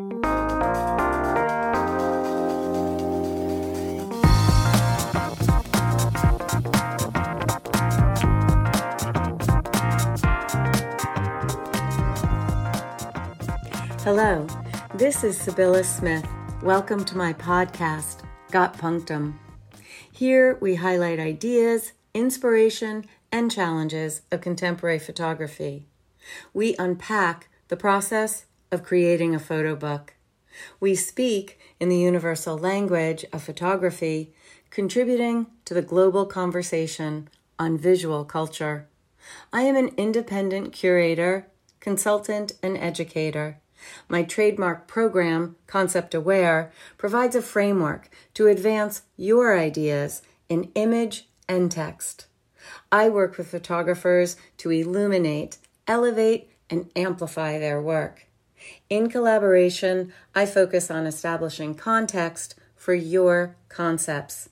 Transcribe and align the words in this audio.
Hello, 0.00 0.12
this 14.94 15.22
is 15.22 15.38
Sybylla 15.38 15.84
Smith. 15.84 16.26
Welcome 16.62 17.04
to 17.04 17.18
my 17.18 17.34
podcast, 17.34 18.20
Got 18.50 18.78
Punctum. 18.78 19.38
Here 20.10 20.56
we 20.62 20.76
highlight 20.76 21.20
ideas, 21.20 21.92
inspiration, 22.14 23.04
and 23.30 23.50
challenges 23.50 24.22
of 24.32 24.40
contemporary 24.40 24.98
photography. 24.98 25.84
We 26.54 26.74
unpack 26.78 27.50
the 27.68 27.76
process 27.76 28.46
of 28.70 28.82
creating 28.82 29.34
a 29.34 29.38
photo 29.38 29.74
book. 29.74 30.14
We 30.78 30.94
speak 30.94 31.58
in 31.78 31.88
the 31.88 31.98
universal 31.98 32.58
language 32.58 33.24
of 33.32 33.42
photography, 33.42 34.32
contributing 34.70 35.46
to 35.64 35.74
the 35.74 35.82
global 35.82 36.26
conversation 36.26 37.28
on 37.58 37.78
visual 37.78 38.24
culture. 38.24 38.86
I 39.52 39.62
am 39.62 39.76
an 39.76 39.90
independent 39.96 40.72
curator, 40.72 41.46
consultant, 41.78 42.52
and 42.62 42.76
educator. 42.76 43.58
My 44.08 44.22
trademark 44.22 44.86
program, 44.86 45.56
Concept 45.66 46.14
Aware, 46.14 46.72
provides 46.98 47.34
a 47.34 47.42
framework 47.42 48.10
to 48.34 48.46
advance 48.46 49.02
your 49.16 49.58
ideas 49.58 50.22
in 50.48 50.70
image 50.74 51.28
and 51.48 51.70
text. 51.70 52.26
I 52.92 53.08
work 53.08 53.38
with 53.38 53.50
photographers 53.50 54.36
to 54.58 54.70
illuminate, 54.70 55.58
elevate, 55.86 56.50
and 56.68 56.90
amplify 56.94 57.58
their 57.58 57.80
work. 57.80 58.26
In 58.88 59.08
collaboration, 59.08 60.12
I 60.34 60.46
focus 60.46 60.90
on 60.90 61.06
establishing 61.06 61.74
context 61.74 62.54
for 62.76 62.94
your 62.94 63.56
concepts. 63.68 64.48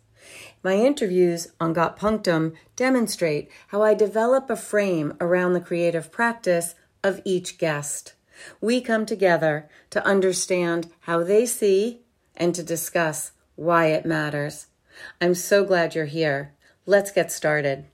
My 0.63 0.75
interviews 0.75 1.53
on 1.61 1.73
Got 1.73 1.97
Punctum 1.97 2.55
demonstrate 2.77 3.51
how 3.69 3.83
I 3.83 3.95
develop 3.95 4.51
a 4.51 4.57
frame 4.57 5.15
around 5.21 5.53
the 5.53 5.61
creative 5.61 6.13
practice 6.13 6.75
of 7.03 7.21
each 7.25 7.59
guest. 7.59 8.15
We 8.61 8.81
come 8.81 9.07
together 9.07 9.69
to 9.91 10.05
understand 10.05 10.91
how 11.01 11.23
they 11.23 11.47
see 11.47 12.03
and 12.37 12.55
to 12.55 12.63
discuss 12.63 13.33
why 13.57 13.87
it 13.87 14.07
matters. 14.07 14.67
I'm 15.21 15.35
so 15.35 15.65
glad 15.65 15.95
you're 15.95 16.05
here. 16.07 16.55
Let's 16.87 17.11
get 17.11 17.33
started. 17.33 17.87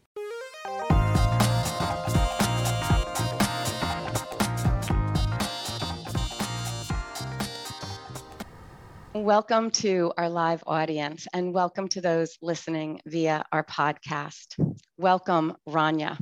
Welcome 9.25 9.71
to 9.83 10.13
our 10.19 10.29
live 10.29 10.63
audience 10.67 11.27
and 11.33 11.55
welcome 11.55 11.89
to 11.89 12.03
those 12.03 12.37
listening 12.43 13.01
via 13.07 13.47
our 13.51 13.65
podcast. 13.65 14.55
Welcome, 14.99 15.57
Rania. 15.67 16.19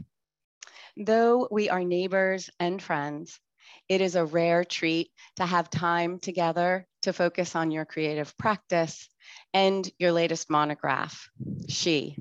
Though 0.96 1.48
we 1.50 1.68
are 1.68 1.84
neighbors 1.84 2.48
and 2.60 2.80
friends, 2.80 3.40
it 3.88 4.00
is 4.00 4.14
a 4.14 4.24
rare 4.24 4.64
treat 4.64 5.10
to 5.36 5.44
have 5.46 5.68
time 5.70 6.18
together 6.20 6.86
to 7.02 7.12
focus 7.12 7.56
on 7.56 7.72
your 7.72 7.84
creative 7.84 8.36
practice 8.38 9.08
and 9.52 9.90
your 9.98 10.12
latest 10.12 10.48
monograph, 10.48 11.28
She. 11.68 12.16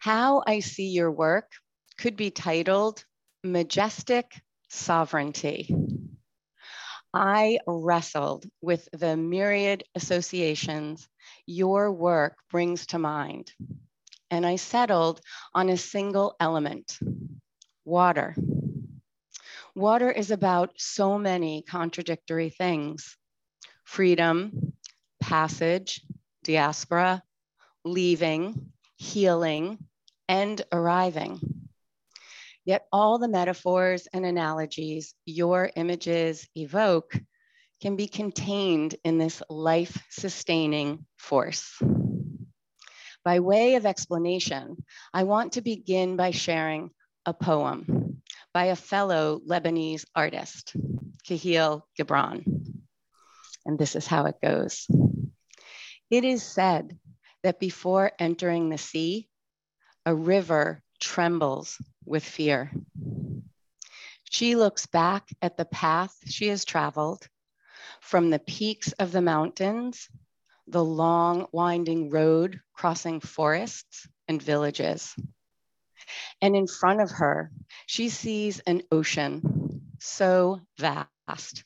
How 0.00 0.42
I 0.46 0.60
See 0.60 0.88
Your 0.90 1.10
Work 1.10 1.50
could 1.98 2.16
be 2.16 2.30
titled 2.30 3.04
Majestic 3.42 4.40
Sovereignty. 4.68 5.68
I 7.14 7.60
wrestled 7.68 8.44
with 8.60 8.88
the 8.92 9.16
myriad 9.16 9.84
associations 9.94 11.08
your 11.46 11.92
work 11.92 12.36
brings 12.50 12.86
to 12.86 12.98
mind, 12.98 13.52
and 14.32 14.44
I 14.44 14.56
settled 14.56 15.20
on 15.54 15.68
a 15.68 15.76
single 15.76 16.34
element 16.40 16.98
water. 17.84 18.34
Water 19.76 20.10
is 20.10 20.32
about 20.32 20.72
so 20.76 21.16
many 21.16 21.62
contradictory 21.62 22.50
things 22.50 23.16
freedom, 23.84 24.72
passage, 25.20 26.00
diaspora, 26.42 27.22
leaving, 27.84 28.72
healing, 28.96 29.78
and 30.28 30.62
arriving. 30.72 31.53
Yet 32.64 32.86
all 32.92 33.18
the 33.18 33.28
metaphors 33.28 34.08
and 34.12 34.24
analogies 34.24 35.14
your 35.26 35.70
images 35.76 36.48
evoke 36.54 37.14
can 37.82 37.96
be 37.96 38.08
contained 38.08 38.94
in 39.04 39.18
this 39.18 39.42
life 39.50 40.02
sustaining 40.10 41.04
force. 41.18 41.78
By 43.24 43.40
way 43.40 43.74
of 43.74 43.86
explanation, 43.86 44.84
I 45.12 45.24
want 45.24 45.52
to 45.54 45.62
begin 45.62 46.16
by 46.16 46.30
sharing 46.30 46.90
a 47.26 47.34
poem 47.34 48.22
by 48.54 48.66
a 48.66 48.76
fellow 48.76 49.40
Lebanese 49.46 50.04
artist, 50.14 50.74
Kahlil 51.26 51.82
Gibran. 51.98 52.44
And 53.66 53.78
this 53.78 53.96
is 53.96 54.06
how 54.06 54.26
it 54.26 54.36
goes. 54.42 54.86
It 56.10 56.24
is 56.24 56.42
said 56.42 56.96
that 57.42 57.58
before 57.58 58.12
entering 58.18 58.68
the 58.68 58.78
sea, 58.78 59.28
a 60.06 60.14
river 60.14 60.82
trembles 61.00 61.78
with 62.04 62.24
fear. 62.24 62.70
She 64.30 64.56
looks 64.56 64.86
back 64.86 65.28
at 65.40 65.56
the 65.56 65.64
path 65.64 66.14
she 66.26 66.48
has 66.48 66.64
traveled 66.64 67.28
from 68.00 68.30
the 68.30 68.38
peaks 68.38 68.92
of 68.92 69.12
the 69.12 69.22
mountains, 69.22 70.08
the 70.66 70.84
long 70.84 71.46
winding 71.52 72.10
road 72.10 72.60
crossing 72.72 73.20
forests 73.20 74.08
and 74.28 74.42
villages. 74.42 75.14
And 76.40 76.56
in 76.56 76.66
front 76.66 77.00
of 77.00 77.10
her, 77.12 77.50
she 77.86 78.08
sees 78.08 78.60
an 78.60 78.82
ocean 78.90 79.82
so 79.98 80.60
vast 80.78 81.64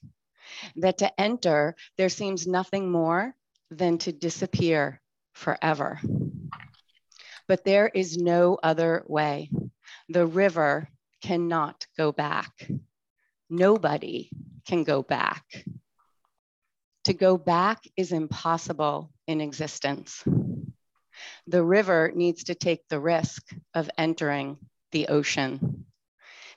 that 0.77 0.99
to 0.99 1.21
enter, 1.21 1.77
there 1.97 2.09
seems 2.09 2.47
nothing 2.47 2.91
more 2.91 3.35
than 3.71 3.99
to 3.99 4.13
disappear 4.13 5.01
forever. 5.33 6.01
But 7.47 7.65
there 7.65 7.89
is 7.89 8.17
no 8.17 8.59
other 8.63 9.05
way. 9.07 9.51
The 10.09 10.27
river 10.27 10.89
cannot 11.23 11.87
go 11.97 12.13
back. 12.13 12.69
Nobody 13.51 14.31
can 14.67 14.85
go 14.85 15.03
back. 15.03 15.45
To 17.05 17.15
go 17.15 17.39
back 17.39 17.83
is 17.97 18.13
impossible 18.13 19.11
in 19.27 19.41
existence 19.41 20.25
the 21.49 21.65
river 21.65 22.13
needs 22.15 22.45
to 22.45 22.55
take 22.55 22.87
the 22.89 23.01
risk 23.01 23.43
of 23.75 23.91
entering 23.97 24.59
the 24.93 25.09
ocean 25.09 25.87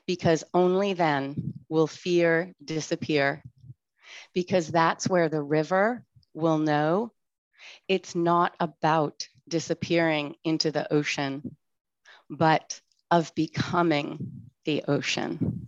because 0.06 0.44
only 0.54 0.94
then 0.94 1.54
will 1.70 1.88
fear 1.88 2.54
disappear. 2.64 3.42
Because 4.34 4.68
that's 4.68 5.08
where 5.08 5.30
the 5.30 5.42
river 5.42 6.04
will 6.34 6.58
know 6.58 7.12
it's 7.88 8.16
not 8.16 8.54
about 8.60 9.28
disappearing 9.48 10.36
into 10.44 10.72
the 10.72 10.92
ocean, 10.92 11.56
but 12.30 12.82
of 13.12 13.36
becoming 13.36 14.50
the 14.66 14.84
ocean. 14.88 15.68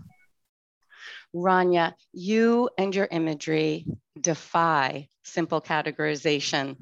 Rania, 1.35 1.93
you 2.13 2.69
and 2.77 2.95
your 2.95 3.07
imagery 3.11 3.85
defy 4.19 5.09
simple 5.23 5.61
categorization. 5.61 6.77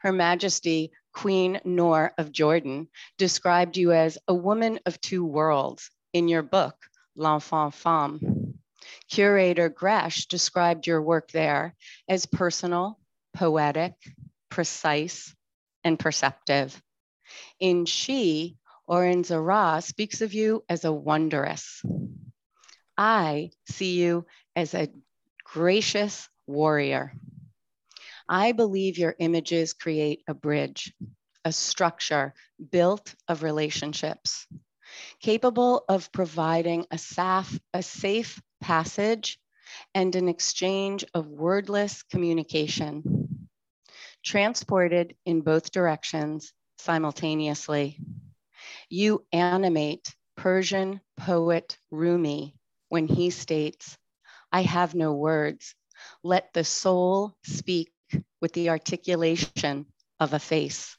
Her 0.00 0.12
Majesty 0.12 0.92
Queen 1.12 1.60
Noor 1.64 2.12
of 2.18 2.32
Jordan 2.32 2.88
described 3.16 3.76
you 3.76 3.92
as 3.92 4.18
a 4.28 4.34
woman 4.34 4.80
of 4.86 5.00
two 5.00 5.24
worlds 5.24 5.90
in 6.12 6.28
your 6.28 6.42
book, 6.42 6.76
L'Enfant 7.16 7.74
Femme. 7.74 8.54
Curator 9.10 9.68
Gresh 9.68 10.26
described 10.26 10.86
your 10.86 11.02
work 11.02 11.30
there 11.30 11.74
as 12.08 12.26
personal, 12.26 12.98
poetic, 13.34 13.94
precise, 14.48 15.34
and 15.84 15.98
perceptive. 15.98 16.80
In 17.60 17.84
She, 17.84 18.56
Orin 18.88 19.22
Zahra 19.22 19.82
speaks 19.82 20.22
of 20.22 20.32
you 20.32 20.64
as 20.66 20.86
a 20.86 20.92
wanderess. 20.92 21.82
I 22.96 23.50
see 23.68 24.00
you 24.00 24.24
as 24.56 24.72
a 24.72 24.88
gracious 25.44 26.26
warrior. 26.46 27.12
I 28.26 28.52
believe 28.52 28.96
your 28.96 29.14
images 29.18 29.74
create 29.74 30.22
a 30.26 30.32
bridge, 30.32 30.94
a 31.44 31.52
structure 31.52 32.32
built 32.70 33.14
of 33.28 33.42
relationships, 33.42 34.46
capable 35.20 35.84
of 35.86 36.10
providing 36.10 36.86
a, 36.90 36.96
saf- 36.96 37.60
a 37.74 37.82
safe 37.82 38.40
passage 38.62 39.38
and 39.94 40.16
an 40.16 40.30
exchange 40.30 41.04
of 41.12 41.26
wordless 41.26 42.02
communication, 42.04 43.48
transported 44.24 45.14
in 45.26 45.42
both 45.42 45.72
directions 45.72 46.54
simultaneously. 46.78 48.00
You 48.88 49.24
animate 49.32 50.14
Persian 50.36 51.00
poet 51.16 51.78
Rumi 51.90 52.54
when 52.88 53.06
he 53.06 53.30
states, 53.30 53.96
I 54.52 54.62
have 54.62 54.94
no 54.94 55.12
words. 55.12 55.74
Let 56.22 56.52
the 56.52 56.64
soul 56.64 57.36
speak 57.44 57.92
with 58.40 58.52
the 58.52 58.70
articulation 58.70 59.86
of 60.20 60.32
a 60.32 60.38
face. 60.38 60.96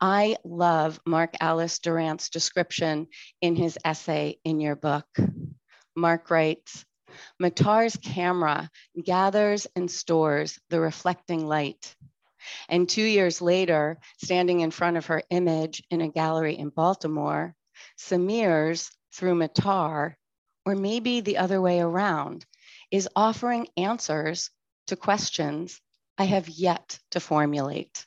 I 0.00 0.36
love 0.44 0.98
Mark 1.04 1.34
Alice 1.40 1.78
Durant's 1.78 2.30
description 2.30 3.08
in 3.40 3.54
his 3.54 3.78
essay 3.84 4.38
in 4.44 4.60
your 4.60 4.76
book. 4.76 5.06
Mark 5.94 6.30
writes, 6.30 6.84
Matar's 7.38 7.96
camera 7.96 8.70
gathers 9.02 9.66
and 9.76 9.90
stores 9.90 10.58
the 10.70 10.80
reflecting 10.80 11.46
light. 11.46 11.94
And 12.68 12.88
two 12.88 13.04
years 13.04 13.40
later, 13.40 13.98
standing 14.22 14.60
in 14.60 14.70
front 14.70 14.96
of 14.96 15.06
her 15.06 15.22
image 15.30 15.82
in 15.90 16.00
a 16.00 16.08
gallery 16.08 16.58
in 16.58 16.70
Baltimore, 16.70 17.54
Samir's 17.98 18.90
through 19.12 19.34
Matar, 19.34 20.14
or 20.64 20.74
maybe 20.74 21.20
the 21.20 21.38
other 21.38 21.60
way 21.60 21.80
around, 21.80 22.46
is 22.90 23.08
offering 23.14 23.68
answers 23.76 24.50
to 24.86 24.96
questions 24.96 25.80
I 26.18 26.24
have 26.24 26.48
yet 26.48 26.98
to 27.12 27.20
formulate. 27.20 28.06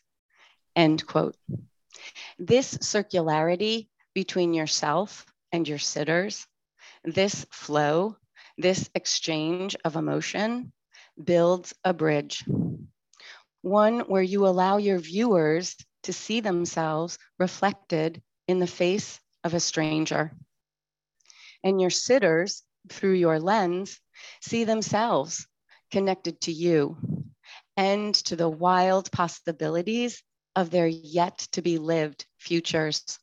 End 0.75 1.05
quote. 1.05 1.35
This 2.37 2.77
circularity 2.77 3.87
between 4.13 4.53
yourself 4.53 5.25
and 5.51 5.67
your 5.67 5.79
sitters, 5.79 6.47
this 7.03 7.45
flow, 7.51 8.17
this 8.57 8.89
exchange 8.93 9.75
of 9.83 9.95
emotion 9.95 10.71
builds 11.21 11.73
a 11.83 11.93
bridge. 11.93 12.43
One 13.63 14.01
where 14.01 14.21
you 14.21 14.45
allow 14.45 14.75
your 14.75 14.99
viewers 14.99 15.75
to 16.03 16.11
see 16.11 16.41
themselves 16.41 17.17
reflected 17.39 18.21
in 18.45 18.59
the 18.59 18.67
face 18.67 19.21
of 19.43 19.53
a 19.53 19.59
stranger. 19.61 20.33
And 21.63 21.79
your 21.79 21.89
sitters, 21.89 22.63
through 22.89 23.13
your 23.13 23.39
lens, 23.39 24.01
see 24.41 24.65
themselves 24.65 25.47
connected 25.91 26.41
to 26.41 26.51
you 26.51 26.97
and 27.77 28.13
to 28.13 28.35
the 28.35 28.49
wild 28.49 29.09
possibilities 29.13 30.21
of 30.57 30.69
their 30.69 30.87
yet 30.87 31.37
to 31.53 31.61
be 31.61 31.77
lived 31.77 32.25
futures. 32.37 33.17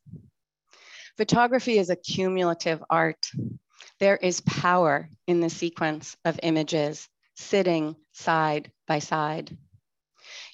Photography 1.17 1.77
is 1.77 1.91
a 1.91 1.95
cumulative 1.95 2.83
art. 2.89 3.29
There 3.99 4.17
is 4.17 4.41
power 4.41 5.07
in 5.27 5.39
the 5.39 5.51
sequence 5.51 6.17
of 6.25 6.39
images 6.41 7.07
sitting 7.35 7.95
side 8.11 8.71
by 8.87 8.97
side. 8.97 9.55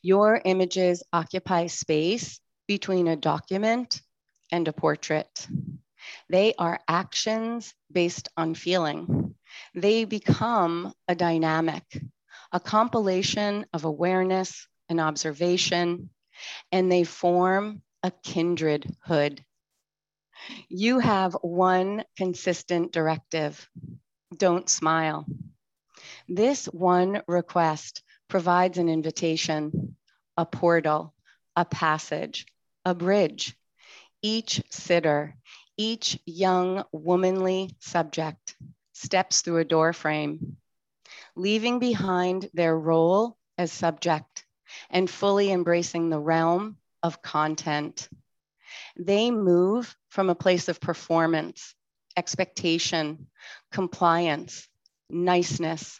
Your 0.07 0.39
images 0.45 1.03
occupy 1.11 1.67
space 1.67 2.39
between 2.65 3.09
a 3.09 3.17
document 3.17 4.01
and 4.53 4.65
a 4.65 4.71
portrait. 4.71 5.45
They 6.29 6.53
are 6.57 6.79
actions 6.87 7.73
based 7.91 8.29
on 8.37 8.55
feeling. 8.55 9.35
They 9.75 10.05
become 10.05 10.93
a 11.09 11.13
dynamic, 11.13 11.83
a 12.53 12.59
compilation 12.61 13.65
of 13.73 13.83
awareness 13.83 14.65
and 14.87 15.01
observation, 15.01 16.09
and 16.71 16.89
they 16.89 17.03
form 17.03 17.81
a 18.01 18.11
kindred 18.23 18.89
hood. 19.01 19.43
You 20.69 20.99
have 20.99 21.33
one 21.41 22.05
consistent 22.15 22.93
directive 22.93 23.69
don't 24.37 24.69
smile. 24.69 25.25
This 26.29 26.65
one 26.67 27.23
request 27.27 28.03
provides 28.27 28.77
an 28.77 28.89
invitation, 28.89 29.86
a 30.37 30.45
portal, 30.45 31.13
a 31.55 31.65
passage, 31.65 32.45
a 32.85 32.93
bridge. 32.93 33.55
Each 34.21 34.61
sitter, 34.69 35.35
each 35.77 36.19
young 36.25 36.83
womanly 36.91 37.75
subject 37.79 38.55
steps 38.93 39.41
through 39.41 39.59
a 39.59 39.65
doorframe, 39.65 40.57
leaving 41.35 41.79
behind 41.79 42.49
their 42.53 42.77
role 42.77 43.37
as 43.57 43.71
subject 43.71 44.45
and 44.89 45.09
fully 45.09 45.51
embracing 45.51 46.09
the 46.09 46.19
realm 46.19 46.77
of 47.03 47.21
content. 47.21 48.09
They 48.97 49.31
move 49.31 49.95
from 50.09 50.29
a 50.29 50.35
place 50.35 50.67
of 50.67 50.81
performance, 50.81 51.75
expectation, 52.15 53.27
compliance, 53.71 54.67
niceness, 55.09 55.99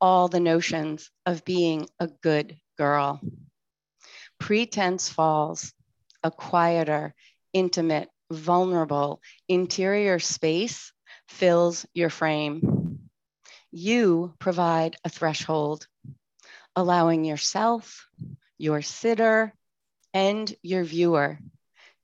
all 0.00 0.28
the 0.28 0.40
notions 0.40 1.10
of 1.24 1.44
being 1.44 1.88
a 1.98 2.06
good 2.06 2.58
girl. 2.76 3.20
Pretense 4.38 5.08
falls, 5.08 5.72
a 6.22 6.30
quieter, 6.30 7.14
intimate, 7.52 8.08
vulnerable 8.30 9.20
interior 9.48 10.18
space 10.18 10.92
fills 11.28 11.86
your 11.94 12.10
frame. 12.10 13.08
You 13.70 14.34
provide 14.38 14.96
a 15.04 15.08
threshold 15.08 15.86
allowing 16.74 17.24
yourself, 17.24 18.06
your 18.58 18.82
sitter, 18.82 19.54
and 20.12 20.54
your 20.62 20.84
viewer 20.84 21.38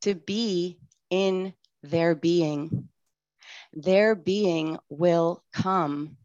to 0.02 0.14
be 0.14 0.79
in 1.11 1.55
their 1.82 2.14
being. 2.14 2.88
Their 3.73 4.14
being 4.14 4.79
will 4.88 5.43
come. 5.52 6.17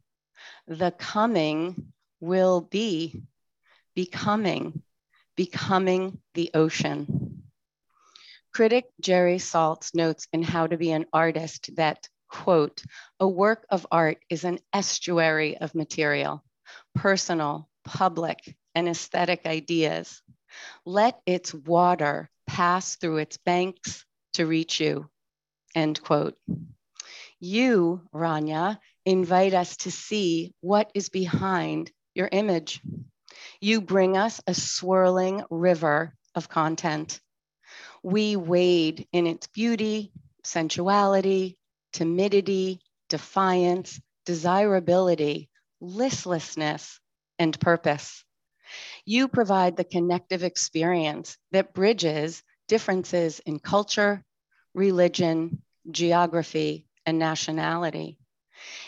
The 0.68 0.92
coming 0.92 1.94
will 2.20 2.62
be 2.62 3.22
becoming, 3.96 4.82
becoming 5.38 6.20
the 6.34 6.52
ocean. 6.54 7.44
Critic 8.52 8.86
Jerry 9.00 9.38
Saltz 9.38 9.96
notes 9.96 10.28
in 10.34 10.42
How 10.42 10.68
to 10.68 10.78
Be 10.78 10.92
an 10.92 11.06
Artist 11.14 11.70
that, 11.78 12.10
quote, 12.28 12.82
a 13.20 13.28
work 13.28 13.66
of 13.70 13.88
art 13.92 14.18
is 14.30 14.44
an 14.44 14.60
estuary 14.74 15.58
of 15.58 15.76
material, 15.76 16.44
personal, 16.96 17.70
public, 17.86 18.58
and 18.76 18.90
aesthetic 18.90 19.46
ideas. 19.46 20.22
Let 20.86 21.22
its 21.26 21.54
water 21.54 22.30
pass 22.48 22.96
through 22.96 23.18
its 23.18 23.38
banks 23.38 24.04
to 24.34 24.48
reach 24.48 24.80
you. 24.80 25.08
End 25.76 26.02
quote. 26.02 26.36
You, 27.40 28.02
Rania, 28.12 28.80
invite 29.06 29.54
us 29.54 29.78
to 29.78 29.92
see 29.92 30.54
what 30.62 30.90
is 30.96 31.10
behind 31.10 31.92
your 32.16 32.28
image. 32.32 32.82
You 33.60 33.82
bring 33.82 34.18
us 34.18 34.42
a 34.48 34.54
swirling 34.54 35.44
river 35.50 36.14
of 36.36 36.50
content. 36.50 37.20
We 38.04 38.36
wade 38.36 39.08
in 39.12 39.28
its 39.28 39.48
beauty, 39.48 40.12
sensuality, 40.44 41.58
timidity, 41.94 42.80
defiance, 43.10 44.00
desirability, 44.26 45.50
listlessness, 45.82 47.00
and 47.40 47.60
purpose. 47.60 48.24
You 49.06 49.28
provide 49.28 49.78
the 49.78 49.84
connective 49.84 50.44
experience 50.44 51.38
that 51.52 51.74
bridges 51.74 52.44
differences 52.68 53.40
in 53.40 53.60
culture, 53.60 54.24
religion, 54.74 55.64
geography, 55.90 56.86
and 57.06 57.18
nationality. 57.18 58.18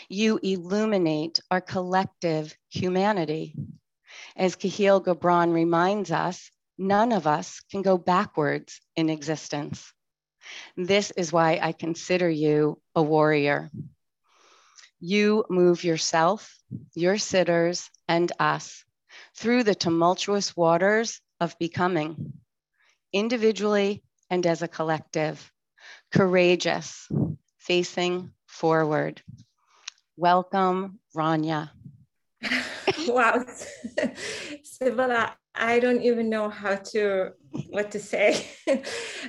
You 0.08 0.38
illuminate 0.42 1.40
our 1.50 1.60
collective 1.60 2.54
humanity. 2.68 3.54
As 4.40 4.56
Kahlil 4.56 5.04
Gibran 5.04 5.52
reminds 5.52 6.10
us, 6.10 6.50
none 6.78 7.12
of 7.12 7.26
us 7.26 7.60
can 7.70 7.82
go 7.82 7.98
backwards 7.98 8.80
in 8.96 9.10
existence. 9.10 9.92
This 10.78 11.10
is 11.10 11.30
why 11.30 11.58
I 11.60 11.72
consider 11.72 12.30
you 12.30 12.80
a 12.94 13.02
warrior. 13.02 13.70
You 14.98 15.44
move 15.50 15.84
yourself, 15.84 16.56
your 16.94 17.18
sitters, 17.18 17.90
and 18.08 18.32
us 18.40 18.82
through 19.36 19.64
the 19.64 19.74
tumultuous 19.74 20.56
waters 20.56 21.20
of 21.38 21.58
becoming, 21.58 22.32
individually 23.12 24.02
and 24.30 24.46
as 24.46 24.62
a 24.62 24.68
collective, 24.68 25.52
courageous, 26.10 27.06
facing 27.58 28.32
forward. 28.46 29.20
Welcome, 30.16 30.98
Rania. 31.14 31.72
wow. 33.14 33.44
Sybylla, 34.64 35.32
I 35.54 35.80
don't 35.80 36.02
even 36.02 36.30
know 36.30 36.48
how 36.48 36.76
to 36.76 37.30
what 37.70 37.90
to 37.92 38.00
say. 38.00 38.46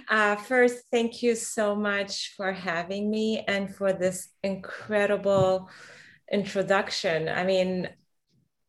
Uh, 0.10 0.36
first, 0.36 0.84
thank 0.92 1.24
you 1.24 1.36
so 1.36 1.74
much 1.74 2.34
for 2.36 2.52
having 2.52 3.10
me 3.10 3.46
and 3.48 3.74
for 3.74 3.94
this 3.94 4.28
incredible 4.44 5.70
introduction. 6.30 7.30
I 7.30 7.46
mean, 7.46 7.88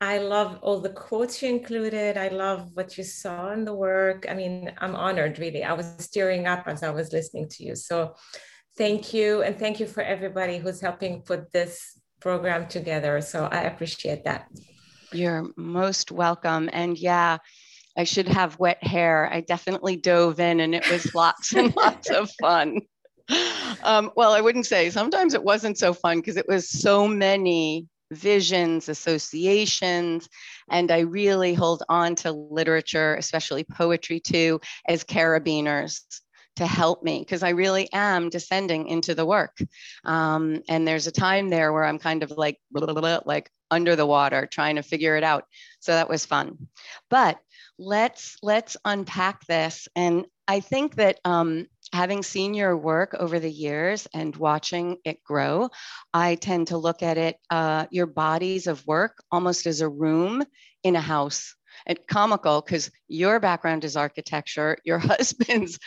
I 0.00 0.18
love 0.18 0.58
all 0.62 0.80
the 0.80 0.90
quotes 0.90 1.42
you 1.42 1.48
included. 1.48 2.16
I 2.16 2.28
love 2.28 2.70
what 2.74 2.96
you 2.96 3.04
saw 3.04 3.50
in 3.52 3.64
the 3.64 3.74
work. 3.74 4.26
I 4.28 4.34
mean, 4.34 4.72
I'm 4.78 4.94
honored, 4.94 5.38
really. 5.38 5.64
I 5.64 5.72
was 5.72 6.08
tearing 6.08 6.46
up 6.46 6.64
as 6.66 6.82
I 6.82 6.90
was 6.90 7.12
listening 7.12 7.48
to 7.50 7.64
you. 7.64 7.74
So, 7.74 8.14
thank 8.76 9.12
you. 9.12 9.42
And 9.42 9.58
thank 9.58 9.80
you 9.80 9.86
for 9.86 10.02
everybody 10.02 10.58
who's 10.58 10.80
helping 10.80 11.22
put 11.22 11.52
this 11.52 11.98
program 12.20 12.66
together. 12.68 13.20
So, 13.20 13.46
I 13.46 13.62
appreciate 13.62 14.24
that. 14.24 14.46
You're 15.12 15.50
most 15.56 16.10
welcome. 16.10 16.70
And 16.72 16.96
yeah, 16.98 17.38
I 17.96 18.04
should 18.04 18.28
have 18.28 18.58
wet 18.58 18.82
hair. 18.82 19.28
I 19.30 19.40
definitely 19.40 19.96
dove 19.96 20.40
in 20.40 20.60
and 20.60 20.74
it 20.74 20.90
was 20.90 21.14
lots 21.14 21.54
and 21.54 21.74
lots 21.76 22.10
of 22.10 22.30
fun. 22.40 22.80
Um, 23.82 24.10
well, 24.16 24.32
I 24.32 24.40
wouldn't 24.40 24.66
say 24.66 24.90
sometimes 24.90 25.34
it 25.34 25.44
wasn't 25.44 25.78
so 25.78 25.92
fun 25.92 26.18
because 26.18 26.36
it 26.36 26.48
was 26.48 26.68
so 26.68 27.06
many 27.06 27.86
visions, 28.10 28.88
associations, 28.88 30.28
and 30.70 30.90
I 30.90 31.00
really 31.00 31.54
hold 31.54 31.82
on 31.88 32.14
to 32.16 32.32
literature, 32.32 33.14
especially 33.14 33.64
poetry 33.64 34.20
too, 34.20 34.60
as 34.86 35.04
carabiners 35.04 36.00
to 36.56 36.66
help 36.66 37.02
me 37.02 37.20
because 37.20 37.42
I 37.42 37.50
really 37.50 37.88
am 37.92 38.28
descending 38.28 38.88
into 38.88 39.14
the 39.14 39.26
work. 39.26 39.58
Um, 40.04 40.62
and 40.68 40.86
there's 40.86 41.06
a 41.06 41.12
time 41.12 41.48
there 41.48 41.72
where 41.72 41.84
I'm 41.84 41.98
kind 41.98 42.22
of 42.22 42.30
like, 42.32 42.58
blah, 42.70 42.86
blah, 42.86 43.00
blah, 43.00 43.20
like 43.24 43.50
under 43.70 43.96
the 43.96 44.06
water 44.06 44.46
trying 44.46 44.76
to 44.76 44.82
figure 44.82 45.16
it 45.16 45.24
out. 45.24 45.46
So 45.80 45.92
that 45.92 46.08
was 46.08 46.26
fun. 46.26 46.68
But 47.08 47.38
let's 47.78 48.36
let's 48.42 48.76
unpack 48.84 49.46
this. 49.46 49.88
And 49.96 50.26
I 50.46 50.60
think 50.60 50.96
that 50.96 51.18
um, 51.24 51.66
having 51.92 52.22
seen 52.22 52.54
your 52.54 52.76
work 52.76 53.14
over 53.18 53.38
the 53.38 53.50
years 53.50 54.06
and 54.12 54.36
watching 54.36 54.98
it 55.04 55.24
grow, 55.24 55.70
I 56.12 56.34
tend 56.36 56.68
to 56.68 56.78
look 56.78 57.02
at 57.02 57.18
it, 57.18 57.36
uh, 57.50 57.86
your 57.90 58.06
bodies 58.06 58.66
of 58.66 58.86
work, 58.86 59.22
almost 59.30 59.66
as 59.66 59.80
a 59.80 59.88
room 59.88 60.44
in 60.82 60.96
a 60.96 61.00
house. 61.00 61.54
And 61.86 61.98
comical 62.06 62.60
because 62.60 62.90
your 63.08 63.40
background 63.40 63.84
is 63.84 63.96
architecture, 63.96 64.76
your 64.84 64.98
husband's 65.10 65.78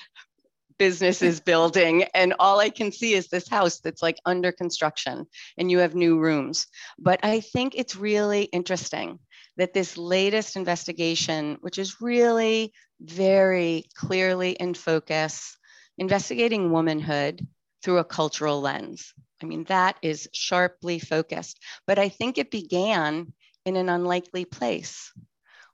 business 0.77 1.21
is 1.21 1.39
building 1.39 2.03
and 2.13 2.33
all 2.39 2.59
i 2.59 2.69
can 2.69 2.91
see 2.91 3.13
is 3.13 3.27
this 3.27 3.47
house 3.47 3.79
that's 3.79 4.01
like 4.01 4.17
under 4.25 4.51
construction 4.51 5.25
and 5.57 5.71
you 5.71 5.79
have 5.79 5.95
new 5.95 6.19
rooms. 6.19 6.67
But 6.99 7.19
i 7.23 7.39
think 7.39 7.75
it's 7.75 7.95
really 7.95 8.43
interesting 8.43 9.19
that 9.57 9.73
this 9.73 9.97
latest 9.97 10.55
investigation 10.55 11.57
which 11.61 11.79
is 11.79 12.01
really 12.01 12.73
very 12.99 13.85
clearly 13.95 14.51
in 14.51 14.73
focus 14.73 15.57
investigating 15.97 16.71
womanhood 16.71 17.47
through 17.83 17.99
a 17.99 18.03
cultural 18.03 18.59
lens. 18.61 19.13
I 19.41 19.45
mean 19.45 19.63
that 19.65 19.97
is 20.01 20.27
sharply 20.33 20.99
focused. 20.99 21.59
But 21.87 21.99
i 21.99 22.09
think 22.09 22.37
it 22.37 22.51
began 22.51 23.33
in 23.65 23.75
an 23.75 23.89
unlikely 23.89 24.45
place. 24.45 25.11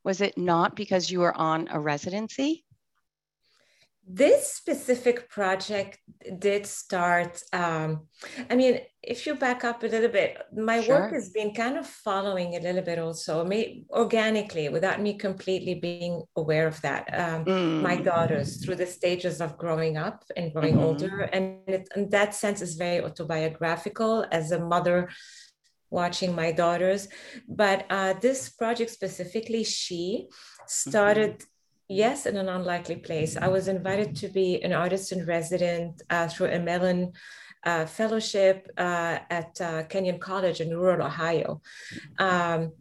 Was 0.04 0.22
it 0.22 0.38
not 0.38 0.76
because 0.76 1.12
you 1.12 1.20
were 1.20 1.38
on 1.38 1.68
a 1.70 1.80
residency 1.80 2.66
this 4.14 4.54
specific 4.54 5.30
project 5.30 6.00
did 6.40 6.66
start 6.66 7.42
um, 7.54 8.08
i 8.50 8.56
mean 8.56 8.80
if 9.02 9.26
you 9.26 9.36
back 9.36 9.64
up 9.64 9.84
a 9.84 9.88
little 9.88 10.10
bit 10.10 10.38
my 10.54 10.82
sure. 10.82 11.02
work 11.02 11.14
has 11.14 11.30
been 11.30 11.54
kind 11.54 11.78
of 11.78 11.88
following 11.88 12.56
a 12.56 12.60
little 12.60 12.82
bit 12.82 13.00
also 13.00 13.46
me 13.46 13.86
organically 13.92 14.68
without 14.70 15.02
me 15.02 15.14
completely 15.14 15.76
being 15.76 16.22
aware 16.36 16.68
of 16.68 16.80
that 16.82 17.04
um, 17.14 17.46
mm. 17.46 17.82
my 17.82 17.96
daughters 17.96 18.64
through 18.64 18.76
the 18.76 18.86
stages 18.86 19.40
of 19.40 19.58
growing 19.58 19.98
up 19.98 20.24
and 20.36 20.54
growing 20.54 20.76
mm-hmm. 20.76 20.84
older 20.84 21.22
and 21.34 21.60
it, 21.68 21.88
in 21.96 22.10
that 22.10 22.36
sense 22.36 22.62
is 22.62 22.76
very 22.76 23.04
autobiographical 23.04 24.26
as 24.32 24.52
a 24.52 24.60
mother 24.60 25.10
watching 25.90 26.36
my 26.36 26.52
daughters 26.52 27.08
but 27.48 27.86
uh, 27.90 28.14
this 28.22 28.50
project 28.50 28.92
specifically 28.92 29.64
she 29.64 30.28
started 30.68 31.32
mm-hmm 31.32 31.51
Yes, 31.92 32.26
in 32.26 32.38
an 32.38 32.48
unlikely 32.48 32.96
place. 32.96 33.36
I 33.36 33.50
was 33.50 33.68
invited 33.68 34.16
to 34.16 34.30
be 34.30 34.64
an 34.64 34.72
artist 34.72 35.12
in 35.12 35.26
resident 35.26 36.02
uh, 36.10 36.30
through 36.30 36.48
a 36.48 36.58
Mellon 36.58 37.12
uh, 37.66 37.86
fellowship 37.86 38.70
uh, 38.78 39.20
at 39.30 39.60
uh, 39.60 39.84
Kenyon 39.90 40.18
College 40.18 40.62
in 40.62 40.70
rural 40.70 41.06
Ohio. 41.06 41.62
Um, 42.18 42.72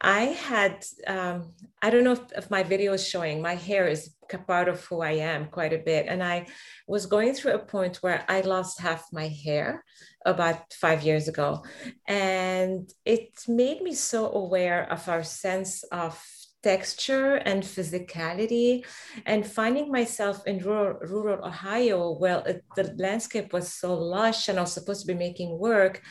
I 0.00 0.22
had, 0.50 0.84
um, 1.06 1.52
I 1.80 1.90
don't 1.90 2.02
know 2.02 2.14
if, 2.14 2.32
if, 2.36 2.50
my 2.50 2.64
video 2.64 2.94
is 2.94 3.06
showing, 3.06 3.40
my 3.40 3.54
hair 3.54 3.86
is 3.86 4.16
part 4.48 4.66
of 4.68 4.84
who 4.86 5.02
I 5.02 5.12
am 5.12 5.46
quite 5.46 5.72
a 5.72 5.78
bit. 5.78 6.06
And 6.08 6.20
I 6.20 6.46
was 6.88 7.06
going 7.06 7.34
through 7.34 7.52
a 7.52 7.64
point 7.64 7.98
where 7.98 8.24
I 8.28 8.40
lost 8.40 8.80
half 8.80 9.04
my 9.12 9.28
hair 9.28 9.84
about 10.26 10.72
five 10.72 11.02
years 11.02 11.28
ago. 11.28 11.62
And 12.08 12.90
it 13.04 13.30
made 13.46 13.82
me 13.82 13.94
so 13.94 14.32
aware 14.32 14.90
of 14.90 15.08
our 15.08 15.22
sense 15.22 15.84
of 15.92 16.20
texture 16.62 17.36
and 17.36 17.62
physicality 17.62 18.84
and 19.26 19.46
finding 19.46 19.90
myself 19.90 20.46
in 20.46 20.58
rural, 20.58 20.98
rural 21.00 21.44
ohio 21.44 22.12
well 22.12 22.40
it, 22.44 22.64
the 22.76 22.94
landscape 22.98 23.52
was 23.52 23.72
so 23.72 23.94
lush 23.94 24.48
and 24.48 24.58
i 24.58 24.62
was 24.62 24.72
supposed 24.72 25.00
to 25.00 25.06
be 25.06 25.18
making 25.18 25.58
work 25.58 26.02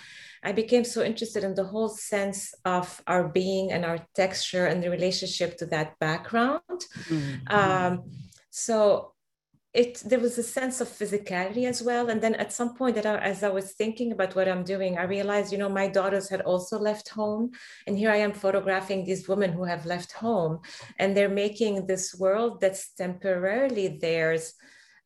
i 0.43 0.51
became 0.51 0.83
so 0.83 1.03
interested 1.03 1.43
in 1.43 1.55
the 1.55 1.63
whole 1.63 1.89
sense 1.89 2.53
of 2.65 3.01
our 3.07 3.27
being 3.29 3.71
and 3.71 3.85
our 3.85 3.99
texture 4.15 4.65
and 4.65 4.83
the 4.83 4.89
relationship 4.89 5.57
to 5.57 5.65
that 5.65 5.97
background 5.99 6.61
mm-hmm. 7.07 7.55
um, 7.55 8.03
so 8.49 9.13
it 9.73 10.01
there 10.05 10.19
was 10.19 10.37
a 10.37 10.43
sense 10.43 10.81
of 10.81 10.89
physicality 10.89 11.65
as 11.65 11.81
well. 11.81 12.09
And 12.09 12.21
then 12.21 12.35
at 12.35 12.51
some 12.51 12.75
point 12.75 12.95
that 12.95 13.05
I, 13.05 13.17
as 13.17 13.41
i 13.43 13.49
was 13.49 13.71
thinking 13.71 14.11
about 14.11 14.35
what 14.35 14.49
i'm 14.49 14.63
doing 14.63 14.97
i 14.97 15.03
realized 15.03 15.51
you 15.51 15.57
know 15.57 15.69
my 15.69 15.87
daughters 15.87 16.29
had 16.29 16.41
also 16.41 16.77
left 16.77 17.07
home. 17.09 17.51
And 17.87 17.97
here 17.97 18.11
i 18.11 18.17
am 18.17 18.33
photographing 18.33 19.05
these 19.05 19.29
women 19.29 19.53
who 19.53 19.63
have 19.63 19.85
left 19.85 20.11
home. 20.11 20.59
And 20.99 21.15
they're 21.15 21.29
making 21.45 21.87
this 21.87 22.15
world 22.15 22.59
that's 22.59 22.93
temporarily 22.93 23.97
theirs 24.01 24.53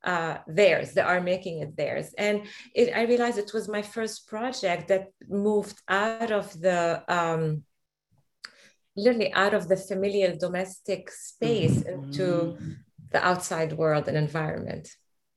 uh, 0.04 0.38
theirs 0.48 0.94
they 0.94 1.02
are 1.02 1.22
making 1.22 1.62
it 1.62 1.78
theirs. 1.78 2.14
And 2.18 2.48
it, 2.74 2.96
i 2.96 3.04
realized 3.04 3.38
it 3.38 3.54
was 3.54 3.68
my 3.68 3.84
first 3.84 4.28
project 4.28 4.88
that 4.88 5.10
moved 5.28 5.80
out 5.88 6.32
of 6.32 6.60
the 6.60 7.04
um, 7.08 7.64
literally 8.96 9.32
out 9.34 9.54
of 9.54 9.68
the 9.68 9.78
familial 9.78 10.38
domestic 10.38 11.12
space 11.12 11.78
mm-hmm. 11.84 12.04
into 12.04 12.58
the 13.16 13.26
outside 13.26 13.72
world 13.72 14.10
and 14.10 14.18
environment. 14.18 14.90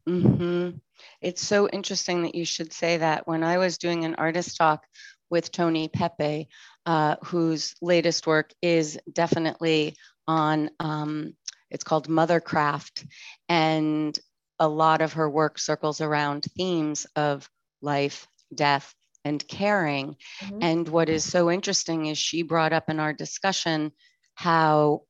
Mm-hmm. 0.09 0.79
It's 1.21 1.47
so 1.47 1.69
interesting 1.69 2.25
that 2.25 2.35
you 2.35 2.45
should 2.45 2.73
say 2.73 2.97
that. 2.97 3.29
When 3.29 3.45
I 3.45 3.59
was 3.59 3.79
doing 3.79 4.05
an 4.05 4.17
artist 4.17 4.57
talk 4.57 4.85
with 5.31 5.53
Toni 5.53 5.87
Pepe, 5.87 6.49
uh, 6.87 7.17
whose 7.23 7.77
latest 7.81 8.27
work 8.27 8.51
is 8.61 8.99
definitely 9.13 9.97
on, 10.27 10.71
um, 10.81 11.35
it's 11.71 11.85
called 11.85 12.09
Mothercraft. 12.09 13.07
And 13.49 14.19
a 14.59 14.67
lot 14.67 15.01
of 15.01 15.13
her 15.13 15.31
work 15.31 15.61
circles 15.61 16.01
around 16.01 16.49
themes 16.57 17.07
of 17.15 17.49
life, 17.81 18.27
death, 18.53 18.93
and 19.25 19.47
caring. 19.47 20.17
Mm-hmm. 20.43 20.59
And 20.63 20.89
what 20.89 21.09
is 21.09 21.23
so 21.23 21.49
interesting 21.49 22.07
is 22.07 22.19
she 22.19 22.43
brought 22.43 22.73
up 22.73 22.91
in 22.91 22.99
our 22.99 23.13
discussion 23.13 23.93
how 24.35 25.03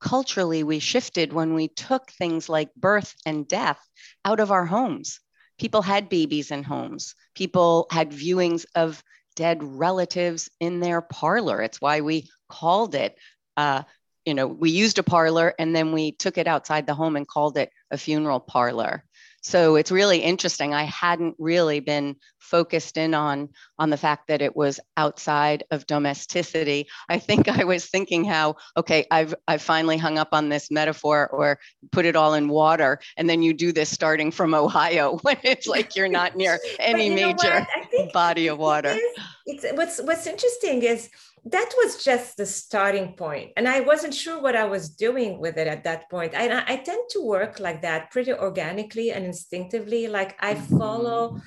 culturally 0.00 0.62
we 0.62 0.78
shifted 0.78 1.32
when 1.32 1.54
we 1.54 1.68
took 1.68 2.10
things 2.10 2.48
like 2.48 2.74
birth 2.74 3.14
and 3.24 3.48
death 3.48 3.80
out 4.24 4.40
of 4.40 4.50
our 4.50 4.66
homes. 4.66 5.20
People 5.58 5.82
had 5.82 6.08
babies 6.08 6.50
in 6.50 6.62
homes, 6.64 7.14
people 7.34 7.86
had 7.90 8.10
viewings 8.10 8.66
of 8.74 9.02
dead 9.36 9.62
relatives 9.62 10.50
in 10.60 10.80
their 10.80 11.00
parlor. 11.00 11.60
It's 11.62 11.80
why 11.80 12.00
we 12.00 12.28
called 12.48 12.94
it, 12.94 13.16
uh, 13.56 13.82
you 14.24 14.34
know, 14.34 14.46
we 14.46 14.70
used 14.70 14.98
a 14.98 15.02
parlor 15.02 15.54
and 15.58 15.74
then 15.74 15.92
we 15.92 16.12
took 16.12 16.38
it 16.38 16.46
outside 16.46 16.86
the 16.86 16.94
home 16.94 17.16
and 17.16 17.26
called 17.26 17.58
it 17.58 17.70
a 17.90 17.98
funeral 17.98 18.40
parlor. 18.40 19.04
So 19.44 19.76
it's 19.76 19.90
really 19.90 20.18
interesting. 20.18 20.72
I 20.72 20.84
hadn't 20.84 21.36
really 21.38 21.80
been 21.80 22.16
focused 22.38 22.96
in 22.96 23.12
on 23.12 23.50
on 23.78 23.90
the 23.90 23.96
fact 23.98 24.28
that 24.28 24.40
it 24.40 24.56
was 24.56 24.80
outside 24.96 25.64
of 25.70 25.86
domesticity. 25.86 26.86
I 27.10 27.18
think 27.18 27.48
I 27.60 27.64
was 27.64 27.84
thinking 27.84 28.24
how 28.24 28.56
okay, 28.74 29.06
I've 29.10 29.34
I've 29.46 29.60
finally 29.60 29.98
hung 29.98 30.16
up 30.16 30.28
on 30.32 30.48
this 30.48 30.70
metaphor 30.70 31.28
or 31.28 31.58
put 31.92 32.06
it 32.06 32.16
all 32.16 32.32
in 32.32 32.48
water, 32.48 33.00
and 33.18 33.28
then 33.28 33.42
you 33.42 33.52
do 33.52 33.70
this 33.70 33.90
starting 33.90 34.30
from 34.30 34.54
Ohio 34.54 35.18
when 35.22 35.36
it's 35.42 35.66
like 35.66 35.94
you're 35.94 36.08
not 36.08 36.36
near 36.36 36.58
any 36.78 37.10
major 37.10 37.66
body 38.14 38.46
of 38.46 38.58
water. 38.58 38.96
It's, 39.44 39.64
it's 39.64 39.76
what's 39.76 40.00
what's 40.00 40.26
interesting 40.26 40.82
is 40.82 41.10
that 41.46 41.70
was 41.76 42.02
just 42.02 42.36
the 42.36 42.46
starting 42.46 43.12
point 43.14 43.52
and 43.56 43.68
i 43.68 43.80
wasn't 43.80 44.14
sure 44.14 44.40
what 44.40 44.56
i 44.56 44.64
was 44.64 44.88
doing 44.88 45.38
with 45.38 45.58
it 45.58 45.66
at 45.66 45.84
that 45.84 46.08
point. 46.10 46.32
And 46.34 46.52
I, 46.52 46.64
I, 46.66 46.76
tend 46.76 47.02
to 47.10 47.20
work 47.20 47.60
like 47.60 47.82
that 47.82 48.10
pretty 48.10 48.32
organically 48.32 49.10
and 49.10 49.24
instinctively 49.26 50.08
like 50.08 50.36
i 50.40 50.54
follow 50.54 51.40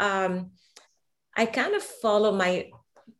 um, 0.00 0.52
i 1.36 1.44
kind 1.44 1.74
of 1.74 1.82
follow 1.82 2.32
my 2.32 2.70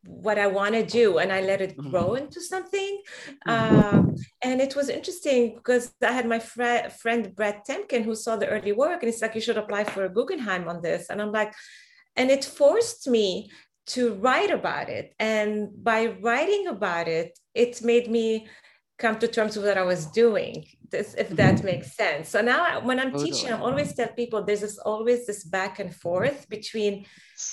what 0.04 0.38
i 0.38 0.46
want 0.46 0.74
to 0.74 0.84
do 0.84 1.18
and 1.18 1.30
i 1.30 1.40
let 1.42 1.60
it 1.60 1.76
grow 1.76 2.08
mm-hmm. 2.08 2.24
into 2.24 2.40
something. 2.40 3.02
Um, 3.46 4.16
and 4.42 4.60
it 4.60 4.74
was 4.74 4.88
interesting 4.88 5.56
because 5.56 5.92
i 6.02 6.12
had 6.12 6.26
my 6.26 6.38
fr- 6.38 6.88
friend 6.88 7.34
brett 7.36 7.66
temkin 7.68 8.04
who 8.04 8.14
saw 8.14 8.36
the 8.36 8.48
early 8.48 8.72
work 8.72 9.02
and 9.02 9.12
it's 9.12 9.22
like 9.22 9.34
you 9.34 9.40
should 9.40 9.58
apply 9.58 9.84
for 9.84 10.04
a 10.04 10.08
guggenheim 10.08 10.66
on 10.66 10.80
this. 10.80 11.10
And 11.10 11.20
i'm 11.20 11.32
like 11.32 11.52
and 12.16 12.30
it 12.30 12.44
forced 12.44 13.06
me 13.06 13.50
to 13.86 14.14
write 14.14 14.50
about 14.50 14.88
it. 14.88 15.14
And 15.18 15.70
by 15.82 16.06
writing 16.20 16.66
about 16.68 17.08
it, 17.08 17.38
it 17.54 17.82
made 17.82 18.10
me 18.10 18.48
come 18.98 19.18
to 19.18 19.26
terms 19.26 19.56
with 19.56 19.66
what 19.66 19.76
I 19.76 19.82
was 19.82 20.06
doing, 20.06 20.64
this, 20.90 21.14
if 21.14 21.30
that 21.30 21.56
mm-hmm. 21.56 21.66
makes 21.66 21.96
sense. 21.96 22.28
So 22.28 22.40
now 22.40 22.80
when 22.80 23.00
I'm 23.00 23.10
totally. 23.10 23.32
teaching, 23.32 23.52
I 23.52 23.58
always 23.58 23.94
tell 23.94 24.08
people 24.08 24.44
there's 24.44 24.60
this, 24.60 24.78
always 24.78 25.26
this 25.26 25.42
back 25.42 25.80
and 25.80 25.92
forth 25.94 26.48
between 26.48 27.06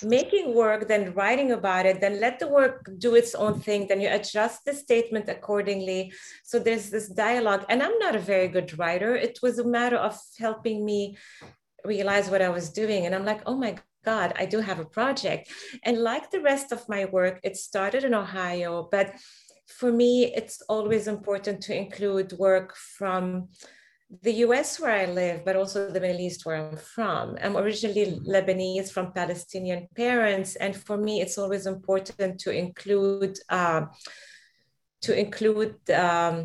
making 0.04 0.54
work, 0.54 0.88
then 0.88 1.14
writing 1.14 1.52
about 1.52 1.88
it, 1.88 2.00
then 2.02 2.20
let 2.20 2.38
the 2.38 2.48
work 2.48 2.88
do 3.00 3.16
its 3.16 3.34
own 3.34 3.60
thing, 3.60 3.88
then 3.88 4.00
you 4.00 4.10
adjust 4.12 4.64
the 4.66 4.74
statement 4.74 5.28
accordingly. 5.28 6.14
So 6.44 6.60
there's 6.60 6.92
this 6.92 7.08
dialogue. 7.10 7.66
And 7.70 7.82
I'm 7.82 7.98
not 7.98 8.16
a 8.16 8.20
very 8.20 8.48
good 8.48 8.78
writer. 8.78 9.16
It 9.16 9.40
was 9.42 9.58
a 9.58 9.68
matter 9.68 9.98
of 9.98 10.20
helping 10.38 10.86
me 10.86 11.18
realize 11.84 12.30
what 12.30 12.44
I 12.44 12.50
was 12.50 12.70
doing. 12.70 13.06
And 13.06 13.16
I'm 13.16 13.26
like, 13.26 13.42
oh 13.48 13.58
my 13.58 13.76
God, 14.12 14.34
I 14.44 14.46
do 14.54 14.60
have 14.70 14.80
a 14.80 14.92
project. 15.00 15.44
And 15.88 15.96
like 16.12 16.26
the 16.32 16.46
rest 16.52 16.68
of 16.72 16.90
my 16.94 17.04
work, 17.18 17.36
it 17.48 17.56
started 17.70 18.04
in 18.04 18.14
Ohio, 18.26 18.74
but 18.96 19.08
for 19.80 19.92
me, 20.02 20.12
it's 20.40 20.58
always 20.74 21.04
important 21.08 21.58
to 21.68 21.74
include 21.84 22.44
work 22.50 22.70
from 22.98 23.50
the 24.26 24.36
US 24.46 24.80
where 24.80 24.96
I 25.04 25.06
live, 25.22 25.38
but 25.46 25.56
also 25.56 25.78
the 25.80 26.04
Middle 26.06 26.26
East 26.28 26.44
where 26.46 26.58
I'm 26.60 26.78
from. 26.96 27.26
I'm 27.44 27.56
originally 27.64 28.06
Lebanese 28.34 28.90
from 28.96 29.14
Palestinian 29.22 29.82
parents. 30.04 30.52
And 30.56 30.74
for 30.88 30.98
me, 30.98 31.14
it's 31.24 31.38
always 31.38 31.66
important 31.68 32.32
to 32.44 32.50
include, 32.64 33.36
uh, 33.60 33.82
to 35.06 35.12
include 35.26 35.76
um, 35.92 36.36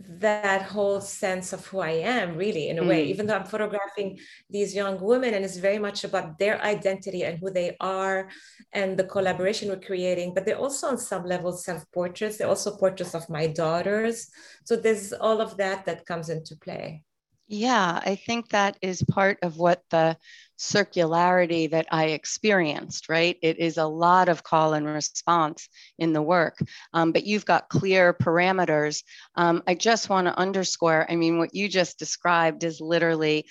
that 0.00 0.62
whole 0.62 1.00
sense 1.00 1.52
of 1.52 1.66
who 1.66 1.80
I 1.80 1.90
am, 1.90 2.36
really, 2.36 2.68
in 2.68 2.78
a 2.78 2.82
mm. 2.82 2.88
way, 2.88 3.04
even 3.04 3.26
though 3.26 3.36
I'm 3.36 3.44
photographing 3.44 4.18
these 4.48 4.74
young 4.74 4.98
women 4.98 5.34
and 5.34 5.44
it's 5.44 5.58
very 5.58 5.78
much 5.78 6.04
about 6.04 6.38
their 6.38 6.60
identity 6.62 7.22
and 7.24 7.38
who 7.38 7.50
they 7.50 7.76
are 7.80 8.30
and 8.72 8.96
the 8.96 9.04
collaboration 9.04 9.68
we're 9.68 9.80
creating. 9.80 10.32
But 10.32 10.46
they're 10.46 10.56
also, 10.56 10.88
on 10.88 10.98
some 10.98 11.24
level, 11.24 11.52
self 11.52 11.84
portraits. 11.92 12.38
They're 12.38 12.48
also 12.48 12.76
portraits 12.76 13.14
of 13.14 13.28
my 13.28 13.46
daughters. 13.46 14.30
So 14.64 14.74
there's 14.74 15.12
all 15.12 15.40
of 15.42 15.58
that 15.58 15.84
that 15.84 16.06
comes 16.06 16.30
into 16.30 16.56
play. 16.56 17.04
Yeah, 17.46 18.00
I 18.02 18.14
think 18.14 18.50
that 18.50 18.78
is 18.80 19.02
part 19.10 19.38
of 19.42 19.58
what 19.58 19.82
the 19.90 20.16
circularity 20.60 21.70
that 21.70 21.86
I 21.90 22.08
experienced, 22.08 23.08
right? 23.08 23.38
It 23.40 23.58
is 23.58 23.78
a 23.78 23.86
lot 23.86 24.28
of 24.28 24.42
call 24.42 24.74
and 24.74 24.84
response 24.84 25.66
in 25.98 26.12
the 26.12 26.20
work, 26.20 26.58
um, 26.92 27.12
but 27.12 27.24
you've 27.24 27.46
got 27.46 27.70
clear 27.70 28.12
parameters. 28.12 29.02
Um, 29.36 29.62
I 29.66 29.74
just 29.74 30.10
want 30.10 30.26
to 30.26 30.38
underscore 30.38 31.10
I 31.10 31.16
mean, 31.16 31.38
what 31.38 31.54
you 31.54 31.68
just 31.68 31.98
described 31.98 32.62
is 32.62 32.80
literally 32.80 33.46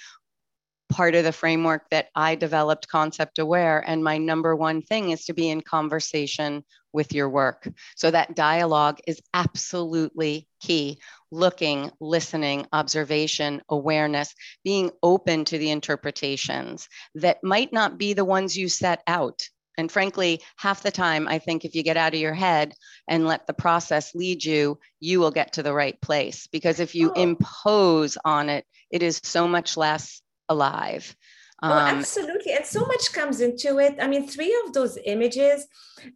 part 0.90 1.16
of 1.16 1.24
the 1.24 1.32
framework 1.32 1.90
that 1.92 2.08
I 2.16 2.36
developed 2.36 2.88
concept 2.88 3.40
aware. 3.40 3.84
And 3.86 4.04
my 4.04 4.18
number 4.18 4.56
one 4.56 4.82
thing 4.82 5.12
is 5.12 5.26
to 5.26 5.34
be 5.34 5.50
in 5.50 5.62
conversation 5.62 6.64
with 6.94 7.14
your 7.14 7.30
work. 7.30 7.70
So 7.96 8.10
that 8.10 8.36
dialogue 8.36 9.00
is 9.06 9.22
absolutely 9.34 10.48
key. 10.62 11.00
Looking, 11.32 11.92
listening, 12.00 12.66
observation, 12.74 13.62
awareness, 13.70 14.34
being 14.64 14.92
open 15.04 15.46
to 15.46 15.58
the 15.58 15.70
interpretations 15.70 16.88
that 17.16 17.44
might 17.44 17.72
not 17.72 17.98
be 17.98 18.14
the 18.14 18.26
ones 18.26 18.58
you 18.58 18.70
set 18.70 19.02
out. 19.06 19.48
And 19.78 19.90
frankly, 19.90 20.42
half 20.58 20.84
the 20.84 20.92
time, 20.92 21.28
I 21.28 21.40
think 21.40 21.64
if 21.64 21.74
you 21.74 21.84
get 21.84 21.96
out 21.96 22.14
of 22.14 22.20
your 22.20 22.34
head 22.34 22.74
and 23.08 23.26
let 23.26 23.48
the 23.48 23.54
process 23.54 24.14
lead 24.14 24.44
you, 24.44 24.78
you 25.00 25.22
will 25.22 25.32
get 25.32 25.54
to 25.54 25.64
the 25.64 25.74
right 25.74 26.00
place. 26.02 26.48
Because 26.48 26.82
if 26.82 26.96
you 26.96 27.12
oh. 27.16 27.22
impose 27.22 28.18
on 28.26 28.50
it, 28.50 28.66
it 28.92 29.04
is 29.04 29.22
so 29.24 29.48
much 29.48 29.78
less 29.78 30.22
alive. 30.50 31.16
Um, 31.62 31.72
oh, 31.72 31.76
absolutely. 31.76 32.54
And 32.54 32.66
so 32.66 32.86
much 32.86 33.12
comes 33.12 33.42
into 33.42 33.80
it. 33.80 33.98
I 34.00 34.08
mean, 34.08 34.28
three 34.28 34.56
of 34.66 34.74
those 34.74 34.98
images 35.06 35.68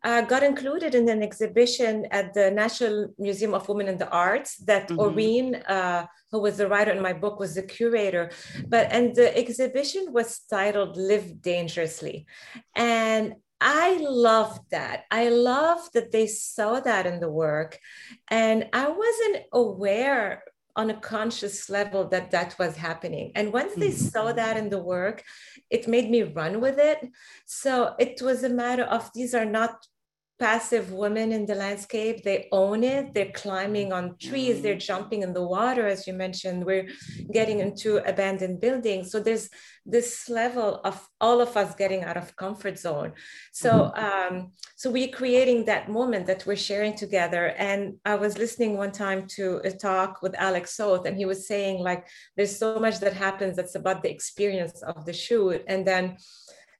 uh, 0.03 0.21
got 0.21 0.43
included 0.43 0.95
in 0.95 1.09
an 1.09 1.21
exhibition 1.21 2.05
at 2.11 2.33
the 2.33 2.51
National 2.51 3.13
Museum 3.17 3.53
of 3.53 3.67
Women 3.67 3.89
in 3.89 3.97
the 3.97 4.09
Arts 4.09 4.57
that 4.65 4.87
mm-hmm. 4.87 4.99
Orin, 4.99 5.55
uh, 5.55 6.05
who 6.31 6.39
was 6.39 6.57
the 6.57 6.67
writer 6.67 6.91
in 6.91 7.01
my 7.01 7.13
book, 7.13 7.39
was 7.39 7.55
the 7.55 7.63
curator. 7.63 8.31
But, 8.67 8.87
and 8.91 9.15
the 9.15 9.37
exhibition 9.37 10.13
was 10.13 10.39
titled 10.49 10.95
Live 10.95 11.41
Dangerously. 11.41 12.25
And 12.75 13.35
I 13.59 13.97
love 14.01 14.59
that. 14.71 15.05
I 15.09 15.29
love 15.29 15.79
that 15.93 16.11
they 16.11 16.27
saw 16.27 16.81
that 16.81 17.05
in 17.05 17.19
the 17.19 17.29
work. 17.29 17.79
And 18.29 18.67
I 18.73 18.89
wasn't 18.89 19.45
aware 19.53 20.43
on 20.75 20.89
a 20.89 20.99
conscious 20.99 21.69
level 21.69 22.07
that 22.09 22.31
that 22.31 22.55
was 22.57 22.75
happening. 22.75 23.31
And 23.35 23.53
once 23.53 23.75
they 23.75 23.89
mm-hmm. 23.89 24.07
saw 24.07 24.33
that 24.33 24.57
in 24.57 24.69
the 24.69 24.81
work, 24.81 25.23
it 25.69 25.87
made 25.87 26.09
me 26.09 26.23
run 26.23 26.61
with 26.61 26.79
it. 26.79 26.99
So 27.45 27.95
it 27.99 28.21
was 28.21 28.43
a 28.43 28.49
matter 28.49 28.83
of 28.83 29.11
these 29.13 29.35
are 29.35 29.45
not 29.45 29.85
passive 30.39 30.91
women 30.91 31.31
in 31.31 31.45
the 31.45 31.55
landscape. 31.55 32.23
They 32.23 32.47
own 32.51 32.83
it. 32.83 33.13
They're 33.13 33.31
climbing 33.31 33.93
on 33.93 34.17
trees. 34.17 34.61
They're 34.61 34.73
mm-hmm. 34.73 34.79
jumping 34.79 35.21
in 35.21 35.33
the 35.33 35.43
water, 35.43 35.87
as 35.87 36.07
you 36.07 36.13
mentioned. 36.13 36.65
We're 36.65 36.89
getting 37.31 37.59
into 37.59 37.97
abandoned 37.97 38.59
buildings. 38.59 39.11
So 39.11 39.19
there's 39.19 39.49
this 39.85 40.29
level 40.29 40.81
of 40.83 41.07
all 41.21 41.39
of 41.41 41.55
us 41.55 41.75
getting 41.75 42.03
out 42.03 42.17
of 42.17 42.35
comfort 42.35 42.79
zone. 42.79 43.13
So 43.51 43.71
mm-hmm. 43.71 44.35
um, 44.35 44.51
so 44.75 44.89
we're 44.89 45.09
creating 45.09 45.65
that 45.65 45.89
moment 45.89 46.25
that 46.27 46.45
we're 46.45 46.55
sharing 46.55 46.95
together. 46.95 47.53
And 47.57 47.95
I 48.03 48.15
was 48.15 48.37
listening 48.37 48.75
one 48.75 48.91
time 48.91 49.27
to 49.35 49.61
a 49.63 49.71
talk 49.71 50.21
with 50.21 50.35
Alec 50.37 50.67
Soth, 50.67 51.05
and 51.05 51.15
he 51.15 51.25
was 51.25 51.47
saying 51.47 51.79
like, 51.79 52.07
there's 52.35 52.57
so 52.57 52.79
much 52.79 52.99
that 52.99 53.13
happens 53.13 53.55
that's 53.55 53.75
about 53.75 54.03
the 54.03 54.11
experience 54.11 54.81
of 54.81 55.05
the 55.05 55.13
shoot, 55.13 55.63
and 55.67 55.85
then 55.87 56.17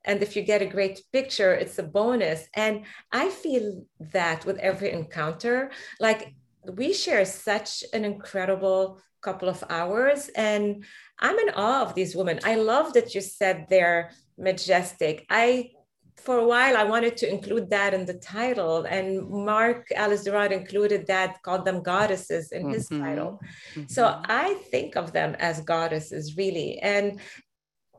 and 0.06 0.22
if 0.22 0.36
you 0.36 0.42
get 0.42 0.62
a 0.62 0.66
great 0.66 1.02
picture 1.12 1.54
it's 1.54 1.80
a 1.80 1.84
bonus. 1.84 2.48
And 2.54 2.86
i 3.12 3.30
feel 3.30 3.86
that 4.00 4.46
with 4.46 4.58
every 4.58 4.92
encounter 4.92 5.72
like 6.00 6.34
we 6.80 6.94
share 6.94 7.26
such 7.26 7.84
an 7.94 8.06
incredible 8.06 9.00
couple 9.22 9.50
of 9.50 9.64
hours 9.70 10.30
and 10.36 10.84
i'm 11.20 11.38
in 11.40 11.50
awe 11.56 11.82
of 11.84 11.96
these 11.96 12.16
women. 12.16 12.40
I 12.44 12.56
love 12.56 12.94
that 12.94 13.16
you 13.16 13.22
said 13.22 13.68
they're 13.70 14.12
majestic. 14.38 15.26
I 15.30 15.72
for 16.18 16.38
a 16.38 16.48
while 16.48 16.78
i 16.78 16.84
wanted 16.84 17.18
to 17.18 17.30
include 17.30 17.70
that 17.72 17.92
in 17.94 18.06
the 18.06 18.14
title 18.14 18.86
and 18.86 19.28
mark 19.28 19.88
alice 19.96 20.24
durant 20.24 20.54
included 20.54 21.08
that 21.08 21.42
called 21.42 21.66
them 21.66 21.82
goddesses 21.82 22.52
in 22.52 22.70
his 22.70 22.88
mm-hmm. 22.88 23.04
title. 23.04 23.42
Mm-hmm. 23.74 23.88
so 23.88 24.22
i 24.26 24.54
think 24.72 24.96
of 24.96 25.12
them 25.12 25.36
as 25.40 25.62
goddesses 25.62 26.38
really. 26.38 26.80
And 26.80 27.20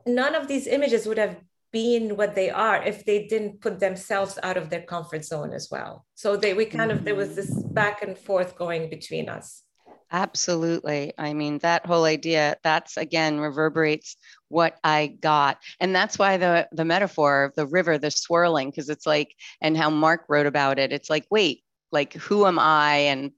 none 0.05 0.35
of 0.35 0.47
these 0.47 0.67
images 0.67 1.07
would 1.07 1.17
have 1.17 1.37
being 1.75 2.15
what 2.15 2.35
they 2.35 2.49
are 2.49 2.81
if 2.83 3.03
they 3.03 3.27
didn't 3.27 3.59
put 3.59 3.81
themselves 3.81 4.39
out 4.43 4.55
of 4.55 4.69
their 4.69 4.83
comfort 4.83 5.25
zone 5.25 5.51
as 5.51 5.67
well. 5.69 6.05
So 6.15 6.37
they 6.37 6.53
we 6.53 6.65
kind 6.65 6.89
of 6.89 7.03
there 7.03 7.15
was 7.15 7.35
this 7.35 7.51
back 7.81 8.01
and 8.01 8.17
forth 8.17 8.57
going 8.57 8.89
between 8.89 9.27
us. 9.27 9.63
Absolutely. 10.09 11.11
I 11.17 11.33
mean 11.33 11.57
that 11.59 11.85
whole 11.85 12.05
idea 12.05 12.55
that's 12.63 12.95
again 12.95 13.41
reverberates 13.41 14.15
what 14.47 14.77
i 14.85 15.07
got. 15.07 15.57
And 15.81 15.93
that's 15.93 16.17
why 16.17 16.37
the 16.37 16.69
the 16.71 16.85
metaphor 16.85 17.43
of 17.43 17.55
the 17.55 17.67
river 17.67 17.97
the 17.97 18.09
swirling 18.09 18.69
because 18.69 18.89
it's 18.89 19.05
like 19.05 19.35
and 19.59 19.75
how 19.75 19.89
mark 19.89 20.21
wrote 20.29 20.45
about 20.45 20.79
it 20.79 20.93
it's 20.93 21.09
like 21.09 21.25
wait 21.29 21.65
like 21.91 22.13
who 22.13 22.45
am 22.45 22.59
i? 22.59 22.95
And 23.11 23.31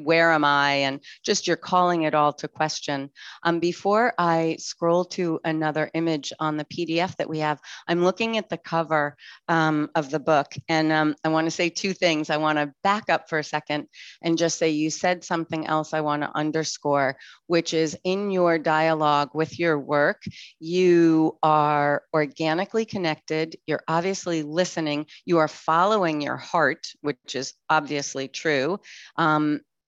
where 0.00 0.32
am 0.32 0.44
I? 0.44 0.72
And 0.72 1.00
just 1.24 1.46
you're 1.46 1.56
calling 1.56 2.02
it 2.02 2.14
all 2.14 2.32
to 2.34 2.48
question. 2.48 3.10
Um, 3.42 3.60
before 3.60 4.14
I 4.18 4.56
scroll 4.58 5.04
to 5.06 5.40
another 5.44 5.90
image 5.94 6.32
on 6.38 6.56
the 6.56 6.64
PDF 6.64 7.16
that 7.16 7.28
we 7.28 7.40
have, 7.40 7.60
I'm 7.86 8.02
looking 8.02 8.38
at 8.38 8.48
the 8.48 8.56
cover 8.56 9.16
um, 9.48 9.90
of 9.94 10.10
the 10.10 10.20
book. 10.20 10.52
And 10.68 10.92
um, 10.92 11.14
I 11.24 11.28
want 11.28 11.46
to 11.46 11.50
say 11.50 11.68
two 11.68 11.92
things. 11.92 12.30
I 12.30 12.38
want 12.38 12.58
to 12.58 12.72
back 12.82 13.10
up 13.10 13.28
for 13.28 13.38
a 13.38 13.44
second 13.44 13.88
and 14.22 14.38
just 14.38 14.58
say 14.58 14.70
you 14.70 14.90
said 14.90 15.24
something 15.24 15.66
else 15.66 15.92
I 15.92 16.00
want 16.00 16.22
to 16.22 16.34
underscore, 16.34 17.16
which 17.46 17.74
is 17.74 17.96
in 18.04 18.30
your 18.30 18.58
dialogue 18.58 19.30
with 19.34 19.58
your 19.58 19.78
work, 19.78 20.22
you 20.58 21.36
are 21.42 22.02
organically 22.14 22.84
connected. 22.84 23.56
You're 23.66 23.82
obviously 23.88 24.42
listening. 24.42 25.06
You 25.26 25.38
are 25.38 25.48
following 25.48 26.20
your 26.20 26.36
heart, 26.36 26.86
which 27.02 27.34
is 27.34 27.54
obviously 27.68 28.28
true. 28.28 28.80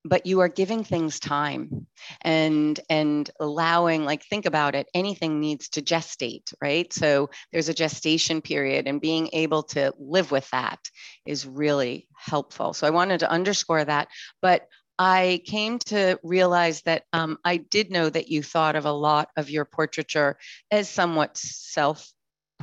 But 0.05 0.27
you 0.27 0.41
are 0.41 0.49
giving 0.49 0.85
things 0.85 1.19
time 1.19 1.87
and 2.21 2.79
and 2.91 3.31
allowing 3.41 4.05
like 4.05 4.25
think 4.25 4.47
about 4.47 4.75
it 4.75 4.89
anything 4.95 5.41
needs 5.41 5.69
to 5.71 5.83
gestate 5.83 6.53
right? 6.61 6.93
So 6.93 7.31
there's 7.53 7.69
a 7.69 7.75
gestation 7.75 8.43
period 8.43 8.87
and 8.87 9.01
being 9.01 9.31
able 9.33 9.63
to 9.75 9.93
live 9.99 10.31
with 10.31 10.49
that 10.51 10.79
is 11.27 11.47
really 11.47 12.09
helpful. 12.17 12.75
So 12.75 12.87
i 12.87 12.91
wanted 12.91 13.21
to 13.21 13.31
underscore 13.31 13.85
that 13.85 14.09
but 14.43 14.69
I 14.99 15.43
came 15.45 15.81
to 15.87 16.19
realize 16.23 16.83
that 16.83 17.03
um, 17.13 17.39
I 17.45 17.57
did 17.57 17.91
know 17.91 18.09
that 18.09 18.29
you 18.29 18.43
thought 18.43 18.77
of 18.77 18.87
a 18.87 18.93
lot 18.93 19.29
of 19.37 19.51
your 19.51 19.65
portraiture 19.65 20.37
as 20.71 20.89
somewhat 20.89 21.37
self 21.37 22.14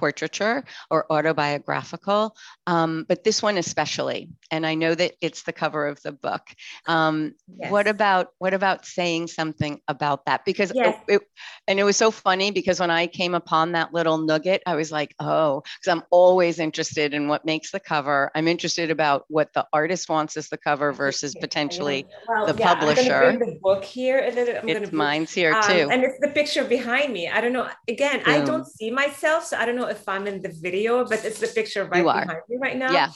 portraiture 0.01 0.63
or 0.89 1.05
autobiographical, 1.13 2.35
um, 2.65 3.05
but 3.07 3.23
this 3.23 3.43
one 3.43 3.57
especially. 3.59 4.29
And 4.49 4.65
I 4.65 4.73
know 4.73 4.95
that 4.95 5.13
it's 5.21 5.43
the 5.43 5.53
cover 5.53 5.87
of 5.87 6.01
the 6.01 6.11
book. 6.11 6.41
Um, 6.87 7.35
yes. 7.59 7.71
What 7.71 7.87
about 7.87 8.29
what 8.39 8.53
about 8.55 8.85
saying 8.85 9.27
something 9.27 9.79
about 9.87 10.25
that? 10.25 10.43
Because 10.43 10.71
yes. 10.73 10.97
it, 11.07 11.13
it, 11.13 11.21
and 11.67 11.79
it 11.79 11.83
was 11.83 11.97
so 11.97 12.09
funny 12.09 12.49
because 12.49 12.79
when 12.79 12.89
I 12.89 13.05
came 13.05 13.35
upon 13.35 13.73
that 13.73 13.93
little 13.93 14.17
nugget, 14.17 14.63
I 14.65 14.75
was 14.75 14.91
like, 14.91 15.13
oh, 15.19 15.61
because 15.61 15.95
I'm 15.95 16.03
always 16.09 16.57
interested 16.57 17.13
in 17.13 17.27
what 17.27 17.45
makes 17.45 17.71
the 17.71 17.79
cover. 17.79 18.31
I'm 18.33 18.47
interested 18.47 18.89
about 18.89 19.25
what 19.27 19.53
the 19.53 19.67
artist 19.71 20.09
wants 20.09 20.35
as 20.35 20.49
the 20.49 20.57
cover 20.57 20.91
versus 20.91 21.35
potentially 21.39 22.07
well, 22.27 22.47
the 22.47 22.57
yeah, 22.57 22.73
publisher. 22.73 23.23
I'm 23.23 23.37
bring 23.37 23.53
the 23.53 23.59
book 23.61 23.83
here. 23.85 24.17
And 24.17 24.35
then 24.35 24.57
I'm 24.57 24.67
it's 24.67 24.91
mine's 24.91 25.31
here 25.31 25.53
um, 25.53 25.63
too. 25.63 25.89
And 25.91 26.03
it's 26.03 26.19
the 26.19 26.29
picture 26.29 26.63
behind 26.63 27.13
me. 27.13 27.29
I 27.29 27.39
don't 27.39 27.53
know. 27.53 27.69
Again, 27.87 28.23
Boom. 28.23 28.33
I 28.33 28.41
don't 28.41 28.65
see 28.65 28.89
myself, 28.89 29.45
so 29.45 29.57
I 29.57 29.65
don't 29.67 29.75
know 29.75 29.90
if 29.91 30.07
I'm 30.07 30.25
in 30.27 30.41
the 30.41 30.53
video, 30.67 31.05
but 31.05 31.23
it's 31.23 31.39
the 31.39 31.47
picture 31.47 31.85
right 31.85 32.03
behind 32.03 32.41
me 32.49 32.57
right 32.59 32.77
now. 32.77 32.91
Yeah. 32.91 33.09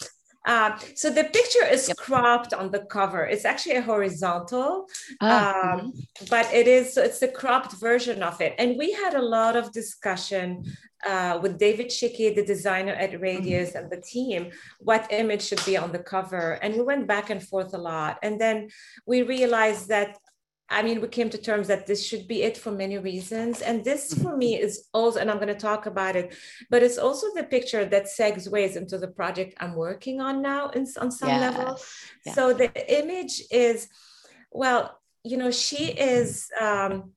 Uh, 0.45 0.77
so 0.93 1.09
the 1.09 1.23
picture 1.23 1.65
is 1.65 1.87
yep. 1.87 1.97
cropped 1.97 2.53
on 2.53 2.69
the 2.69 2.85
cover. 2.85 3.25
It's 3.25 3.45
actually 3.45 3.77
a 3.77 3.81
horizontal, 3.81 4.85
oh, 5.21 5.27
um, 5.27 5.79
mm-hmm. 5.79 6.25
but 6.29 6.45
it 6.53 6.67
is 6.67 6.93
so 6.93 7.01
it's 7.01 7.19
the 7.19 7.27
cropped 7.27 7.73
version 7.79 8.21
of 8.21 8.39
it. 8.41 8.53
And 8.59 8.77
we 8.77 8.91
had 8.91 9.15
a 9.15 9.21
lot 9.21 9.55
of 9.55 9.71
discussion 9.71 10.63
uh, 11.05 11.39
with 11.41 11.57
David 11.57 11.87
Chickey, 11.87 12.29
the 12.35 12.45
designer 12.45 12.93
at 12.93 13.19
Radius, 13.19 13.69
mm-hmm. 13.69 13.77
and 13.77 13.91
the 13.91 14.01
team, 14.01 14.51
what 14.79 15.07
image 15.09 15.41
should 15.41 15.65
be 15.65 15.77
on 15.77 15.91
the 15.91 15.99
cover. 15.99 16.53
And 16.61 16.75
we 16.75 16.83
went 16.83 17.07
back 17.07 17.31
and 17.31 17.41
forth 17.41 17.73
a 17.73 17.79
lot. 17.79 18.19
And 18.21 18.39
then 18.39 18.69
we 19.07 19.23
realized 19.23 19.87
that 19.89 20.17
I 20.69 20.81
mean, 20.81 20.99
we 20.99 21.07
came 21.07 21.29
to 21.29 21.37
terms 21.37 21.67
that 21.67 21.85
this 21.85 22.05
should 22.05 22.27
be 22.27 22.41
it 22.41 22.57
for 22.57 22.71
many 22.71 22.97
reasons. 22.97 23.61
And 23.61 23.83
this 23.83 24.13
mm-hmm. 24.13 24.23
for 24.23 24.35
me 24.35 24.59
is 24.59 24.87
also, 24.93 25.19
and 25.19 25.29
I'm 25.29 25.37
going 25.37 25.47
to 25.49 25.53
talk 25.55 25.85
about 25.85 26.15
it, 26.15 26.35
but 26.69 26.81
it's 26.81 26.97
also 26.97 27.27
the 27.35 27.43
picture 27.43 27.85
that 27.85 28.05
segues 28.05 28.75
into 28.75 28.97
the 28.97 29.07
project 29.07 29.55
I'm 29.59 29.75
working 29.75 30.21
on 30.21 30.41
now 30.41 30.69
in, 30.69 30.87
on 30.99 31.11
some 31.11 31.29
level. 31.29 31.79
So 32.33 32.53
the 32.53 32.71
image 32.99 33.43
is, 33.51 33.87
well, 34.51 34.99
you 35.23 35.37
know, 35.37 35.51
she 35.51 35.91
is, 35.91 36.49
um, 36.59 37.11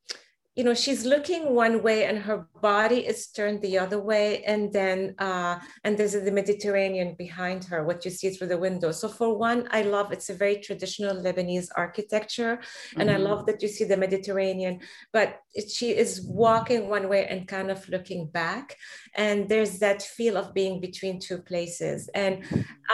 you 0.58 0.64
know 0.64 0.74
she's 0.74 1.04
looking 1.06 1.54
one 1.54 1.84
way 1.84 2.04
and 2.04 2.18
her 2.18 2.48
body 2.60 3.06
is 3.06 3.28
turned 3.28 3.60
the 3.62 3.78
other 3.78 4.00
way 4.00 4.42
and 4.44 4.72
then 4.72 5.14
uh, 5.18 5.58
and 5.84 5.96
there's 5.96 6.12
the 6.12 6.30
mediterranean 6.30 7.14
behind 7.18 7.64
her 7.64 7.84
what 7.84 8.04
you 8.04 8.10
see 8.10 8.30
through 8.30 8.48
the 8.48 8.58
window. 8.58 8.92
So 8.92 9.08
for 9.08 9.36
one 9.36 9.68
i 9.70 9.82
love 9.82 10.12
it's 10.12 10.30
a 10.30 10.34
very 10.34 10.56
traditional 10.56 11.16
lebanese 11.16 11.68
architecture 11.76 12.60
and 12.96 13.08
mm-hmm. 13.08 13.26
i 13.26 13.28
love 13.28 13.46
that 13.46 13.62
you 13.62 13.68
see 13.68 13.84
the 13.84 13.96
mediterranean 13.96 14.80
but 15.12 15.40
it, 15.54 15.70
she 15.70 15.90
is 15.90 16.22
walking 16.22 16.88
one 16.88 17.08
way 17.08 17.26
and 17.26 17.48
kind 17.48 17.70
of 17.70 17.88
looking 17.88 18.26
back 18.26 18.76
and 19.14 19.48
there's 19.48 19.78
that 19.78 20.02
feel 20.02 20.36
of 20.36 20.54
being 20.54 20.80
between 20.80 21.18
two 21.18 21.38
places. 21.38 22.08
And 22.14 22.32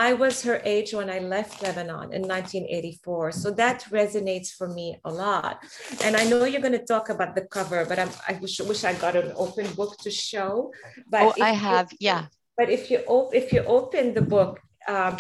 i 0.01 0.13
was 0.13 0.43
her 0.43 0.61
age 0.65 0.93
when 0.93 1.11
i 1.17 1.19
left 1.19 1.63
lebanon 1.63 2.13
in 2.17 2.23
1984 2.23 3.33
so 3.33 3.51
that 3.53 3.79
resonates 3.91 4.51
for 4.59 4.69
me 4.69 4.99
a 5.05 5.13
lot. 5.25 5.63
And 6.03 6.17
i 6.17 6.25
know 6.25 6.45
you're 6.45 6.67
going 6.69 6.81
to 6.81 6.91
talk 6.95 7.09
about 7.09 7.35
the 7.35 7.47
cover, 7.57 7.85
but 7.89 7.99
I'm, 7.99 8.11
i 8.29 8.33
wish, 8.43 8.61
wish 8.61 8.85
I 8.85 8.95
got 8.95 9.17
an 9.17 9.33
open 9.37 9.54
book 9.63 9.97
to 9.99 10.11
show. 10.11 10.73
But 11.09 11.23
oh, 11.39 11.43
I 11.43 11.53
have, 11.53 11.93
you, 11.93 11.99
yeah. 12.01 12.27
But 12.57 12.71
if 12.71 12.91
you 12.91 12.99
op- 13.07 13.35
if 13.35 13.53
you 13.53 13.63
open 13.65 14.15
the 14.15 14.23
book, 14.23 14.61
um, 14.89 15.17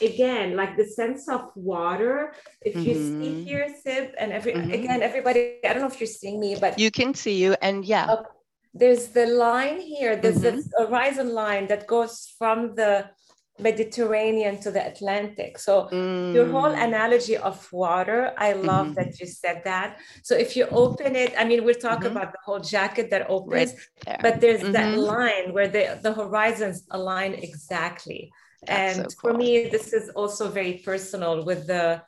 again, 0.00 0.56
like 0.56 0.76
the 0.76 0.84
sense 0.84 1.28
of 1.28 1.50
water. 1.54 2.34
If 2.62 2.74
you 2.76 2.94
mm-hmm. 2.94 3.22
see 3.22 3.44
here, 3.44 3.68
Sib, 3.82 4.10
and 4.18 4.32
every 4.32 4.52
mm-hmm. 4.52 4.72
again, 4.72 5.02
everybody. 5.02 5.58
I 5.64 5.72
don't 5.72 5.82
know 5.82 5.88
if 5.88 6.00
you're 6.00 6.06
seeing 6.06 6.40
me, 6.40 6.56
but 6.60 6.78
you 6.78 6.90
can 6.90 7.14
see 7.14 7.36
you, 7.36 7.56
and 7.62 7.84
yeah. 7.84 8.12
Okay. 8.12 8.30
There's 8.74 9.08
the 9.08 9.26
line 9.26 9.80
here. 9.80 10.16
There's 10.16 10.42
mm-hmm. 10.42 10.58
the 10.58 10.86
horizon 10.86 11.32
line 11.32 11.68
that 11.68 11.86
goes 11.86 12.34
from 12.38 12.74
the 12.74 13.10
Mediterranean 13.58 14.60
to 14.60 14.70
the 14.70 14.84
Atlantic. 14.84 15.58
So 15.58 15.88
mm. 15.92 16.34
your 16.34 16.48
whole 16.48 16.70
mm. 16.70 16.84
analogy 16.84 17.36
of 17.36 17.72
water, 17.72 18.32
I 18.36 18.54
love 18.54 18.88
mm-hmm. 18.88 18.94
that 18.94 19.20
you 19.20 19.26
said 19.26 19.62
that. 19.64 19.98
So 20.24 20.34
if 20.34 20.56
you 20.56 20.66
open 20.66 21.14
it, 21.14 21.34
I 21.38 21.44
mean, 21.44 21.64
we're 21.64 21.74
talking 21.74 22.08
mm-hmm. 22.08 22.16
about 22.16 22.32
the 22.32 22.38
whole 22.44 22.58
jacket 22.58 23.10
that 23.10 23.30
opens, 23.30 23.70
right 23.72 23.78
there. 24.06 24.18
but 24.22 24.40
there's 24.40 24.62
mm-hmm. 24.62 24.72
that 24.72 24.98
line 24.98 25.52
where 25.52 25.68
the, 25.68 26.00
the 26.02 26.12
horizons 26.12 26.84
align 26.90 27.34
exactly. 27.34 28.32
That's 28.66 28.98
and 28.98 29.10
so 29.10 29.16
cool. 29.16 29.32
for 29.32 29.38
me, 29.38 29.68
this 29.68 29.92
is 29.92 30.08
also 30.10 30.48
very 30.48 30.82
personal 30.84 31.44
with 31.44 31.66
the 31.66 32.02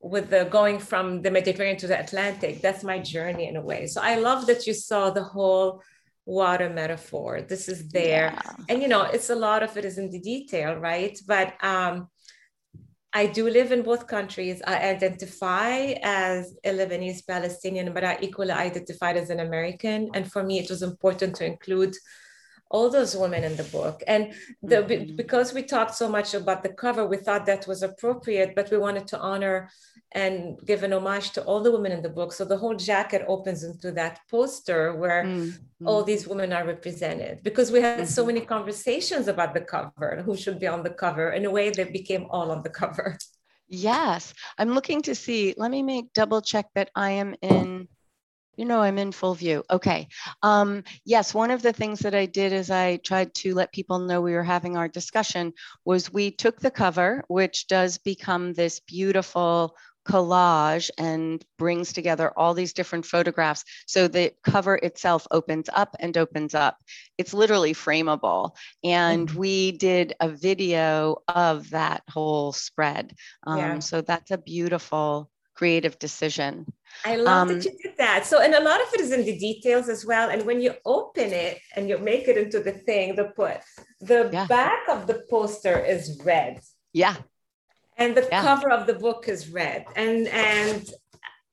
with 0.00 0.30
the 0.30 0.44
going 0.44 0.78
from 0.78 1.22
the 1.22 1.30
Mediterranean 1.30 1.78
to 1.78 1.86
the 1.86 1.98
Atlantic. 1.98 2.60
That's 2.60 2.84
my 2.84 2.98
journey 2.98 3.48
in 3.48 3.56
a 3.56 3.62
way. 3.62 3.86
So 3.86 4.00
I 4.00 4.16
love 4.16 4.46
that 4.46 4.66
you 4.66 4.74
saw 4.74 5.10
the 5.10 5.24
whole 5.24 5.82
water 6.26 6.68
metaphor 6.68 7.40
this 7.40 7.68
is 7.68 7.88
there 7.88 8.34
yeah. 8.34 8.52
and 8.68 8.82
you 8.82 8.88
know 8.88 9.02
it's 9.02 9.30
a 9.30 9.34
lot 9.34 9.62
of 9.62 9.76
it 9.76 9.84
is 9.84 9.96
in 9.96 10.10
the 10.10 10.20
detail 10.20 10.74
right 10.74 11.18
but 11.26 11.54
um 11.64 12.08
I 13.16 13.24
do 13.24 13.48
live 13.48 13.72
in 13.72 13.80
both 13.80 14.06
countries. 14.06 14.60
I 14.66 14.76
identify 14.90 15.94
as 16.02 16.54
a 16.62 16.70
Lebanese 16.70 17.26
Palestinian, 17.26 17.94
but 17.94 18.04
I 18.04 18.18
equally 18.20 18.50
identified 18.50 19.16
as 19.16 19.30
an 19.30 19.40
American. 19.40 20.10
And 20.12 20.30
for 20.30 20.42
me, 20.42 20.58
it 20.58 20.68
was 20.68 20.82
important 20.82 21.34
to 21.36 21.46
include 21.46 21.94
all 22.70 22.90
those 22.90 23.16
women 23.16 23.42
in 23.42 23.56
the 23.56 23.64
book. 23.64 24.02
And 24.06 24.34
the, 24.62 24.76
mm-hmm. 24.76 25.16
because 25.16 25.54
we 25.54 25.62
talked 25.62 25.94
so 25.94 26.10
much 26.10 26.34
about 26.34 26.62
the 26.62 26.74
cover, 26.74 27.06
we 27.06 27.16
thought 27.16 27.46
that 27.46 27.66
was 27.66 27.82
appropriate, 27.82 28.54
but 28.54 28.70
we 28.70 28.76
wanted 28.76 29.06
to 29.08 29.18
honor 29.18 29.70
and 30.16 30.58
give 30.64 30.82
an 30.82 30.94
homage 30.94 31.30
to 31.32 31.42
all 31.44 31.60
the 31.60 31.70
women 31.70 31.92
in 31.92 32.00
the 32.00 32.08
book. 32.08 32.32
So 32.32 32.44
the 32.46 32.56
whole 32.56 32.74
jacket 32.74 33.22
opens 33.28 33.62
into 33.62 33.92
that 33.92 34.20
poster 34.30 34.96
where 34.96 35.24
mm-hmm. 35.24 35.86
all 35.86 36.02
these 36.02 36.26
women 36.26 36.54
are 36.54 36.66
represented 36.66 37.42
because 37.42 37.70
we 37.70 37.82
had 37.82 37.98
mm-hmm. 37.98 38.16
so 38.18 38.24
many 38.24 38.40
conversations 38.40 39.28
about 39.28 39.52
the 39.52 39.60
cover, 39.60 40.08
and 40.08 40.24
who 40.24 40.34
should 40.34 40.58
be 40.58 40.66
on 40.66 40.82
the 40.82 40.94
cover. 41.04 41.30
In 41.32 41.44
a 41.44 41.50
way, 41.50 41.68
they 41.68 41.84
became 41.84 42.26
all 42.30 42.50
on 42.50 42.62
the 42.62 42.70
cover. 42.70 43.18
Yes, 43.68 44.32
I'm 44.58 44.74
looking 44.74 45.02
to 45.02 45.14
see. 45.16 45.52
Let 45.56 45.72
me 45.72 45.82
make 45.82 46.12
double 46.12 46.40
check 46.40 46.66
that 46.76 46.88
I 46.94 47.10
am 47.22 47.34
in 47.42 47.88
you 48.56 48.64
know, 48.64 48.80
I'm 48.80 48.98
in 48.98 49.12
full 49.12 49.34
view. 49.34 49.62
Okay. 49.70 50.08
Um, 50.42 50.82
yes, 51.04 51.34
one 51.34 51.50
of 51.50 51.62
the 51.62 51.72
things 51.72 52.00
that 52.00 52.14
I 52.14 52.26
did 52.26 52.52
is 52.52 52.70
I 52.70 52.96
tried 52.96 53.34
to 53.34 53.54
let 53.54 53.72
people 53.72 53.98
know 53.98 54.20
we 54.20 54.32
were 54.32 54.42
having 54.42 54.76
our 54.76 54.88
discussion 54.88 55.52
was 55.84 56.12
we 56.12 56.30
took 56.30 56.60
the 56.60 56.70
cover, 56.70 57.24
which 57.28 57.66
does 57.66 57.98
become 57.98 58.54
this 58.54 58.80
beautiful 58.80 59.76
collage 60.06 60.90
and 60.98 61.44
brings 61.58 61.92
together 61.92 62.32
all 62.36 62.54
these 62.54 62.72
different 62.72 63.04
photographs. 63.06 63.64
So 63.86 64.08
the 64.08 64.32
cover 64.44 64.76
itself 64.76 65.26
opens 65.30 65.68
up 65.72 65.96
and 65.98 66.16
opens 66.16 66.54
up. 66.54 66.78
It's 67.18 67.34
literally 67.34 67.74
frameable. 67.74 68.52
And 68.84 69.28
mm-hmm. 69.28 69.38
we 69.38 69.72
did 69.72 70.14
a 70.20 70.28
video 70.28 71.22
of 71.28 71.70
that 71.70 72.02
whole 72.08 72.52
spread. 72.52 73.14
Um, 73.46 73.58
yeah. 73.58 73.78
So 73.80 74.00
that's 74.00 74.30
a 74.30 74.38
beautiful 74.38 75.30
creative 75.54 75.98
decision. 75.98 76.66
I 77.04 77.16
love 77.16 77.48
um, 77.48 77.54
that 77.54 77.64
you 77.64 77.76
did 77.82 77.96
that. 77.98 78.26
So, 78.26 78.40
and 78.40 78.54
a 78.54 78.62
lot 78.62 78.80
of 78.80 78.88
it 78.94 79.00
is 79.00 79.10
in 79.10 79.24
the 79.24 79.38
details 79.38 79.88
as 79.88 80.04
well. 80.06 80.30
And 80.30 80.44
when 80.44 80.60
you 80.60 80.74
open 80.84 81.32
it 81.32 81.58
and 81.74 81.88
you 81.88 81.98
make 81.98 82.28
it 82.28 82.36
into 82.36 82.60
the 82.60 82.72
thing, 82.72 83.16
the 83.16 83.24
put 83.24 83.60
the 84.00 84.30
yeah. 84.32 84.46
back 84.46 84.88
of 84.88 85.06
the 85.06 85.24
poster 85.28 85.78
is 85.78 86.20
red. 86.24 86.60
Yeah. 86.92 87.16
And 87.96 88.16
the 88.16 88.26
yeah. 88.30 88.42
cover 88.42 88.70
of 88.70 88.86
the 88.86 88.94
book 88.94 89.28
is 89.28 89.50
red. 89.50 89.86
And 89.96 90.28
and 90.28 90.88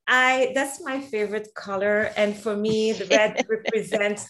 I 0.07 0.51
that's 0.55 0.83
my 0.83 1.01
favorite 1.01 1.49
color. 1.55 2.11
And 2.17 2.35
for 2.35 2.55
me, 2.55 2.91
the 2.91 3.05
red 3.05 3.45
represents 3.49 4.29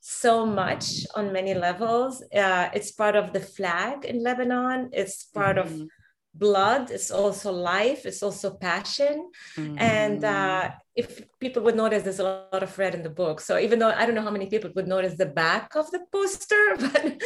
so 0.00 0.46
much 0.46 1.06
on 1.14 1.32
many 1.32 1.54
levels. 1.54 2.22
Uh, 2.34 2.70
it's 2.72 2.92
part 2.92 3.16
of 3.16 3.32
the 3.32 3.40
flag 3.40 4.04
in 4.04 4.22
Lebanon. 4.22 4.90
It's 4.92 5.24
part 5.24 5.56
mm-hmm. 5.56 5.82
of 5.82 5.88
blood 6.34 6.90
it's 6.90 7.10
also 7.10 7.50
life 7.50 8.06
it's 8.06 8.22
also 8.22 8.54
passion 8.54 9.30
mm-hmm. 9.56 9.76
and 9.78 10.24
uh, 10.24 10.70
if 10.94 11.22
people 11.40 11.62
would 11.62 11.74
notice 11.74 12.04
there's 12.04 12.20
a 12.20 12.46
lot 12.52 12.62
of 12.62 12.78
red 12.78 12.94
in 12.94 13.02
the 13.02 13.10
book 13.10 13.40
so 13.40 13.58
even 13.58 13.80
though 13.80 13.90
i 13.90 14.06
don't 14.06 14.14
know 14.14 14.22
how 14.22 14.30
many 14.30 14.46
people 14.46 14.70
would 14.76 14.86
notice 14.86 15.16
the 15.16 15.26
back 15.26 15.74
of 15.74 15.90
the 15.90 16.00
poster 16.12 16.76
but 16.78 17.20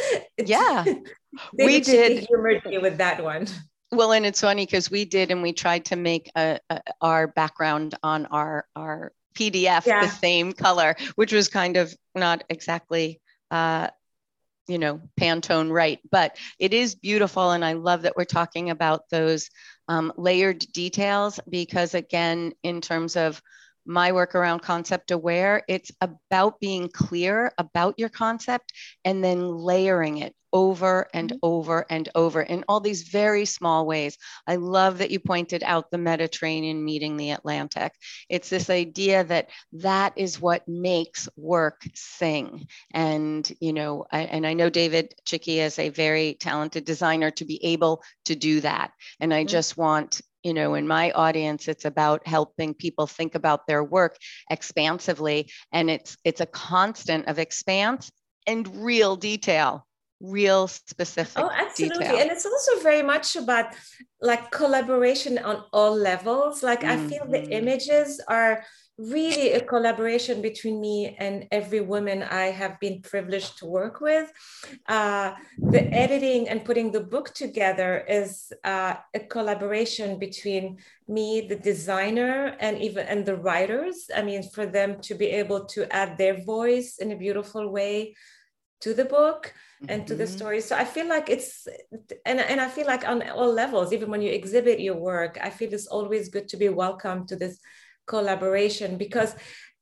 yeah 0.47 0.83
we 1.53 1.79
did 1.79 2.25
humor 2.27 2.59
me 2.65 2.79
with 2.79 2.97
that 2.97 3.23
one 3.23 3.47
well 3.95 4.11
and 4.11 4.25
it's 4.25 4.41
funny 4.41 4.65
because 4.65 4.91
we 4.91 5.05
did 5.05 5.31
and 5.31 5.41
we 5.41 5.53
tried 5.53 5.85
to 5.85 5.95
make 5.95 6.29
a, 6.35 6.59
a, 6.69 6.81
our 7.01 7.27
background 7.27 7.95
on 8.03 8.25
our 8.27 8.65
our 8.75 9.11
pdf 9.35 9.85
yeah. 9.85 10.01
the 10.01 10.07
same 10.07 10.53
color 10.53 10.95
which 11.15 11.33
was 11.33 11.47
kind 11.47 11.77
of 11.77 11.93
not 12.13 12.43
exactly 12.49 13.19
uh, 13.51 13.87
you 14.67 14.79
know, 14.79 14.99
Pantone 15.19 15.71
right, 15.71 15.99
but 16.09 16.37
it 16.59 16.73
is 16.73 16.95
beautiful. 16.95 17.51
And 17.51 17.63
I 17.63 17.73
love 17.73 18.03
that 18.03 18.15
we're 18.17 18.25
talking 18.25 18.69
about 18.69 19.09
those 19.09 19.49
um, 19.87 20.11
layered 20.17 20.59
details 20.73 21.39
because, 21.47 21.93
again, 21.93 22.53
in 22.63 22.81
terms 22.81 23.15
of 23.15 23.41
my 23.85 24.11
work 24.11 24.35
around 24.35 24.61
concept 24.61 25.11
aware, 25.11 25.63
it's 25.67 25.91
about 26.01 26.59
being 26.59 26.89
clear 26.89 27.51
about 27.57 27.97
your 27.97 28.09
concept 28.09 28.73
and 29.03 29.23
then 29.23 29.47
layering 29.47 30.17
it 30.17 30.35
over 30.55 31.09
and 31.13 31.31
mm-hmm. 31.31 31.39
over 31.43 31.85
and 31.89 32.07
over 32.15 32.41
in 32.41 32.63
all 32.69 32.79
these 32.79 33.03
very 33.03 33.43
small 33.43 33.85
ways. 33.85 34.17
I 34.47 34.55
love 34.55 34.99
that 34.99 35.11
you 35.11 35.19
pointed 35.19 35.63
out 35.63 35.91
the 35.91 35.97
Mediterranean 35.97 36.83
meeting 36.83 37.17
the 37.17 37.31
Atlantic. 37.31 37.91
It's 38.29 38.49
this 38.49 38.69
idea 38.69 39.25
that 39.25 39.49
that 39.73 40.13
is 40.15 40.39
what 40.39 40.65
makes 40.65 41.27
work 41.35 41.81
sing. 41.93 42.67
And, 42.93 43.51
you 43.59 43.73
know, 43.73 44.05
I, 44.09 44.21
and 44.21 44.47
I 44.47 44.53
know 44.53 44.69
David 44.69 45.13
Chickey 45.25 45.59
is 45.59 45.77
a 45.77 45.89
very 45.89 46.35
talented 46.39 46.85
designer 46.85 47.31
to 47.31 47.43
be 47.43 47.63
able 47.65 48.01
to 48.23 48.35
do 48.35 48.61
that. 48.61 48.91
And 49.19 49.33
I 49.33 49.41
mm-hmm. 49.41 49.49
just 49.49 49.75
want 49.75 50.21
you 50.45 50.53
know 50.53 50.75
in 50.75 50.87
my 50.87 51.11
audience 51.11 51.67
it's 51.67 51.85
about 51.85 52.25
helping 52.27 52.73
people 52.73 53.07
think 53.07 53.33
about 53.33 53.65
their 53.67 53.83
work 53.83 54.15
expansively 54.51 55.51
and 55.73 55.89
it's 55.89 56.15
it's 56.23 56.39
a 56.39 56.45
constant 56.45 57.27
of 57.27 57.39
expanse 57.39 58.11
and 58.45 58.61
real 58.85 59.15
detail 59.15 59.85
real 60.21 60.67
specific 60.67 61.43
oh 61.43 61.49
absolutely 61.51 62.05
detail. 62.05 62.19
and 62.19 62.31
it's 62.31 62.45
also 62.45 62.79
very 62.81 63.01
much 63.01 63.35
about 63.35 63.65
like 64.21 64.51
collaboration 64.51 65.37
on 65.39 65.63
all 65.73 65.93
levels 65.95 66.61
like 66.61 66.81
mm-hmm. 66.81 67.05
i 67.05 67.09
feel 67.09 67.25
the 67.25 67.39
mm-hmm. 67.39 67.51
images 67.51 68.21
are 68.27 68.63
really 68.97 69.51
a 69.51 69.61
collaboration 69.61 70.41
between 70.41 70.79
me 70.79 71.15
and 71.19 71.47
every 71.51 71.81
woman 71.81 72.23
I 72.23 72.45
have 72.45 72.79
been 72.79 73.01
privileged 73.01 73.57
to 73.57 73.65
work 73.65 73.99
with. 73.99 74.31
Uh, 74.87 75.33
the 75.57 75.83
editing 75.93 76.47
and 76.47 76.63
putting 76.63 76.91
the 76.91 77.01
book 77.01 77.33
together 77.33 78.05
is 78.07 78.53
uh, 78.63 78.95
a 79.13 79.19
collaboration 79.19 80.17
between 80.17 80.77
me, 81.07 81.41
the 81.41 81.57
designer, 81.57 82.55
and 82.59 82.77
even 82.79 83.05
and 83.07 83.25
the 83.25 83.35
writers. 83.35 84.09
I 84.15 84.21
mean, 84.21 84.43
for 84.43 84.65
them 84.65 85.01
to 85.01 85.15
be 85.15 85.27
able 85.27 85.65
to 85.65 85.93
add 85.93 86.17
their 86.17 86.43
voice 86.43 86.97
in 86.99 87.11
a 87.11 87.17
beautiful 87.17 87.69
way 87.69 88.15
to 88.81 88.93
the 88.93 89.05
book 89.05 89.53
and 89.89 90.01
mm-hmm. 90.01 90.05
to 90.05 90.15
the 90.15 90.23
mm-hmm. 90.23 90.37
story. 90.37 90.61
So 90.61 90.75
I 90.75 90.85
feel 90.85 91.07
like 91.07 91.29
it's 91.29 91.67
and, 92.25 92.39
and 92.39 92.61
I 92.61 92.69
feel 92.69 92.87
like 92.87 93.07
on 93.07 93.27
all 93.29 93.51
levels, 93.51 93.91
even 93.91 94.09
when 94.09 94.21
you 94.21 94.31
exhibit 94.31 94.79
your 94.79 94.95
work, 94.95 95.37
I 95.41 95.49
feel 95.49 95.73
it's 95.73 95.87
always 95.87 96.29
good 96.29 96.47
to 96.49 96.57
be 96.57 96.69
welcome 96.69 97.27
to 97.27 97.35
this 97.35 97.59
collaboration 98.05 98.97
because 98.97 99.35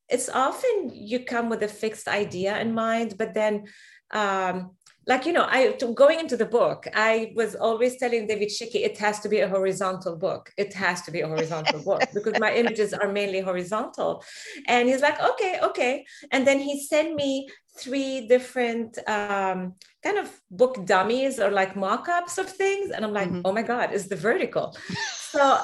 it's 0.10 0.30
often 0.30 0.92
you 0.94 1.20
come 1.26 1.50
with 1.50 1.64
a 1.64 1.68
fixed 1.68 2.08
idea 2.08 2.60
in 2.60 2.74
mind, 2.74 3.16
but 3.18 3.34
then 3.34 3.66
um, 4.12 4.72
like 5.06 5.26
you 5.26 5.34
know 5.34 5.46
i 5.50 5.76
going 5.96 6.20
into 6.20 6.38
the 6.38 6.46
book 6.46 6.88
i 6.94 7.34
was 7.36 7.56
always 7.56 7.98
telling 7.98 8.28
david 8.28 8.50
Chickey, 8.50 8.84
it 8.84 8.98
has 8.98 9.20
to 9.20 9.30
be 9.30 9.40
a 9.40 9.48
horizontal 9.48 10.16
book. 10.16 10.52
It 10.58 10.74
has 10.74 11.02
to 11.04 11.12
be 11.12 11.22
a 11.22 11.28
horizontal 11.28 11.82
book 11.90 12.04
because 12.14 12.40
my 12.40 12.54
images 12.54 12.94
are 12.94 13.12
mainly 13.12 13.42
horizontal. 13.42 14.24
And 14.68 14.88
he's 14.88 15.02
like 15.02 15.20
okay 15.22 15.60
okay. 15.64 16.06
And 16.32 16.48
then 16.48 16.60
he 16.60 16.86
sent 16.86 17.16
me 17.16 17.50
three 17.80 18.28
different 18.28 18.98
um, 19.08 19.74
kind 20.04 20.18
of 20.20 20.30
book 20.52 20.86
dummies 20.86 21.40
or 21.40 21.50
like 21.52 21.76
mock-ups 21.76 22.38
of 22.38 22.50
things. 22.50 22.92
And 22.92 23.04
i'm 23.04 23.14
like 23.14 23.30
mm-hmm. 23.30 23.42
oh 23.46 23.52
my 23.52 23.64
god 23.64 23.94
is 23.94 24.08
the 24.08 24.16
vertical. 24.16 24.76
So 25.34 25.58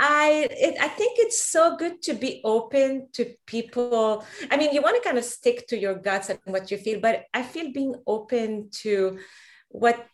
I 0.00 0.48
it, 0.50 0.76
I 0.80 0.88
think 0.88 1.18
it's 1.18 1.42
so 1.42 1.76
good 1.76 2.00
to 2.02 2.14
be 2.14 2.40
open 2.42 3.08
to 3.12 3.34
people. 3.46 4.24
I 4.50 4.56
mean, 4.56 4.72
you 4.72 4.80
want 4.80 4.96
to 4.96 5.06
kind 5.06 5.18
of 5.18 5.24
stick 5.24 5.68
to 5.68 5.78
your 5.78 5.94
guts 5.94 6.30
and 6.30 6.38
what 6.46 6.70
you 6.70 6.78
feel, 6.78 7.00
but 7.00 7.24
I 7.34 7.42
feel 7.42 7.70
being 7.70 7.94
open 8.06 8.70
to 8.82 9.18
what 9.68 10.06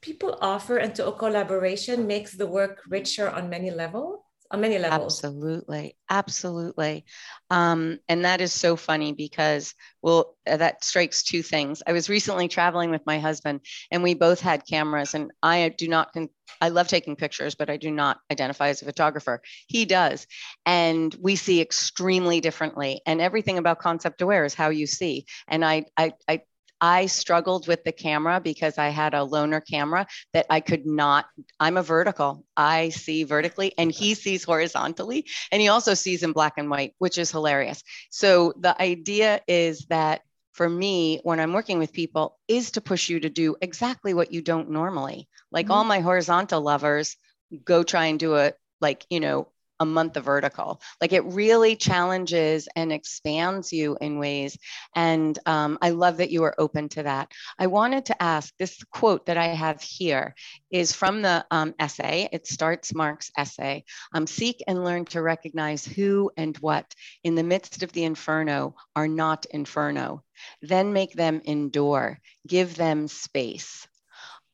people 0.00 0.38
offer 0.40 0.76
and 0.76 0.94
to 0.94 1.08
a 1.08 1.12
collaboration 1.12 2.06
makes 2.06 2.32
the 2.34 2.46
work 2.46 2.82
richer 2.88 3.28
on 3.28 3.50
many 3.50 3.72
levels 3.72 4.20
on 4.50 4.60
many 4.60 4.78
levels. 4.78 5.24
Absolutely, 5.24 5.96
absolutely, 6.08 7.04
um, 7.50 7.98
and 8.08 8.24
that 8.24 8.40
is 8.40 8.52
so 8.52 8.76
funny 8.76 9.12
because 9.12 9.74
well, 10.02 10.36
uh, 10.48 10.56
that 10.56 10.84
strikes 10.84 11.22
two 11.22 11.42
things. 11.42 11.82
I 11.86 11.92
was 11.92 12.08
recently 12.08 12.48
traveling 12.48 12.90
with 12.90 13.04
my 13.06 13.18
husband, 13.18 13.60
and 13.90 14.02
we 14.02 14.14
both 14.14 14.40
had 14.40 14.66
cameras, 14.66 15.14
and 15.14 15.32
I 15.42 15.68
do 15.76 15.88
not. 15.88 16.12
Con- 16.12 16.28
I 16.60 16.68
love 16.68 16.88
taking 16.88 17.16
pictures, 17.16 17.54
but 17.54 17.68
I 17.70 17.76
do 17.76 17.90
not 17.90 18.18
identify 18.30 18.68
as 18.68 18.82
a 18.82 18.86
photographer. 18.86 19.42
He 19.66 19.84
does, 19.84 20.26
and 20.64 21.14
we 21.20 21.36
see 21.36 21.60
extremely 21.60 22.40
differently. 22.40 23.02
And 23.06 23.20
everything 23.20 23.58
about 23.58 23.78
concept 23.78 24.22
aware 24.22 24.44
is 24.44 24.54
how 24.54 24.70
you 24.70 24.86
see. 24.86 25.26
And 25.48 25.64
I, 25.64 25.86
I, 25.96 26.12
I 26.28 26.42
I 26.80 27.06
struggled 27.06 27.66
with 27.66 27.84
the 27.84 27.92
camera 27.92 28.40
because 28.40 28.78
I 28.78 28.88
had 28.88 29.14
a 29.14 29.18
loaner 29.18 29.62
camera 29.66 30.06
that 30.32 30.46
I 30.50 30.60
could 30.60 30.86
not. 30.86 31.26
I'm 31.58 31.76
a 31.76 31.82
vertical. 31.82 32.44
I 32.56 32.90
see 32.90 33.24
vertically 33.24 33.72
and 33.78 33.90
he 33.90 34.14
sees 34.14 34.44
horizontally. 34.44 35.26
And 35.50 35.62
he 35.62 35.68
also 35.68 35.94
sees 35.94 36.22
in 36.22 36.32
black 36.32 36.54
and 36.56 36.70
white, 36.70 36.94
which 36.98 37.18
is 37.18 37.30
hilarious. 37.30 37.82
So 38.10 38.52
the 38.58 38.80
idea 38.80 39.40
is 39.46 39.86
that 39.86 40.22
for 40.52 40.68
me, 40.68 41.20
when 41.22 41.38
I'm 41.38 41.52
working 41.52 41.78
with 41.78 41.92
people, 41.92 42.38
is 42.48 42.70
to 42.72 42.80
push 42.80 43.10
you 43.10 43.20
to 43.20 43.28
do 43.28 43.56
exactly 43.60 44.14
what 44.14 44.32
you 44.32 44.40
don't 44.40 44.70
normally. 44.70 45.28
Like 45.52 45.66
mm-hmm. 45.66 45.72
all 45.72 45.84
my 45.84 46.00
horizontal 46.00 46.62
lovers 46.62 47.16
go 47.64 47.82
try 47.82 48.06
and 48.06 48.18
do 48.18 48.36
a 48.36 48.52
like, 48.80 49.04
you 49.10 49.20
know, 49.20 49.48
a 49.80 49.86
month 49.86 50.16
of 50.16 50.24
vertical. 50.24 50.80
Like 51.00 51.12
it 51.12 51.24
really 51.24 51.76
challenges 51.76 52.68
and 52.76 52.92
expands 52.92 53.72
you 53.72 53.96
in 54.00 54.18
ways. 54.18 54.58
And 54.94 55.38
um, 55.46 55.78
I 55.82 55.90
love 55.90 56.18
that 56.18 56.30
you 56.30 56.44
are 56.44 56.54
open 56.58 56.88
to 56.90 57.02
that. 57.04 57.32
I 57.58 57.66
wanted 57.66 58.06
to 58.06 58.22
ask 58.22 58.52
this 58.58 58.82
quote 58.90 59.26
that 59.26 59.36
I 59.36 59.48
have 59.48 59.82
here 59.82 60.34
is 60.70 60.92
from 60.92 61.22
the 61.22 61.44
um, 61.50 61.74
essay. 61.78 62.28
It 62.32 62.46
starts 62.46 62.94
Mark's 62.94 63.30
essay 63.36 63.84
um, 64.12 64.26
Seek 64.26 64.62
and 64.66 64.84
learn 64.84 65.04
to 65.06 65.22
recognize 65.22 65.84
who 65.84 66.30
and 66.36 66.56
what 66.58 66.94
in 67.24 67.34
the 67.34 67.42
midst 67.42 67.82
of 67.82 67.92
the 67.92 68.04
inferno 68.04 68.74
are 68.94 69.08
not 69.08 69.46
inferno. 69.46 70.22
Then 70.62 70.92
make 70.92 71.12
them 71.12 71.40
endure, 71.44 72.20
give 72.46 72.76
them 72.76 73.08
space. 73.08 73.86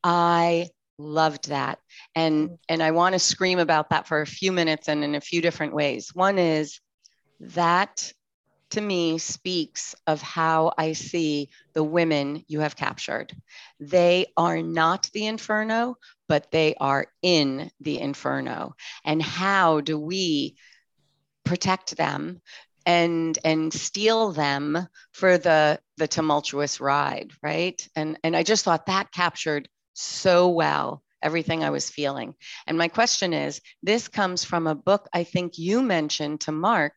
I 0.03 0.69
loved 0.97 1.49
that. 1.49 1.79
And 2.15 2.49
mm. 2.49 2.57
and 2.69 2.83
i 2.83 2.91
want 2.91 3.13
to 3.13 3.19
scream 3.19 3.59
about 3.59 3.89
that 3.89 4.07
for 4.07 4.21
a 4.21 4.27
few 4.27 4.51
minutes 4.51 4.87
and 4.87 5.03
in 5.03 5.15
a 5.15 5.21
few 5.21 5.41
different 5.41 5.73
ways. 5.73 6.11
One 6.13 6.37
is 6.39 6.79
that 7.39 8.11
to 8.69 8.81
me 8.81 9.19
speaks 9.19 9.93
of 10.07 10.19
how 10.21 10.73
i 10.79 10.93
see 10.93 11.49
the 11.73 11.83
women 11.83 12.43
you 12.47 12.61
have 12.61 12.75
captured. 12.75 13.33
They 13.79 14.27
are 14.35 14.61
not 14.61 15.09
the 15.13 15.27
inferno 15.27 15.97
but 16.27 16.49
they 16.49 16.73
are 16.79 17.05
in 17.21 17.69
the 17.81 17.99
inferno. 17.99 18.75
And 19.05 19.21
how 19.21 19.81
do 19.81 19.99
we 19.99 20.55
protect 21.43 21.95
them 21.95 22.41
and 22.85 23.37
and 23.45 23.71
steel 23.71 24.31
them 24.31 24.87
for 25.11 25.37
the 25.37 25.79
the 25.97 26.07
tumultuous 26.07 26.81
ride 26.81 27.31
right? 27.41 27.87
And 27.95 28.17
and 28.23 28.35
i 28.35 28.43
just 28.43 28.65
thought 28.65 28.87
that 28.87 29.11
captured 29.11 29.69
so 29.93 30.49
well 30.49 31.03
everything 31.23 31.63
I 31.63 31.69
was 31.69 31.89
feeling. 31.89 32.35
And 32.67 32.77
my 32.77 32.89
question 32.89 33.33
is 33.33 33.61
this 33.81 34.07
comes 34.07 34.43
from 34.43 34.67
a 34.67 34.75
book 34.75 35.07
I 35.13 35.23
think 35.23 35.57
you 35.57 35.81
mentioned 35.81 36.41
to 36.41 36.51
Mark 36.51 36.93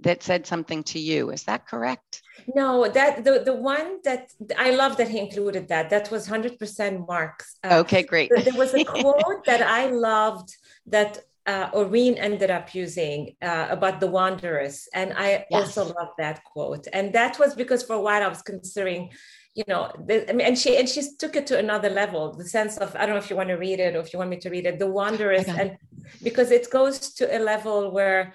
that 0.00 0.22
said 0.22 0.46
something 0.46 0.82
to 0.84 0.98
you. 0.98 1.30
Is 1.30 1.44
that 1.44 1.66
correct? 1.66 2.22
No, 2.54 2.88
that 2.88 3.24
the, 3.24 3.42
the 3.44 3.54
one 3.54 3.98
that 4.04 4.32
I 4.56 4.70
love 4.70 4.96
that 4.98 5.08
he 5.08 5.18
included 5.18 5.68
that. 5.68 5.90
That 5.90 6.10
was 6.10 6.28
100% 6.28 7.06
Mark's. 7.06 7.58
Uh, 7.64 7.78
okay, 7.78 8.02
great. 8.02 8.30
there 8.30 8.54
was 8.54 8.74
a 8.74 8.84
quote 9.02 9.44
that 9.46 9.62
I 9.62 9.86
loved 9.86 10.54
that 10.86 11.18
uh, 11.46 11.68
Orin 11.72 12.14
ended 12.14 12.50
up 12.50 12.74
using 12.74 13.36
uh, 13.42 13.66
about 13.70 14.00
the 14.00 14.06
wanderess. 14.06 14.88
And 14.94 15.12
I 15.12 15.46
yes. 15.50 15.76
also 15.76 15.92
love 15.94 16.08
that 16.18 16.42
quote. 16.44 16.86
And 16.92 17.12
that 17.12 17.38
was 17.38 17.54
because 17.54 17.82
for 17.82 17.94
a 17.94 18.00
while 18.00 18.22
I 18.22 18.28
was 18.28 18.42
considering 18.42 19.10
you 19.54 19.64
know 19.68 19.90
the, 20.06 20.28
I 20.28 20.32
mean, 20.32 20.46
and 20.48 20.58
she 20.58 20.76
and 20.76 20.88
she 20.88 21.02
took 21.18 21.36
it 21.36 21.46
to 21.48 21.58
another 21.58 21.88
level 21.88 22.32
the 22.32 22.44
sense 22.44 22.76
of 22.78 22.94
i 22.96 23.06
don't 23.06 23.14
know 23.14 23.24
if 23.24 23.30
you 23.30 23.36
want 23.36 23.50
to 23.50 23.54
read 23.54 23.80
it 23.80 23.94
or 23.94 24.00
if 24.00 24.12
you 24.12 24.18
want 24.18 24.30
me 24.30 24.38
to 24.38 24.50
read 24.50 24.66
it 24.66 24.78
the 24.78 24.86
wanderess 24.86 25.48
and 25.48 25.76
because 26.22 26.50
it 26.50 26.70
goes 26.70 27.14
to 27.14 27.24
a 27.36 27.38
level 27.38 27.92
where 27.92 28.34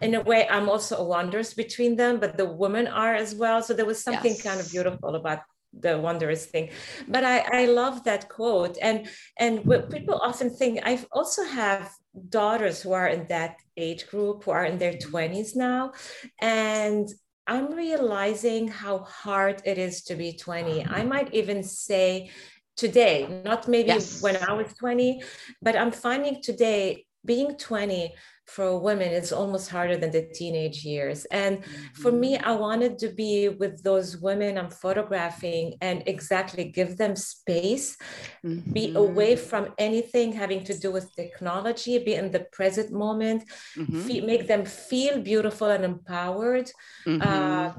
in 0.00 0.14
a 0.14 0.20
way 0.20 0.46
i'm 0.48 0.68
also 0.68 0.96
a 0.96 1.04
wanderess 1.04 1.54
between 1.54 1.96
them 1.96 2.20
but 2.20 2.36
the 2.36 2.44
women 2.44 2.86
are 2.86 3.14
as 3.14 3.34
well. 3.34 3.62
So 3.62 3.74
there 3.74 3.86
was 3.86 4.02
something 4.02 4.32
yes. 4.32 4.42
kind 4.42 4.60
of 4.60 4.70
beautiful 4.70 5.14
about 5.16 5.40
the 5.78 5.98
wanderess 5.98 6.46
thing. 6.46 6.70
But 7.08 7.24
i 7.24 7.38
i 7.62 7.66
love 7.66 8.04
that 8.04 8.28
quote. 8.28 8.78
And 8.80 9.08
and 9.38 9.64
what 9.64 9.90
people 9.90 10.18
often 10.22 10.50
think 10.50 10.80
i 10.84 11.04
also 11.12 11.42
have 11.44 11.90
daughters 12.28 12.82
who 12.82 12.92
are 12.92 13.08
in 13.08 13.26
that 13.28 13.56
age 13.76 14.06
group 14.08 14.44
who 14.44 14.50
are 14.50 14.64
in 14.64 14.78
their 14.78 14.94
20s 14.94 15.54
now. 15.56 15.92
And 16.40 17.08
I'm 17.48 17.72
realizing 17.72 18.68
how 18.68 18.98
hard 18.98 19.62
it 19.64 19.78
is 19.78 20.02
to 20.02 20.14
be 20.14 20.34
20. 20.34 20.82
I 20.82 20.84
mm-hmm. 20.84 21.08
might 21.08 21.34
even 21.34 21.62
say 21.62 22.30
today, 22.76 23.42
not 23.44 23.66
maybe 23.66 23.88
yes. 23.88 24.22
when 24.22 24.36
I 24.36 24.52
was 24.52 24.72
20, 24.74 25.22
but 25.62 25.74
I'm 25.74 25.90
finding 25.90 26.42
today 26.42 27.06
being 27.24 27.56
20 27.56 28.14
for 28.48 28.78
women 28.78 29.12
is 29.12 29.30
almost 29.30 29.68
harder 29.68 29.96
than 29.96 30.10
the 30.10 30.26
teenage 30.34 30.82
years. 30.82 31.26
And 31.26 31.64
for 31.94 32.10
me, 32.10 32.36
mm-hmm. 32.36 32.48
I 32.48 32.52
wanted 32.54 32.98
to 33.00 33.08
be 33.08 33.50
with 33.50 33.82
those 33.82 34.16
women 34.16 34.56
I'm 34.56 34.70
photographing 34.70 35.74
and 35.82 36.02
exactly 36.06 36.64
give 36.64 36.96
them 36.96 37.14
space, 37.14 37.96
mm-hmm. 38.44 38.72
be 38.72 38.94
away 38.94 39.36
from 39.36 39.74
anything 39.76 40.32
having 40.32 40.64
to 40.64 40.78
do 40.78 40.90
with 40.90 41.14
technology, 41.14 41.98
be 41.98 42.14
in 42.14 42.32
the 42.32 42.46
present 42.52 42.90
moment, 42.90 43.44
mm-hmm. 43.76 44.00
feel, 44.00 44.24
make 44.24 44.46
them 44.48 44.64
feel 44.64 45.20
beautiful 45.20 45.68
and 45.68 45.84
empowered. 45.84 46.70
Mm-hmm. 47.06 47.22
Uh, 47.22 47.72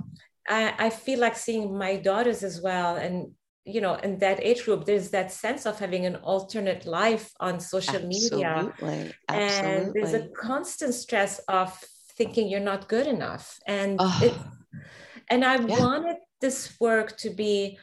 I, 0.47 0.73
I 0.77 0.89
feel 0.89 1.19
like 1.19 1.35
seeing 1.35 1.77
my 1.77 1.95
daughters 1.97 2.43
as 2.43 2.61
well 2.61 2.95
and 2.95 3.31
you 3.65 3.81
know 3.81 3.95
in 3.95 4.17
that 4.19 4.43
age 4.43 4.65
group 4.65 4.85
there's 4.85 5.09
that 5.09 5.31
sense 5.31 5.65
of 5.65 5.77
having 5.79 6.05
an 6.05 6.15
alternate 6.17 6.85
life 6.85 7.31
on 7.39 7.59
social 7.59 7.95
Absolutely. 7.95 8.29
media 8.31 8.73
Absolutely. 8.81 9.13
and 9.29 9.93
there's 9.93 10.13
a 10.13 10.27
constant 10.29 10.93
stress 10.93 11.39
of 11.47 11.77
thinking 12.17 12.47
you're 12.49 12.59
not 12.59 12.87
good 12.87 13.07
enough 13.07 13.59
and 13.67 13.97
oh. 13.99 14.19
it, 14.23 14.33
and 15.29 15.43
i 15.43 15.55
yeah. 15.55 15.79
wanted 15.79 16.17
this 16.41 16.75
work 16.79 17.17
to 17.17 17.29
be 17.29 17.77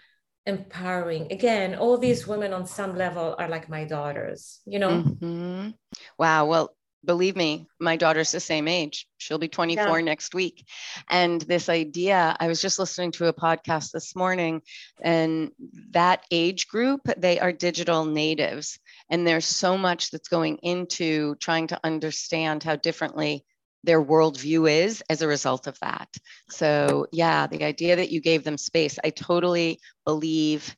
empowering 0.46 1.30
again 1.32 1.74
all 1.74 1.98
these 1.98 2.26
women 2.26 2.52
on 2.52 2.66
some 2.66 2.96
level 2.96 3.34
are 3.38 3.48
like 3.48 3.68
my 3.68 3.84
daughters 3.84 4.60
you 4.64 4.78
know 4.78 5.02
mm-hmm. 5.02 5.70
wow 6.18 6.46
well 6.46 6.74
believe 7.06 7.36
me, 7.36 7.66
my 7.78 7.96
daughter's 7.96 8.32
the 8.32 8.40
same 8.40 8.68
age. 8.68 9.06
She'll 9.18 9.38
be 9.38 9.48
24 9.48 9.98
yeah. 9.98 10.04
next 10.04 10.34
week. 10.34 10.66
And 11.08 11.40
this 11.40 11.68
idea, 11.68 12.36
I 12.38 12.48
was 12.48 12.60
just 12.60 12.78
listening 12.78 13.12
to 13.12 13.28
a 13.28 13.32
podcast 13.32 13.92
this 13.92 14.14
morning, 14.16 14.62
and 15.00 15.52
that 15.90 16.24
age 16.30 16.68
group, 16.68 17.02
they 17.16 17.38
are 17.38 17.52
digital 17.52 18.04
natives. 18.04 18.78
And 19.08 19.26
there's 19.26 19.46
so 19.46 19.78
much 19.78 20.10
that's 20.10 20.28
going 20.28 20.58
into 20.58 21.36
trying 21.36 21.68
to 21.68 21.80
understand 21.84 22.62
how 22.62 22.76
differently 22.76 23.44
their 23.84 24.02
worldview 24.02 24.68
is 24.68 25.02
as 25.08 25.22
a 25.22 25.28
result 25.28 25.68
of 25.68 25.78
that. 25.78 26.08
So, 26.50 27.06
yeah, 27.12 27.46
the 27.46 27.64
idea 27.64 27.96
that 27.96 28.10
you 28.10 28.20
gave 28.20 28.42
them 28.42 28.58
space, 28.58 28.98
I 29.02 29.10
totally 29.10 29.78
believe 30.04 30.76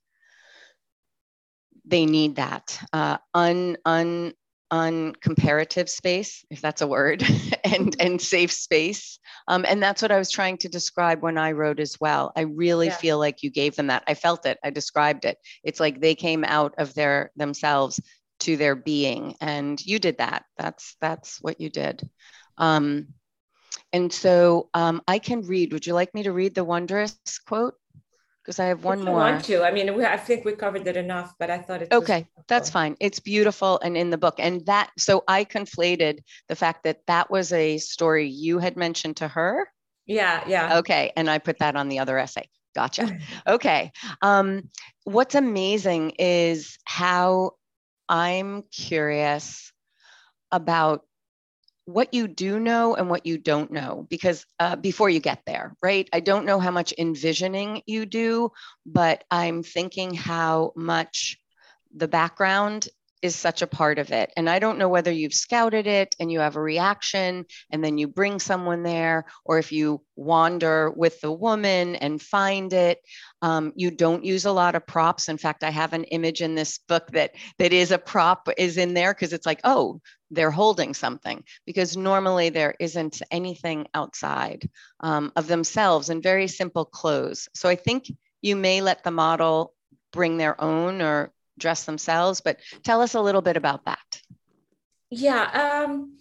they 1.88 2.04
need 2.04 2.36
that 2.36 2.78
uh, 2.92 3.16
un, 3.34 3.78
un, 3.84 4.34
on 4.70 5.14
comparative 5.14 5.88
space, 5.88 6.44
if 6.50 6.60
that's 6.60 6.82
a 6.82 6.86
word, 6.86 7.24
and 7.64 7.96
and 8.00 8.20
safe 8.20 8.52
space. 8.52 9.18
Um, 9.46 9.64
and 9.66 9.82
that's 9.82 10.02
what 10.02 10.12
I 10.12 10.18
was 10.18 10.30
trying 10.30 10.58
to 10.58 10.68
describe 10.68 11.22
when 11.22 11.38
I 11.38 11.52
wrote 11.52 11.80
as 11.80 11.98
well. 12.00 12.32
I 12.36 12.42
really 12.42 12.86
yeah. 12.86 12.96
feel 12.96 13.18
like 13.18 13.42
you 13.42 13.50
gave 13.50 13.76
them 13.76 13.86
that. 13.88 14.04
I 14.06 14.14
felt 14.14 14.46
it. 14.46 14.58
I 14.62 14.70
described 14.70 15.24
it. 15.24 15.38
It's 15.64 15.80
like 15.80 16.00
they 16.00 16.14
came 16.14 16.44
out 16.44 16.74
of 16.78 16.94
their 16.94 17.30
themselves 17.36 18.00
to 18.40 18.56
their 18.56 18.76
being, 18.76 19.34
and 19.40 19.80
you 19.84 19.98
did 19.98 20.18
that. 20.18 20.44
That's 20.56 20.96
that's 21.00 21.40
what 21.40 21.60
you 21.60 21.70
did. 21.70 22.08
Um, 22.58 23.08
and 23.92 24.12
so 24.12 24.68
um, 24.74 25.00
I 25.08 25.18
can 25.18 25.42
read. 25.42 25.72
Would 25.72 25.86
you 25.86 25.94
like 25.94 26.14
me 26.14 26.24
to 26.24 26.32
read 26.32 26.54
the 26.54 26.64
wanderess 26.64 27.16
quote? 27.46 27.74
Because 28.48 28.60
I 28.60 28.68
have 28.68 28.82
one 28.82 29.04
more. 29.04 29.16
want 29.16 29.44
to? 29.44 29.62
I 29.62 29.70
mean, 29.70 29.94
we, 29.94 30.06
I 30.06 30.16
think 30.16 30.46
we 30.46 30.52
covered 30.52 30.86
it 30.86 30.96
enough, 30.96 31.34
but 31.38 31.50
I 31.50 31.58
thought 31.58 31.82
it. 31.82 31.92
Okay, 31.92 32.26
that's 32.46 32.70
fine. 32.70 32.96
It's 32.98 33.20
beautiful 33.20 33.78
and 33.80 33.94
in 33.94 34.08
the 34.08 34.16
book, 34.16 34.36
and 34.38 34.64
that. 34.64 34.90
So 34.96 35.22
I 35.28 35.44
conflated 35.44 36.20
the 36.48 36.56
fact 36.56 36.84
that 36.84 37.00
that 37.08 37.30
was 37.30 37.52
a 37.52 37.76
story 37.76 38.26
you 38.26 38.58
had 38.58 38.74
mentioned 38.74 39.18
to 39.18 39.28
her. 39.28 39.68
Yeah, 40.06 40.42
yeah. 40.48 40.78
Okay, 40.78 41.12
and 41.14 41.28
I 41.28 41.36
put 41.36 41.58
that 41.58 41.76
on 41.76 41.90
the 41.90 41.98
other 41.98 42.16
essay. 42.16 42.48
Gotcha. 42.74 43.18
okay. 43.46 43.92
Um, 44.22 44.70
what's 45.04 45.34
amazing 45.34 46.14
is 46.18 46.78
how 46.84 47.50
I'm 48.08 48.62
curious 48.72 49.74
about 50.50 51.02
what 51.88 52.12
you 52.12 52.28
do 52.28 52.60
know 52.60 52.94
and 52.94 53.08
what 53.08 53.24
you 53.24 53.38
don't 53.38 53.70
know 53.70 54.06
because 54.10 54.44
uh, 54.60 54.76
before 54.76 55.08
you 55.08 55.20
get 55.20 55.40
there 55.46 55.74
right 55.82 56.06
i 56.12 56.20
don't 56.20 56.44
know 56.44 56.60
how 56.60 56.70
much 56.70 56.92
envisioning 56.98 57.80
you 57.86 58.04
do 58.04 58.50
but 58.84 59.24
i'm 59.30 59.62
thinking 59.62 60.12
how 60.12 60.70
much 60.76 61.38
the 61.96 62.06
background 62.06 62.88
is 63.22 63.34
such 63.34 63.62
a 63.62 63.66
part 63.66 63.98
of 63.98 64.12
it. 64.12 64.32
And 64.36 64.48
I 64.48 64.58
don't 64.58 64.78
know 64.78 64.88
whether 64.88 65.10
you've 65.10 65.34
scouted 65.34 65.86
it 65.86 66.14
and 66.20 66.30
you 66.30 66.40
have 66.40 66.56
a 66.56 66.60
reaction 66.60 67.46
and 67.70 67.82
then 67.82 67.98
you 67.98 68.06
bring 68.06 68.38
someone 68.38 68.82
there, 68.82 69.24
or 69.44 69.58
if 69.58 69.72
you 69.72 70.02
wander 70.16 70.90
with 70.90 71.20
the 71.20 71.32
woman 71.32 71.96
and 71.96 72.22
find 72.22 72.72
it. 72.72 72.98
Um, 73.42 73.72
you 73.76 73.90
don't 73.90 74.24
use 74.24 74.44
a 74.44 74.52
lot 74.52 74.74
of 74.74 74.86
props. 74.86 75.28
In 75.28 75.38
fact, 75.38 75.64
I 75.64 75.70
have 75.70 75.92
an 75.92 76.04
image 76.04 76.42
in 76.42 76.54
this 76.54 76.78
book 76.78 77.08
that 77.12 77.32
that 77.58 77.72
is 77.72 77.90
a 77.90 77.98
prop 77.98 78.48
is 78.56 78.76
in 78.76 78.94
there 78.94 79.14
because 79.14 79.32
it's 79.32 79.46
like, 79.46 79.60
oh, 79.64 80.00
they're 80.30 80.50
holding 80.50 80.94
something 80.94 81.42
because 81.64 81.96
normally 81.96 82.50
there 82.50 82.74
isn't 82.78 83.22
anything 83.30 83.86
outside 83.94 84.68
um, 85.00 85.32
of 85.36 85.46
themselves 85.46 86.10
and 86.10 86.22
very 86.22 86.48
simple 86.48 86.84
clothes. 86.84 87.48
So 87.54 87.68
I 87.68 87.76
think 87.76 88.12
you 88.42 88.56
may 88.56 88.80
let 88.82 89.04
the 89.04 89.10
model 89.10 89.74
bring 90.12 90.36
their 90.36 90.60
own 90.60 91.02
or 91.02 91.32
dress 91.58 91.84
themselves, 91.84 92.40
but 92.40 92.58
tell 92.82 93.00
us 93.00 93.14
a 93.14 93.20
little 93.20 93.42
bit 93.42 93.56
about 93.56 93.84
that. 93.86 94.20
Yeah, 95.10 95.84
um, 95.86 96.18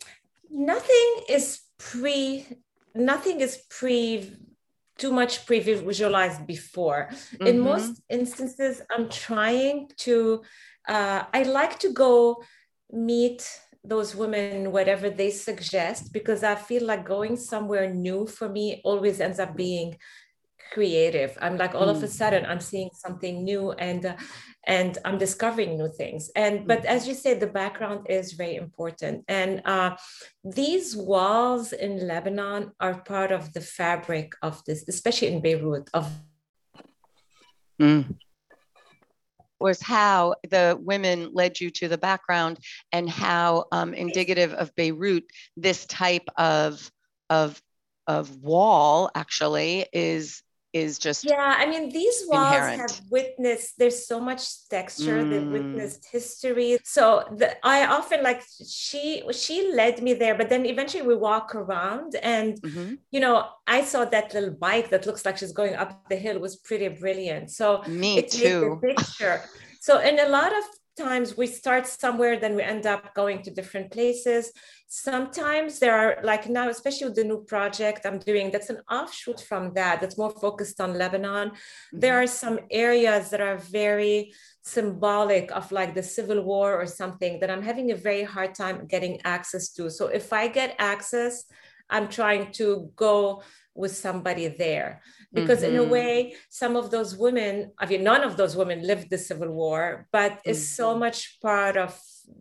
nothing 0.50 1.24
is 1.30 1.62
pre, 1.78 2.46
nothing 2.96 3.42
is 3.42 3.58
pre, 3.70 4.32
too 4.98 5.12
much 5.12 5.46
pre-visualized 5.46 6.48
before. 6.48 7.10
Mm-hmm. 7.12 7.48
In 7.48 7.60
most 7.60 8.02
instances, 8.10 8.82
I'm 8.90 9.10
trying 9.10 9.90
to, 9.98 10.42
uh, 10.88 11.24
I 11.34 11.44
like 11.44 11.78
to 11.80 11.92
go 11.92 12.42
meet 12.92 13.48
those 13.84 14.16
women 14.16 14.72
whatever 14.72 15.10
they 15.10 15.30
suggest 15.30 16.12
because 16.14 16.44
i 16.44 16.56
feel 16.56 16.86
like 16.86 17.06
going 17.06 17.36
somewhere 17.36 17.94
new 17.94 18.26
for 18.28 18.50
me 18.50 18.82
always 18.84 19.20
ends 19.20 19.40
up 19.40 19.56
being 19.56 19.98
creative 20.74 21.38
i'm 21.42 21.58
like 21.58 21.74
all 21.74 21.88
mm. 21.88 21.96
of 21.96 22.04
a 22.04 22.08
mm. 22.08 22.10
sudden 22.10 22.46
i'm 22.46 22.60
seeing 22.60 22.90
something 22.94 23.44
new 23.44 23.72
and 23.74 24.06
uh, 24.06 24.16
and 24.66 24.98
i'm 25.06 25.18
discovering 25.18 25.78
new 25.78 25.90
things 25.90 26.30
and 26.36 26.68
but 26.68 26.84
as 26.86 27.08
you 27.08 27.14
said 27.14 27.40
the 27.40 27.48
background 27.48 28.06
is 28.10 28.34
very 28.34 28.56
important 28.56 29.24
and 29.28 29.62
uh, 29.66 29.96
these 30.44 30.96
walls 30.96 31.72
in 31.72 32.06
lebanon 32.06 32.72
are 32.80 33.02
part 33.02 33.32
of 33.32 33.54
the 33.54 33.62
fabric 33.62 34.34
of 34.42 34.62
this 34.66 34.84
especially 34.90 35.30
in 35.30 35.42
beirut 35.42 35.90
of 35.94 36.12
mm. 37.82 38.06
Was 39.60 39.82
how 39.82 40.36
the 40.50 40.78
women 40.80 41.32
led 41.34 41.60
you 41.60 41.70
to 41.72 41.88
the 41.88 41.98
background 41.98 42.60
and 42.92 43.10
how 43.10 43.66
um, 43.72 43.94
indicative 43.94 44.54
of 44.54 44.76
beirut 44.76 45.24
this 45.56 45.86
type 45.86 46.28
of 46.38 46.92
of 47.30 47.62
of 48.08 48.38
wall 48.42 49.10
actually 49.16 49.86
is 49.92 50.42
is 50.74 51.00
just 51.00 51.24
yeah 51.24 51.56
i 51.58 51.66
mean 51.66 51.90
these 51.90 52.26
walls 52.28 52.56
inherent. 52.56 52.82
have 52.82 53.02
witnessed 53.10 53.74
there's 53.78 54.06
so 54.06 54.20
much 54.20 54.68
texture 54.70 55.24
mm. 55.24 55.30
they've 55.30 55.48
witnessed 55.48 56.06
history 56.12 56.78
so 56.84 57.24
the, 57.38 57.56
i 57.66 57.86
often 57.86 58.22
like 58.22 58.44
she 58.68 59.24
she 59.32 59.72
led 59.74 60.02
me 60.02 60.14
there 60.14 60.36
but 60.36 60.50
then 60.50 60.66
eventually 60.66 61.04
we 61.04 61.16
walk 61.16 61.56
around 61.56 62.16
and 62.22 62.62
mm-hmm. 62.62 62.96
you 63.12 63.20
know 63.20 63.46
i 63.66 63.82
saw 63.82 64.04
that 64.04 64.34
little 64.34 64.52
bike 64.52 64.90
that 64.90 65.06
looks 65.06 65.26
like 65.26 65.38
she's 65.38 65.54
going 65.54 65.76
up 65.76 66.08
the 66.10 66.16
hill 66.16 66.38
was 66.40 66.58
pretty 66.58 66.90
brilliant 66.90 67.50
so 67.50 67.82
me 67.88 68.22
too 68.22 68.80
picture 68.84 69.42
so 69.80 70.00
in 70.00 70.20
a 70.20 70.28
lot 70.28 70.52
of 70.52 70.64
times 70.98 71.38
we 71.38 71.48
start 71.48 71.88
somewhere 71.88 72.40
then 72.40 72.56
we 72.56 72.62
end 72.62 72.86
up 72.86 73.14
going 73.14 73.42
to 73.42 73.52
different 73.52 73.92
places 73.92 74.52
Sometimes 74.90 75.80
there 75.80 75.94
are, 75.94 76.24
like 76.24 76.48
now, 76.48 76.70
especially 76.70 77.08
with 77.08 77.16
the 77.16 77.24
new 77.26 77.44
project 77.44 78.06
I'm 78.06 78.20
doing, 78.20 78.52
that's 78.52 78.70
an 78.70 78.80
offshoot 78.90 79.42
from 79.42 79.74
that, 79.74 80.00
that's 80.00 80.18
more 80.18 80.32
focused 80.32 80.80
on 80.80 80.98
Lebanon. 80.98 81.50
Mm-hmm. 81.50 82.00
There 82.00 82.22
are 82.22 82.28
some 82.28 82.60
areas 82.72 83.30
that 83.32 83.42
are 83.42 83.58
very 83.58 84.32
symbolic 84.64 85.52
of 85.52 85.70
like 85.74 85.94
the 85.94 86.04
civil 86.04 86.42
war 86.42 86.82
or 86.82 86.86
something 86.86 87.42
that 87.42 87.52
I'm 87.52 87.62
having 87.62 87.92
a 87.92 87.96
very 87.96 88.24
hard 88.24 88.56
time 88.56 88.88
getting 88.88 89.20
access 89.26 89.74
to. 89.74 89.92
So 89.92 90.08
if 90.08 90.32
I 90.32 90.48
get 90.48 90.76
access, 90.80 91.44
I'm 91.90 92.08
trying 92.08 92.54
to 92.54 92.90
go 92.96 93.44
with 93.78 93.96
somebody 93.96 94.48
there 94.48 95.02
because 95.34 95.60
mm-hmm. 95.60 95.76
in 95.76 95.80
a 95.80 95.84
mm-hmm. 95.84 95.92
way 95.92 96.36
some 96.50 96.76
of 96.76 96.90
those 96.92 97.16
women 97.16 97.72
i 97.80 97.86
mean 97.86 98.04
none 98.04 98.24
of 98.24 98.36
those 98.38 98.56
women 98.56 98.82
lived 98.82 99.10
the 99.10 99.18
civil 99.18 99.52
war 99.52 100.08
but 100.12 100.32
mm-hmm. 100.32 100.50
is 100.52 100.76
so 100.76 100.98
much 100.98 101.40
part 101.42 101.78
of 101.78 101.98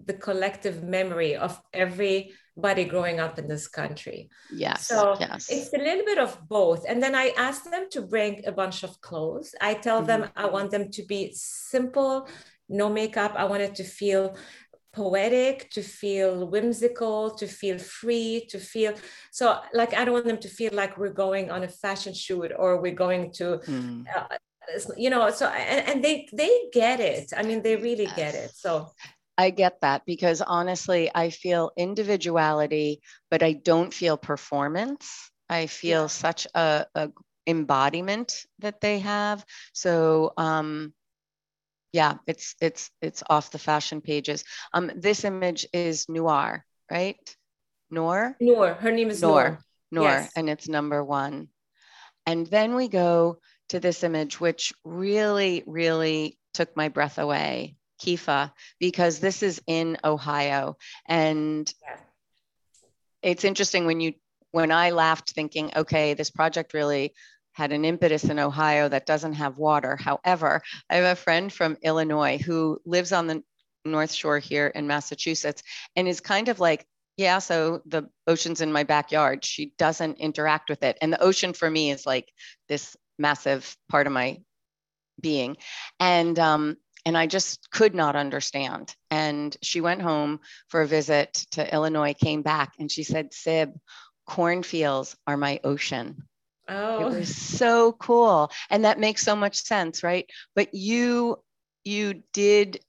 the 0.07 0.15
collective 0.15 0.83
memory 0.83 1.37
of 1.37 1.61
everybody 1.73 2.85
growing 2.85 3.21
up 3.21 3.39
in 3.39 3.49
this 3.49 3.69
country. 3.69 4.29
Yes. 4.53 4.87
So 4.87 5.17
yes. 5.19 5.49
it's 5.51 5.73
a 5.73 5.79
little 5.79 6.05
bit 6.05 6.19
of 6.19 6.39
both. 6.49 6.85
And 6.89 7.03
then 7.03 7.15
I 7.15 7.33
ask 7.37 7.65
them 7.65 7.87
to 7.91 8.03
bring 8.03 8.45
a 8.47 8.53
bunch 8.53 8.83
of 8.83 9.01
clothes. 9.01 9.55
I 9.61 9.75
tell 9.75 9.99
mm-hmm. 9.99 10.23
them 10.23 10.31
I 10.37 10.47
want 10.47 10.71
them 10.71 10.91
to 10.91 11.03
be 11.05 11.33
simple, 11.35 12.29
no 12.69 12.89
makeup. 12.89 13.35
I 13.37 13.45
want 13.45 13.63
it 13.63 13.75
to 13.77 13.85
feel 13.85 14.37
poetic, 14.97 15.71
to 15.71 15.83
feel 15.83 16.47
whimsical, 16.49 17.31
to 17.41 17.47
feel 17.47 17.79
free, 17.79 18.47
to 18.49 18.59
feel 18.59 18.95
so 19.31 19.61
like 19.75 19.93
I 19.95 20.05
don't 20.05 20.15
want 20.15 20.27
them 20.27 20.39
to 20.47 20.49
feel 20.49 20.73
like 20.73 20.97
we're 20.97 21.19
going 21.27 21.51
on 21.51 21.63
a 21.63 21.69
fashion 21.69 22.15
shoot 22.15 22.51
or 22.57 22.81
we're 22.81 23.01
going 23.07 23.31
to 23.33 23.47
mm. 23.67 24.05
uh, 24.17 24.37
you 24.97 25.11
know 25.11 25.31
so 25.31 25.47
and, 25.47 25.87
and, 25.89 26.05
they 26.05 26.27
they 26.33 26.53
get 26.73 26.99
it 26.99 27.33
i 27.37 27.43
mean 27.45 27.63
they 27.63 27.77
really 27.77 28.11
yes. 28.11 28.17
get 28.17 28.35
it 28.35 28.51
so 28.53 28.91
I 29.39 29.51
get 29.51 29.83
that 29.83 30.07
because 30.07 30.41
honestly, 30.41 31.11
I 31.15 31.29
feel 31.29 31.71
individuality, 31.77 33.03
but 33.31 33.43
I 33.43 33.53
don't 33.53 33.93
feel 33.93 34.17
performance. 34.17 35.31
I 35.49 35.67
feel 35.67 36.03
yeah. 36.03 36.07
such 36.25 36.47
a, 36.55 36.87
a, 36.95 37.11
embodiment 37.47 38.47
that 38.59 38.81
they 38.81 38.99
have. 39.01 39.45
So 39.73 40.33
um, 40.37 40.93
yeah, 41.93 42.15
it's 42.27 42.55
it's 42.61 42.91
it's 43.01 43.23
off 43.29 43.51
the 43.51 43.59
fashion 43.59 44.01
pages. 44.01 44.45
Um, 44.73 44.91
this 44.95 45.25
image 45.25 45.67
is 45.73 46.09
Noir, 46.09 46.65
right? 46.91 47.37
Noor. 47.91 48.37
Noor. 48.41 48.75
Her 48.75 48.93
name 48.93 49.11
is 49.11 49.23
Noor. 49.23 49.59
Noor, 49.91 50.05
yes. 50.05 50.33
and 50.37 50.51
it's 50.51 50.69
number 50.69 51.03
one. 51.05 51.49
And 52.27 52.47
then 52.47 52.75
we 52.75 52.89
go 52.89 53.39
to 53.69 53.79
this 53.79 54.03
image, 54.03 54.41
which 54.41 54.73
really, 54.85 55.63
really 55.67 56.39
took 56.55 56.77
my 56.77 56.89
breath 56.89 57.19
away. 57.19 57.77
Kifa 58.03 58.53
because 58.79 59.21
this 59.21 59.43
is 59.43 59.61
in 59.67 59.97
Ohio. 60.05 60.77
And 61.07 61.73
yeah. 61.83 61.97
it's 63.23 63.45
interesting 63.45 63.87
when 63.87 64.01
you 64.01 64.15
when 64.53 64.73
I 64.73 64.91
laughed 64.91 65.31
thinking, 65.31 65.73
okay, 65.77 66.15
this 66.15 66.31
project 66.31 66.73
really 66.73 67.15
had 67.57 67.73
an 67.73 67.87
impetus 67.87 68.25
in 68.25 68.39
Ohio 68.39 68.87
that 68.87 69.07
doesn't 69.07 69.33
have 69.33 69.57
water. 69.57 69.97
However, 69.97 70.61
I 70.91 70.97
have 70.97 71.17
a 71.17 71.21
friend 71.21 71.51
from 71.51 71.79
Illinois 71.83 72.37
who 72.37 72.79
lives 72.85 73.13
on 73.13 73.27
the 73.27 73.43
North 73.87 74.13
Shore 74.13 74.39
here 74.39 74.67
in 74.67 74.87
Massachusetts 74.87 75.63
and 75.97 76.07
is 76.07 76.21
kind 76.21 76.49
of 76.49 76.61
like 76.61 76.87
yeah, 77.17 77.39
so 77.39 77.81
the 77.87 78.11
ocean's 78.27 78.61
in 78.61 78.71
my 78.71 78.85
backyard. 78.85 79.43
She 79.43 79.73
doesn't 79.79 80.19
interact 80.19 80.69
with 80.69 80.83
it. 80.83 80.99
And 81.01 81.11
the 81.11 81.23
ocean 81.23 81.55
for 81.55 81.71
me 81.71 81.91
is 81.91 82.05
like 82.05 82.31
this 82.69 82.95
massive 83.19 83.75
part 83.89 84.07
of 84.07 84.13
my 84.13 84.43
being. 85.19 85.57
And 85.99 86.39
um, 86.39 86.77
and 87.07 87.17
I 87.17 87.27
just 87.27 87.71
could 87.71 87.95
not 87.95 88.17
understand. 88.17 88.95
And 89.11 89.57
she 89.63 89.81
went 89.81 90.03
home 90.03 90.41
for 90.69 90.83
a 90.83 90.87
visit 90.87 91.33
to 91.53 91.73
Illinois, 91.75 92.13
came 92.13 92.43
back, 92.43 92.75
and 92.79 92.93
she 92.93 93.03
said, 93.03 93.33
Sib, 93.33 93.73
cornfields 94.27 95.17
are 95.27 95.39
my 95.39 95.61
ocean. 95.65 96.29
Oh. 96.69 97.01
It 97.01 97.19
was 97.19 97.37
so 97.59 97.93
cool. 97.93 98.51
And 98.71 98.85
that 98.85 98.99
makes 98.99 99.23
so 99.23 99.37
much 99.37 99.63
sense, 99.63 100.03
right? 100.03 100.29
But 100.55 100.75
you 100.75 101.39
you 101.85 102.23
did 102.33 102.81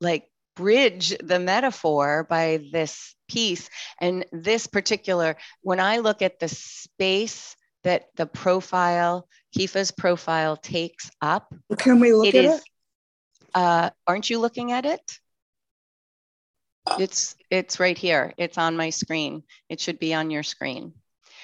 like 0.00 0.30
bridge 0.56 1.16
the 1.22 1.38
metaphor 1.38 2.26
by 2.28 2.60
this 2.72 3.14
piece 3.28 3.70
and 4.00 4.24
this 4.32 4.66
particular 4.66 5.36
when 5.62 5.78
i 5.78 5.98
look 5.98 6.22
at 6.22 6.40
the 6.40 6.48
space 6.48 7.54
that 7.84 8.06
the 8.16 8.26
profile 8.26 9.28
kifa's 9.56 9.90
profile 9.90 10.56
takes 10.56 11.10
up 11.22 11.54
can 11.78 12.00
we 12.00 12.12
look 12.12 12.26
it 12.26 12.34
at 12.34 12.44
is, 12.44 12.54
it 12.56 12.64
uh, 13.54 13.90
aren't 14.06 14.30
you 14.30 14.38
looking 14.38 14.72
at 14.72 14.84
it 14.84 15.18
it's 16.98 17.36
it's 17.50 17.78
right 17.78 17.98
here 17.98 18.32
it's 18.36 18.58
on 18.58 18.76
my 18.76 18.90
screen 18.90 19.42
it 19.68 19.80
should 19.80 19.98
be 19.98 20.12
on 20.12 20.30
your 20.30 20.42
screen 20.42 20.92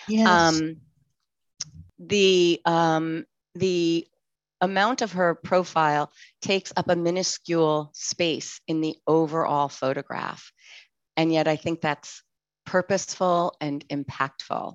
yes. 0.08 0.26
um 0.28 0.76
the 1.98 2.60
um 2.64 3.24
the 3.54 4.06
amount 4.60 5.02
of 5.02 5.12
her 5.12 5.34
profile 5.34 6.10
takes 6.40 6.72
up 6.76 6.88
a 6.88 6.96
minuscule 6.96 7.90
space 7.94 8.60
in 8.66 8.80
the 8.80 8.96
overall 9.06 9.68
photograph. 9.68 10.50
And 11.16 11.32
yet 11.32 11.46
I 11.48 11.56
think 11.56 11.80
that's 11.80 12.22
purposeful 12.64 13.54
and 13.60 13.86
impactful. 13.88 14.74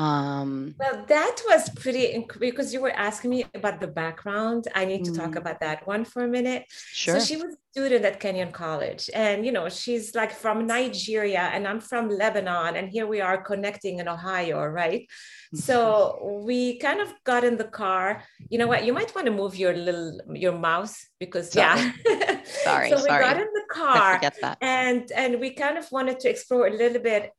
Um, 0.00 0.74
well, 0.78 1.04
that 1.08 1.42
was 1.46 1.68
pretty 1.68 2.24
because 2.38 2.72
you 2.72 2.80
were 2.80 2.96
asking 3.08 3.28
me 3.32 3.44
about 3.54 3.82
the 3.82 3.86
background. 3.86 4.66
I 4.74 4.86
need 4.86 5.04
to 5.04 5.10
mm-hmm. 5.10 5.20
talk 5.20 5.36
about 5.36 5.60
that 5.60 5.86
one 5.86 6.06
for 6.06 6.24
a 6.24 6.28
minute. 6.28 6.64
Sure. 6.70 7.20
So 7.20 7.26
she 7.26 7.36
was 7.36 7.52
a 7.52 7.58
student 7.72 8.06
at 8.06 8.18
Kenyon 8.18 8.50
College, 8.50 9.10
and 9.12 9.44
you 9.44 9.52
know 9.52 9.68
she's 9.68 10.14
like 10.14 10.32
from 10.32 10.66
Nigeria, 10.66 11.50
and 11.52 11.68
I'm 11.68 11.80
from 11.80 12.08
Lebanon, 12.08 12.76
and 12.76 12.88
here 12.88 13.06
we 13.06 13.20
are 13.20 13.42
connecting 13.42 13.98
in 13.98 14.08
Ohio, 14.08 14.64
right? 14.64 15.06
so 15.52 16.40
we 16.46 16.78
kind 16.78 17.00
of 17.00 17.12
got 17.24 17.44
in 17.44 17.58
the 17.58 17.64
car. 17.64 18.22
You 18.48 18.56
know 18.56 18.68
what? 18.68 18.86
You 18.86 18.94
might 18.94 19.14
want 19.14 19.26
to 19.26 19.32
move 19.32 19.54
your 19.54 19.74
little 19.76 20.18
your 20.32 20.56
mouse 20.56 21.08
because 21.18 21.52
sorry. 21.52 21.92
yeah. 22.06 22.40
sorry. 22.64 22.88
so 22.88 22.96
we 22.96 23.02
sorry. 23.02 23.22
got 23.22 23.36
in 23.36 23.48
the 23.52 23.66
car, 23.70 24.20
and 24.62 25.12
and 25.12 25.40
we 25.40 25.50
kind 25.50 25.76
of 25.76 25.92
wanted 25.92 26.20
to 26.20 26.30
explore 26.30 26.68
a 26.68 26.72
little 26.72 27.02
bit 27.02 27.32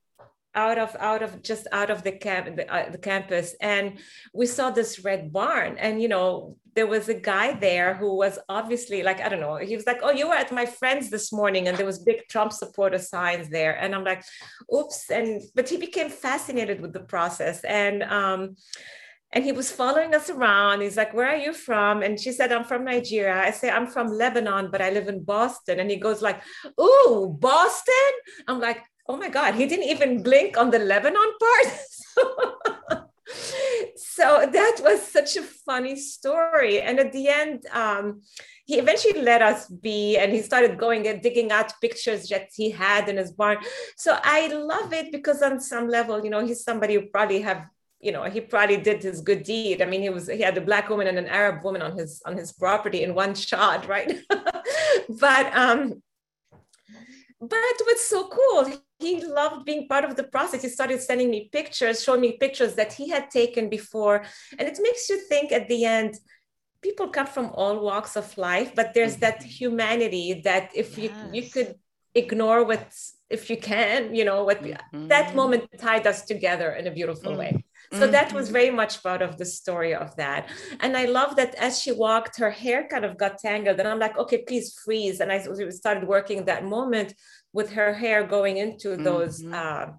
out 0.56 0.78
of 0.78 0.95
out 0.99 1.24
of 1.24 1.41
just 1.41 1.68
out 1.72 1.89
of 1.89 2.04
the 2.04 2.12
camp 2.12 2.56
the, 2.56 2.74
uh, 2.74 2.89
the, 2.89 2.97
campus 2.97 3.56
and 3.62 3.99
we 4.34 4.45
saw 4.45 4.70
this 4.70 5.04
red 5.04 5.32
barn 5.32 5.78
and 5.78 6.02
you 6.02 6.08
know 6.08 6.58
there 6.76 6.88
was 6.88 7.08
a 7.10 7.14
guy 7.14 7.54
there 7.54 7.93
who 7.93 8.16
was 8.16 8.38
obviously 8.49 9.02
like 9.02 9.22
i 9.22 9.30
don't 9.30 9.39
know 9.39 9.56
he 9.56 9.76
was 9.76 9.86
like 9.86 9.99
oh 10.04 10.12
you 10.12 10.28
were 10.28 10.36
at 10.36 10.52
my 10.52 10.66
friends 10.66 11.10
this 11.10 11.32
morning 11.32 11.68
and 11.68 11.78
there 11.78 11.86
was 11.86 11.99
big 11.99 12.28
trump 12.28 12.52
supporter 12.52 12.99
signs 12.99 13.49
there 13.49 13.78
and 13.80 13.95
i'm 13.95 14.04
like 14.04 14.24
oops 14.74 15.10
and 15.10 15.41
but 15.56 15.70
he 15.70 15.78
became 15.78 16.10
fascinated 16.10 16.82
with 16.82 16.91
the 16.91 16.99
process 16.99 17.64
and 17.64 18.04
um 18.04 18.56
and 19.34 19.45
he 19.45 19.54
was 19.54 19.72
following 19.72 20.14
us 20.14 20.30
around. 20.30 20.82
He's 20.82 20.97
like, 20.97 21.14
Where 21.14 21.30
are 21.30 21.38
you 21.38 21.54
from? 21.54 22.04
And 22.04 22.20
she 22.20 22.34
said, 22.34 22.52
I'm 22.52 22.66
from 22.66 22.84
Nigeria. 22.84 23.41
I 23.41 23.52
say, 23.52 23.70
I'm 23.70 23.88
from 23.88 24.08
Lebanon, 24.08 24.70
but 24.72 24.82
I 24.82 24.89
live 24.89 25.08
in 25.08 25.24
Boston. 25.24 25.80
And 25.80 25.89
he 25.89 25.95
goes, 25.95 26.22
like, 26.22 26.41
Ooh, 26.80 27.38
Boston? 27.39 28.12
I'm 28.47 28.60
like, 28.60 28.84
oh 29.08 29.18
my 29.18 29.30
God, 29.30 29.56
he 29.56 29.66
didn't 29.66 29.89
even 29.89 30.24
blink 30.24 30.58
on 30.58 30.70
the 30.70 30.80
Lebanon 30.80 31.34
part. 31.39 33.06
so 33.95 34.49
that 34.52 34.78
was 34.84 35.02
such 35.02 35.38
a 35.38 35.41
funny 35.41 35.95
story. 35.95 36.82
And 36.82 36.99
at 36.99 37.12
the 37.12 37.28
end, 37.30 37.66
um, 37.74 38.22
he 38.66 38.78
eventually 38.78 39.22
let 39.22 39.41
us 39.41 39.68
be 39.68 40.18
and 40.18 40.32
he 40.32 40.41
started 40.41 40.78
going 40.78 41.08
and 41.08 41.22
digging 41.22 41.52
out 41.52 41.74
pictures 41.82 42.28
that 42.30 42.49
he 42.56 42.70
had 42.70 43.10
in 43.10 43.18
his 43.18 43.32
barn. 43.32 43.58
So 43.97 44.18
I 44.24 44.47
love 44.47 44.93
it 44.93 45.12
because 45.12 45.41
on 45.41 45.60
some 45.60 45.88
level, 45.88 46.24
you 46.24 46.30
know, 46.30 46.45
he's 46.45 46.64
somebody 46.64 46.95
who 46.95 47.08
probably 47.08 47.41
have 47.41 47.68
you 48.02 48.12
know 48.12 48.24
he 48.24 48.41
probably 48.41 48.78
did 48.78 49.04
his 49.04 49.22
good 49.22 49.43
deed 49.43 49.80
i 49.82 49.86
mean 49.86 50.02
he 50.02 50.10
was 50.10 50.28
he 50.28 50.41
had 50.41 50.58
a 50.58 50.62
black 50.62 50.89
woman 50.89 51.06
and 51.08 51.20
an 51.20 51.28
arab 51.28 51.64
woman 51.64 51.82
on 51.82 51.95
his 51.95 52.22
on 52.26 52.36
his 52.36 52.52
property 52.52 53.04
in 53.04 53.14
one 53.14 53.36
shot 53.36 53.88
right 53.88 54.22
but 55.20 55.56
um 55.56 56.02
but 57.39 57.76
what's 57.86 58.06
so 58.06 58.28
cool 58.28 58.74
he 59.02 59.26
loved 59.26 59.66
being 59.66 59.88
part 59.88 60.06
of 60.06 60.16
the 60.16 60.24
process 60.24 60.62
he 60.62 60.70
started 60.70 61.02
sending 61.02 61.30
me 61.30 61.49
pictures 61.52 62.04
showing 62.04 62.22
me 62.22 62.38
pictures 62.45 62.76
that 62.76 62.93
he 62.93 63.10
had 63.10 63.30
taken 63.30 63.70
before 63.70 64.24
and 64.58 64.68
it 64.68 64.78
makes 64.82 65.10
you 65.10 65.18
think 65.18 65.52
at 65.52 65.68
the 65.68 65.84
end 65.86 66.20
people 66.82 67.08
come 67.08 67.28
from 67.28 67.47
all 67.54 67.80
walks 67.80 68.16
of 68.16 68.38
life 68.38 68.74
but 68.76 68.93
there's 68.93 69.18
that 69.18 69.39
mm-hmm. 69.39 69.49
humanity 69.60 70.41
that 70.43 70.70
if 70.76 70.97
yes. 70.97 71.12
you 71.34 71.41
you 71.41 71.49
could 71.49 71.76
ignore 72.14 72.64
what 72.66 72.86
if 73.30 73.49
you 73.49 73.58
can 73.58 74.14
you 74.14 74.26
know 74.26 74.43
what 74.43 74.62
mm-hmm. 74.62 75.08
that 75.08 75.36
moment 75.36 75.64
tied 75.80 76.06
us 76.06 76.26
together 76.26 76.70
in 76.80 76.88
a 76.88 76.91
beautiful 76.91 77.32
mm-hmm. 77.32 77.58
way 77.58 77.66
so 77.93 78.08
that 78.08 78.32
was 78.32 78.45
mm-hmm. 78.45 78.54
very 78.54 78.70
much 78.72 79.04
part 79.04 79.22
of 79.22 79.38
the 79.38 79.45
story 79.45 79.93
of 79.93 80.16
that. 80.16 80.47
And 80.80 80.95
I 80.95 81.06
love 81.06 81.36
that 81.36 81.56
as 81.56 81.82
she 81.82 81.91
walked, 81.91 82.39
her 82.39 82.49
hair 82.49 82.88
kind 82.88 83.04
of 83.04 83.18
got 83.18 83.39
tangled. 83.39 83.80
And 83.80 83.88
I'm 83.88 83.99
like, 83.99 84.18
okay, 84.18 84.43
please 84.47 84.74
freeze. 84.74 85.20
And 85.20 85.30
I 85.30 85.39
started 85.72 86.08
working 86.08 86.45
that 86.45 86.64
moment 86.64 87.14
with 87.54 87.72
her 87.74 87.93
hair 87.93 88.24
going 88.24 88.58
into 88.58 88.95
those. 88.95 89.41
Mm-hmm. 89.41 89.54
Uh, 89.54 89.93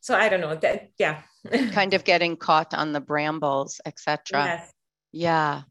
so 0.00 0.14
I 0.14 0.28
don't 0.28 0.40
know 0.40 0.54
that, 0.54 0.88
yeah. 0.98 1.22
kind 1.72 1.94
of 1.94 2.04
getting 2.04 2.36
caught 2.36 2.74
on 2.74 2.92
the 2.92 3.00
brambles, 3.00 3.80
etc. 3.84 4.44
Yes. 4.44 4.72
Yeah. 5.12 5.62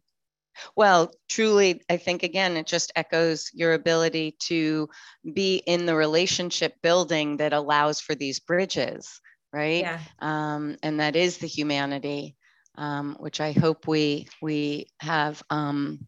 Well, 0.75 1.11
truly, 1.29 1.81
I 1.89 1.97
think 1.97 2.23
again, 2.23 2.57
it 2.57 2.67
just 2.67 2.91
echoes 2.95 3.49
your 3.53 3.73
ability 3.73 4.35
to 4.47 4.89
be 5.33 5.57
in 5.57 5.85
the 5.85 5.95
relationship 5.95 6.75
building 6.83 7.37
that 7.37 7.53
allows 7.53 8.01
for 8.01 8.13
these 8.13 8.39
bridges 8.39 9.21
right? 9.51 9.81
Yeah. 9.81 9.99
Um, 10.19 10.77
and 10.83 10.99
that 10.99 11.15
is 11.15 11.37
the 11.37 11.47
humanity, 11.47 12.35
um, 12.75 13.15
which 13.19 13.41
I 13.41 13.51
hope 13.51 13.87
we 13.87 14.27
we 14.41 14.87
have. 14.99 15.41
Um, 15.49 16.07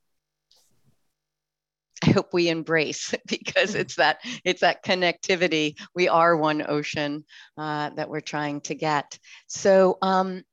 I 2.08 2.12
hope 2.12 2.34
we 2.34 2.50
embrace 2.50 3.14
because 3.28 3.76
it's 3.76 3.96
that 3.96 4.20
it's 4.44 4.62
that 4.62 4.84
connectivity. 4.84 5.78
We 5.96 6.08
are 6.08 6.36
one 6.36 6.66
ocean 6.68 7.26
uh, 7.58 7.92
that 7.92 8.10
we're 8.10 8.22
trying 8.22 8.62
to 8.62 8.76
get. 8.76 9.18
So 9.48 9.98
um, 10.02 10.44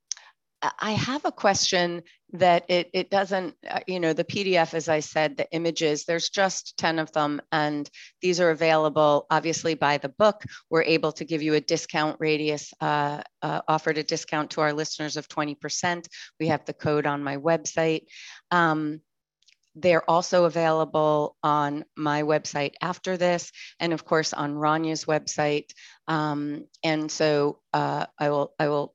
I 0.81 0.93
have 0.93 1.25
a 1.25 1.33
question 1.33 2.03
that 2.33 2.65
it, 2.69 2.91
it 2.93 3.11
doesn't, 3.11 3.55
uh, 3.69 3.81
you 3.87 4.01
know, 4.01 4.13
the 4.13 4.25
PDF, 4.25 4.75
as 4.75 4.89
I 4.89 5.01
said, 5.01 5.37
the 5.37 5.51
images, 5.53 6.05
there's 6.05 6.29
just 6.29 6.77
10 6.77 6.99
of 6.99 7.11
them, 7.13 7.41
and 7.53 7.89
these 8.21 8.41
are 8.41 8.51
available 8.51 9.27
obviously 9.31 9.75
by 9.75 9.99
the 9.99 10.09
book. 10.11 10.43
We're 10.69 10.83
able 10.83 11.13
to 11.13 11.25
give 11.25 11.43
you 11.43 11.55
a 11.55 11.61
discount 11.61 12.17
radius, 12.19 12.75
uh, 12.81 13.23
uh, 13.41 13.61
offered 13.69 13.99
a 13.99 14.03
discount 14.03 14.51
to 14.53 14.61
our 14.61 14.73
listeners 14.73 15.17
of 15.17 15.29
20%. 15.29 16.07
We 16.41 16.49
have 16.49 16.65
the 16.65 16.75
code 16.75 17.07
on 17.07 17.23
my 17.23 17.37
website. 17.37 18.07
Um, 18.51 19.01
they're 19.81 20.09
also 20.09 20.45
available 20.45 21.37
on 21.43 21.85
my 21.97 22.23
website 22.23 22.75
after 22.83 23.17
this, 23.17 23.53
and 23.79 23.93
of 23.93 24.05
course 24.05 24.33
on 24.33 24.55
Rania's 24.55 25.05
website. 25.05 25.71
Um, 26.07 26.67
and 26.83 27.11
so 27.11 27.61
uh, 27.73 28.07
I 28.19 28.31
will 28.31 28.55
I 28.59 28.69
will 28.69 28.95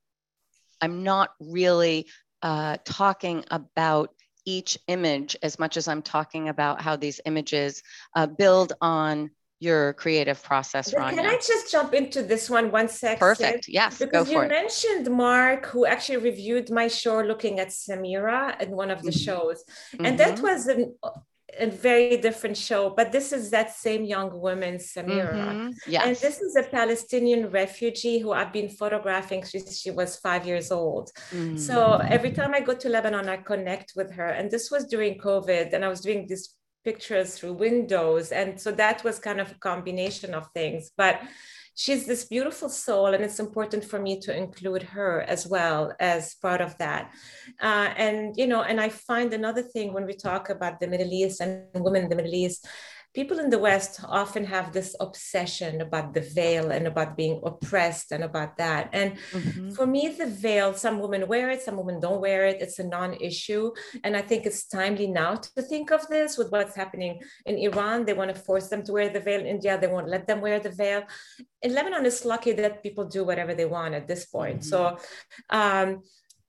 I'm 0.82 1.04
not 1.04 1.32
really 1.40 2.08
uh, 2.42 2.78
talking 2.84 3.46
about 3.50 4.14
each 4.46 4.78
image 4.88 5.38
as 5.42 5.58
much 5.58 5.78
as 5.78 5.88
I'm 5.88 6.02
talking 6.02 6.50
about 6.50 6.82
how 6.82 6.98
these 6.98 7.22
images 7.26 7.82
uh, 8.16 8.28
build 8.28 8.74
on 8.82 9.32
your 9.64 9.94
creative 9.94 10.40
process, 10.44 10.94
Rania. 10.94 11.16
Can 11.16 11.26
I 11.26 11.38
just 11.52 11.72
jump 11.72 11.94
into 11.94 12.20
this 12.32 12.44
one 12.58 12.68
one 12.80 12.90
second? 13.04 13.20
Perfect. 13.20 13.64
Yes, 13.68 14.00
because 14.04 14.30
you 14.32 14.40
mentioned 14.60 15.06
Mark, 15.26 15.62
who 15.72 15.82
actually 15.86 16.22
reviewed 16.32 16.68
my 16.80 16.88
show 17.02 17.18
looking 17.32 17.56
at 17.64 17.70
Samira 17.70 18.40
in 18.64 18.70
one 18.82 18.92
of 18.96 19.02
the 19.08 19.12
mm-hmm. 19.12 19.28
shows, 19.28 19.58
and 19.94 20.02
mm-hmm. 20.02 20.18
that 20.18 20.36
was 20.48 20.68
an 20.74 20.82
a 21.60 21.68
very 21.68 22.18
different 22.18 22.58
show, 22.58 22.90
but 22.90 23.12
this 23.12 23.32
is 23.32 23.50
that 23.52 23.72
same 23.74 24.04
young 24.04 24.40
woman, 24.40 24.76
Samira. 24.76 25.34
Mm-hmm. 25.34 25.70
Yes. 25.88 26.06
And 26.06 26.16
this 26.16 26.42
is 26.42 26.56
a 26.56 26.64
Palestinian 26.64 27.52
refugee 27.52 28.20
who 28.20 28.32
I've 28.32 28.54
been 28.54 28.70
photographing 28.70 29.44
since 29.44 29.80
she 29.80 29.92
was 29.92 30.18
five 30.18 30.48
years 30.48 30.72
old. 30.72 31.12
Mm-hmm. 31.32 31.58
So 31.58 32.02
every 32.18 32.32
time 32.32 32.54
I 32.54 32.62
go 32.62 32.74
to 32.74 32.90
Lebanon, 32.90 33.30
I 33.30 33.38
connect 33.38 33.94
with 33.96 34.12
her. 34.14 34.28
And 34.28 34.50
this 34.50 34.72
was 34.72 34.86
during 34.86 35.20
COVID, 35.20 35.74
and 35.74 35.86
I 35.86 35.90
was 35.90 36.02
doing 36.02 36.26
these 36.28 36.56
pictures 36.84 37.38
through 37.38 37.54
windows. 37.54 38.32
And 38.32 38.60
so 38.60 38.72
that 38.72 39.04
was 39.04 39.20
kind 39.20 39.40
of 39.40 39.52
a 39.52 39.56
combination 39.56 40.34
of 40.34 40.48
things. 40.54 40.92
But 40.96 41.22
she's 41.76 42.06
this 42.06 42.26
beautiful 42.26 42.70
soul 42.70 43.08
and 43.08 43.24
it's 43.24 43.40
important 43.40 43.84
for 43.84 44.00
me 44.00 44.20
to 44.20 44.36
include 44.36 44.84
her 44.84 45.22
as 45.22 45.48
well 45.48 45.92
as 46.00 46.36
part 46.36 46.62
of 46.62 46.78
that 46.78 47.12
uh, 47.62 47.92
and 47.98 48.38
you 48.38 48.46
know 48.46 48.62
and 48.62 48.80
i 48.80 48.88
find 48.88 49.34
another 49.34 49.62
thing 49.62 49.92
when 49.92 50.06
we 50.06 50.14
talk 50.14 50.50
about 50.50 50.80
the 50.80 50.88
middle 50.88 51.12
east 51.12 51.42
and 51.42 51.64
women 51.74 52.04
in 52.04 52.10
the 52.10 52.16
middle 52.16 52.34
east 52.34 52.68
people 53.14 53.38
in 53.40 53.50
the 53.50 53.60
West 53.60 54.02
often 54.08 54.44
have 54.46 54.74
this 54.74 54.96
obsession 55.00 55.82
about 55.82 56.14
the 56.14 56.22
veil 56.22 56.72
and 56.72 56.88
about 56.88 57.16
being 57.16 57.40
oppressed 57.44 58.12
and 58.12 58.24
about 58.24 58.58
that. 58.58 58.90
And 58.92 59.18
mm-hmm. 59.32 59.72
for 59.72 59.86
me, 59.86 60.16
the 60.18 60.26
veil, 60.26 60.74
some 60.74 61.00
women 61.00 61.28
wear 61.28 61.50
it, 61.52 61.62
some 61.62 61.78
women 61.78 62.00
don't 62.00 62.22
wear 62.22 62.46
it. 62.46 62.62
It's 62.62 62.80
a 62.80 62.84
non 62.84 63.14
issue. 63.16 63.72
And 64.04 64.18
I 64.18 64.22
think 64.22 64.46
it's 64.46 64.66
timely 64.66 65.08
now 65.08 65.36
to 65.36 65.62
think 65.62 65.92
of 65.92 66.08
this 66.08 66.38
with 66.38 66.52
what's 66.52 66.76
happening 66.76 67.22
in 67.46 67.58
Iran. 67.58 68.06
They 68.06 68.14
want 68.14 68.34
to 68.34 68.42
force 68.42 68.68
them 68.70 68.84
to 68.86 68.92
wear 68.92 69.10
the 69.10 69.20
veil. 69.20 69.42
In 69.42 69.46
India, 69.46 69.78
they 69.80 69.88
won't 69.88 70.10
let 70.10 70.26
them 70.28 70.42
wear 70.42 70.60
the 70.60 70.72
veil. 70.72 71.04
In 71.62 71.74
Lebanon, 71.74 72.06
it's 72.06 72.26
lucky 72.26 72.54
that 72.54 72.82
people 72.82 73.06
do 73.06 73.24
whatever 73.24 73.54
they 73.54 73.66
want 73.66 73.94
at 73.94 74.08
this 74.08 74.26
point. 74.26 74.62
Mm-hmm. 74.62 74.70
So, 74.70 74.98
um, 75.50 76.02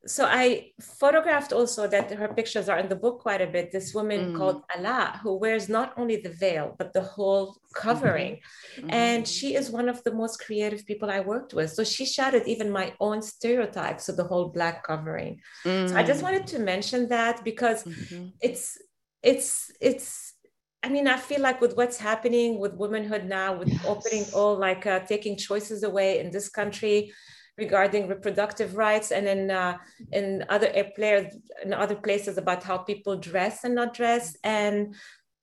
so 0.07 0.27
I 0.27 0.73
photographed 0.81 1.53
also 1.53 1.87
that 1.87 2.11
her 2.11 2.29
pictures 2.29 2.69
are 2.69 2.79
in 2.79 2.89
the 2.89 2.97
book 2.97 3.21
quite 3.21 3.41
a 3.41 3.47
bit. 3.47 3.73
This 3.73 3.95
woman 3.95 4.33
mm. 4.33 4.37
called 4.37 4.63
Ala, 4.77 5.21
who 5.23 5.37
wears 5.37 5.69
not 5.69 5.95
only 5.97 6.17
the 6.17 6.31
veil, 6.31 6.75
but 6.79 6.93
the 6.93 7.01
whole 7.01 7.57
covering. 7.75 8.41
Mm-hmm. 8.77 8.91
And 8.91 9.27
she 9.27 9.55
is 9.55 9.71
one 9.71 9.89
of 9.89 10.03
the 10.05 10.13
most 10.13 10.45
creative 10.45 10.85
people 10.87 11.11
I 11.11 11.21
worked 11.21 11.55
with. 11.55 11.73
So 11.73 11.85
she 11.85 12.05
shattered 12.05 12.47
even 12.47 12.71
my 12.71 12.95
own 13.01 13.23
stereotypes 13.23 14.09
of 14.09 14.17
the 14.17 14.25
whole 14.25 14.49
black 14.49 14.85
covering. 14.85 15.41
Mm. 15.65 15.89
So 15.89 15.97
I 15.97 16.03
just 16.03 16.21
mm. 16.21 16.25
wanted 16.25 16.47
to 16.49 16.59
mention 16.59 17.09
that 17.09 17.43
because 17.45 17.85
mm-hmm. 17.85 18.29
it's, 18.43 18.79
it's, 19.23 19.71
it's, 19.81 20.35
I 20.83 20.91
mean, 20.91 21.09
I 21.09 21.17
feel 21.17 21.41
like 21.41 21.63
with 21.63 21.79
what's 21.79 21.97
happening 21.97 22.59
with 22.59 22.75
womanhood 22.75 23.25
now, 23.25 23.57
with 23.57 23.69
yes. 23.69 23.85
opening 23.87 24.27
all 24.35 24.59
like 24.59 24.87
uh, 24.87 25.01
taking 25.01 25.39
choices 25.39 25.83
away 25.83 26.19
in 26.19 26.31
this 26.31 26.51
country, 26.51 27.11
regarding 27.57 28.09
reproductive 28.09 28.77
rights 28.77 29.13
and 29.13 29.27
in 29.29 29.51
uh, 29.51 29.79
in 30.13 30.45
other 30.49 30.69
players 30.97 31.37
in 31.65 31.73
other 31.73 31.95
places 31.95 32.39
about 32.39 32.63
how 32.63 32.79
people 32.79 33.17
dress 33.17 33.65
and 33.65 33.75
not 33.75 33.95
dress. 33.95 34.37
And 34.43 34.95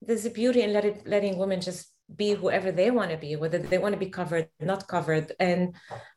there's 0.02 0.26
a 0.26 0.30
beauty 0.30 0.62
in 0.62 0.74
letting 0.74 1.02
letting 1.06 1.38
women 1.38 1.62
just 1.62 1.88
be 2.14 2.34
whoever 2.34 2.74
they 2.74 2.92
want 2.92 3.10
to 3.10 3.16
be 3.16 3.38
whether 3.38 3.58
they 3.58 3.78
want 3.78 3.94
to 3.94 4.00
be 4.00 4.10
covered 4.10 4.50
not 4.60 4.88
covered. 4.88 5.32
And 5.40 5.76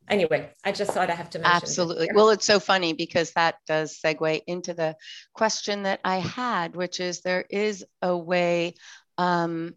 anyway 0.08 0.50
i 0.64 0.72
just 0.72 0.92
thought 0.92 1.10
i 1.10 1.14
have 1.14 1.30
to 1.30 1.38
mention 1.38 1.56
absolutely. 1.56 2.08
Well 2.14 2.30
it's 2.30 2.44
so 2.44 2.60
funny 2.60 2.92
because 2.92 3.32
that 3.32 3.56
does 3.66 3.98
segue 4.04 4.42
into 4.46 4.74
the 4.74 4.96
question 5.32 5.84
that 5.84 6.00
i 6.04 6.18
had 6.18 6.76
which 6.76 7.00
is 7.00 7.20
there 7.20 7.44
is 7.48 7.84
a 8.02 8.16
way 8.16 8.74
um, 9.16 9.74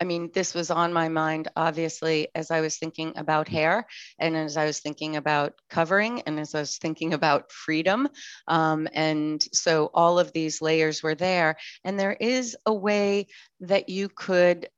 I 0.00 0.04
mean, 0.04 0.30
this 0.32 0.54
was 0.54 0.70
on 0.70 0.92
my 0.92 1.08
mind, 1.08 1.48
obviously, 1.56 2.28
as 2.34 2.50
I 2.50 2.60
was 2.60 2.76
thinking 2.76 3.14
about 3.16 3.48
hair 3.48 3.86
and 4.18 4.36
as 4.36 4.56
I 4.56 4.64
was 4.64 4.78
thinking 4.78 5.16
about 5.16 5.54
covering 5.68 6.22
and 6.22 6.38
as 6.38 6.54
I 6.54 6.60
was 6.60 6.78
thinking 6.78 7.14
about 7.14 7.50
freedom. 7.50 8.08
Um, 8.46 8.86
and 8.92 9.44
so 9.52 9.90
all 9.92 10.20
of 10.20 10.32
these 10.32 10.62
layers 10.62 11.02
were 11.02 11.16
there. 11.16 11.56
And 11.84 11.98
there 11.98 12.12
is 12.12 12.56
a 12.64 12.72
way 12.72 13.26
that 13.60 13.88
you 13.88 14.08
could 14.08 14.68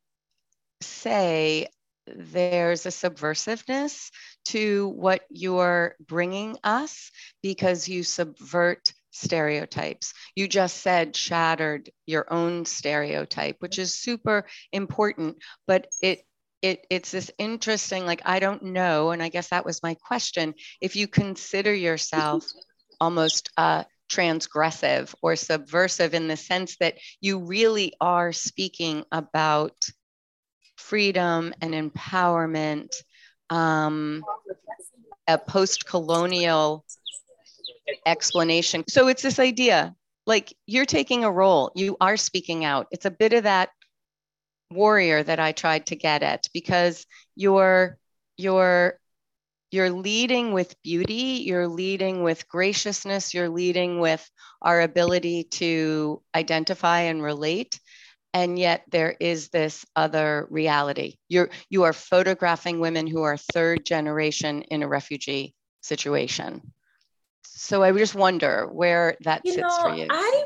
say 0.81 1.69
there's 2.07 2.87
a 2.87 2.91
subversiveness 2.91 4.11
to 4.47 4.89
what 4.89 5.23
you're 5.31 5.97
bringing 6.01 6.57
us 6.65 7.11
because 7.43 7.89
you 7.89 8.03
subvert 8.03 8.93
stereotypes. 9.11 10.13
You 10.35 10.49
just 10.49 10.79
said 10.79 11.17
shattered 11.17 11.91
your 12.07 12.33
own 12.33 12.65
stereotype, 12.65 13.57
which 13.61 13.79
is 13.79 13.97
super 13.97 14.47
important, 14.73 15.39
but 15.67 15.87
it 16.03 16.23
it, 16.63 16.87
it's 16.91 17.11
this 17.11 17.31
interesting, 17.39 18.05
like, 18.05 18.21
I 18.27 18.39
don't 18.39 18.63
know. 18.65 19.13
And 19.13 19.23
I 19.23 19.31
guess 19.31 19.49
that 19.49 19.65
was 19.65 19.83
my 19.83 19.95
question. 19.95 20.55
If 20.83 20.95
you 20.95 21.09
consider 21.09 21.73
yourself 21.75 22.45
almost 23.01 23.51
uh, 23.57 23.85
transgressive 24.11 25.15
or 25.23 25.37
subversive 25.37 26.13
in 26.13 26.29
the 26.29 26.37
sense 26.37 26.77
that 26.81 26.99
you 27.21 27.39
really 27.39 27.95
are 28.01 28.33
speaking 28.33 29.05
about 29.11 29.73
freedom 30.77 31.55
and 31.63 31.73
empowerment, 31.73 32.95
um, 33.49 34.23
a 35.27 35.39
post 35.39 35.87
colonial 35.87 36.85
explanation. 38.07 38.85
So 38.89 39.09
it's 39.09 39.23
this 39.23 39.39
idea 39.39 39.95
like 40.27 40.55
you're 40.67 40.87
taking 40.87 41.25
a 41.25 41.31
role, 41.31 41.73
you 41.75 41.97
are 42.01 42.17
speaking 42.17 42.65
out. 42.65 42.87
It's 42.91 43.07
a 43.07 43.11
bit 43.11 43.33
of 43.33 43.45
that 43.45 43.71
warrior 44.71 45.23
that 45.23 45.41
I 45.41 45.53
tried 45.53 45.87
to 45.87 45.97
get 45.97 46.23
at 46.23 46.49
because 46.53 47.07
you're 47.35 47.99
you're 48.37 48.99
you're 49.73 49.91
leading 49.91 50.53
with 50.53 50.75
beauty, 50.83 51.43
you're 51.47 51.69
leading 51.69 52.23
with 52.23 52.49
graciousness, 52.49 53.35
you're 53.35 53.49
leading 53.49 54.01
with 54.01 54.29
our 54.63 54.81
ability 54.81 55.45
to 55.45 56.23
identify 56.35 57.01
and 57.03 57.23
relate. 57.23 57.79
And 58.33 58.59
yet 58.59 58.85
there 58.91 59.17
is 59.19 59.49
this 59.49 59.85
other 59.97 60.47
reality. 60.51 61.17
You're 61.29 61.51
you 61.69 61.85
are 61.85 61.93
photographing 61.93 62.79
women 62.79 63.07
who 63.07 63.23
are 63.23 63.37
third 63.37 63.85
generation 63.85 64.63
in 64.63 64.83
a 64.83 64.89
refugee 64.89 65.55
situation. 65.83 66.73
So 67.45 67.83
I 67.83 67.93
just 67.93 68.15
wonder 68.15 68.69
where 68.71 69.17
that 69.23 69.43
you 69.45 69.53
sits 69.53 69.63
know, 69.63 69.83
for 69.83 69.95
you. 69.95 70.07
I 70.11 70.45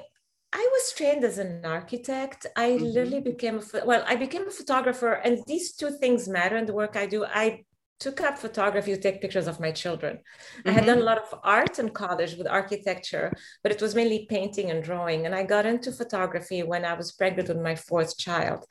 I 0.52 0.68
was 0.72 0.92
trained 0.92 1.24
as 1.24 1.38
an 1.38 1.64
architect. 1.64 2.46
I 2.56 2.70
mm-hmm. 2.70 2.84
literally 2.84 3.20
became 3.20 3.58
a 3.58 3.84
well, 3.84 4.04
I 4.06 4.16
became 4.16 4.46
a 4.46 4.52
photographer, 4.52 5.12
and 5.12 5.42
these 5.46 5.74
two 5.74 5.90
things 5.90 6.28
matter 6.28 6.56
in 6.56 6.66
the 6.66 6.72
work 6.72 6.96
I 6.96 7.06
do. 7.06 7.24
I 7.24 7.64
took 8.00 8.20
up 8.20 8.38
photography 8.38 8.94
to 8.94 9.00
take 9.00 9.20
pictures 9.20 9.46
of 9.46 9.60
my 9.60 9.72
children. 9.72 10.18
Mm-hmm. 10.18 10.68
I 10.68 10.72
had 10.72 10.86
done 10.86 10.98
a 10.98 11.00
mm-hmm. 11.00 11.06
lot 11.06 11.18
of 11.18 11.40
art 11.42 11.78
in 11.78 11.90
college 11.90 12.36
with 12.36 12.46
architecture, 12.46 13.32
but 13.62 13.72
it 13.72 13.80
was 13.80 13.94
mainly 13.94 14.26
painting 14.28 14.70
and 14.70 14.82
drawing. 14.82 15.26
And 15.26 15.34
I 15.34 15.42
got 15.44 15.66
into 15.66 15.90
photography 15.92 16.62
when 16.62 16.84
I 16.84 16.94
was 16.94 17.12
pregnant 17.12 17.48
with 17.48 17.60
my 17.60 17.76
fourth 17.76 18.18
child. 18.18 18.64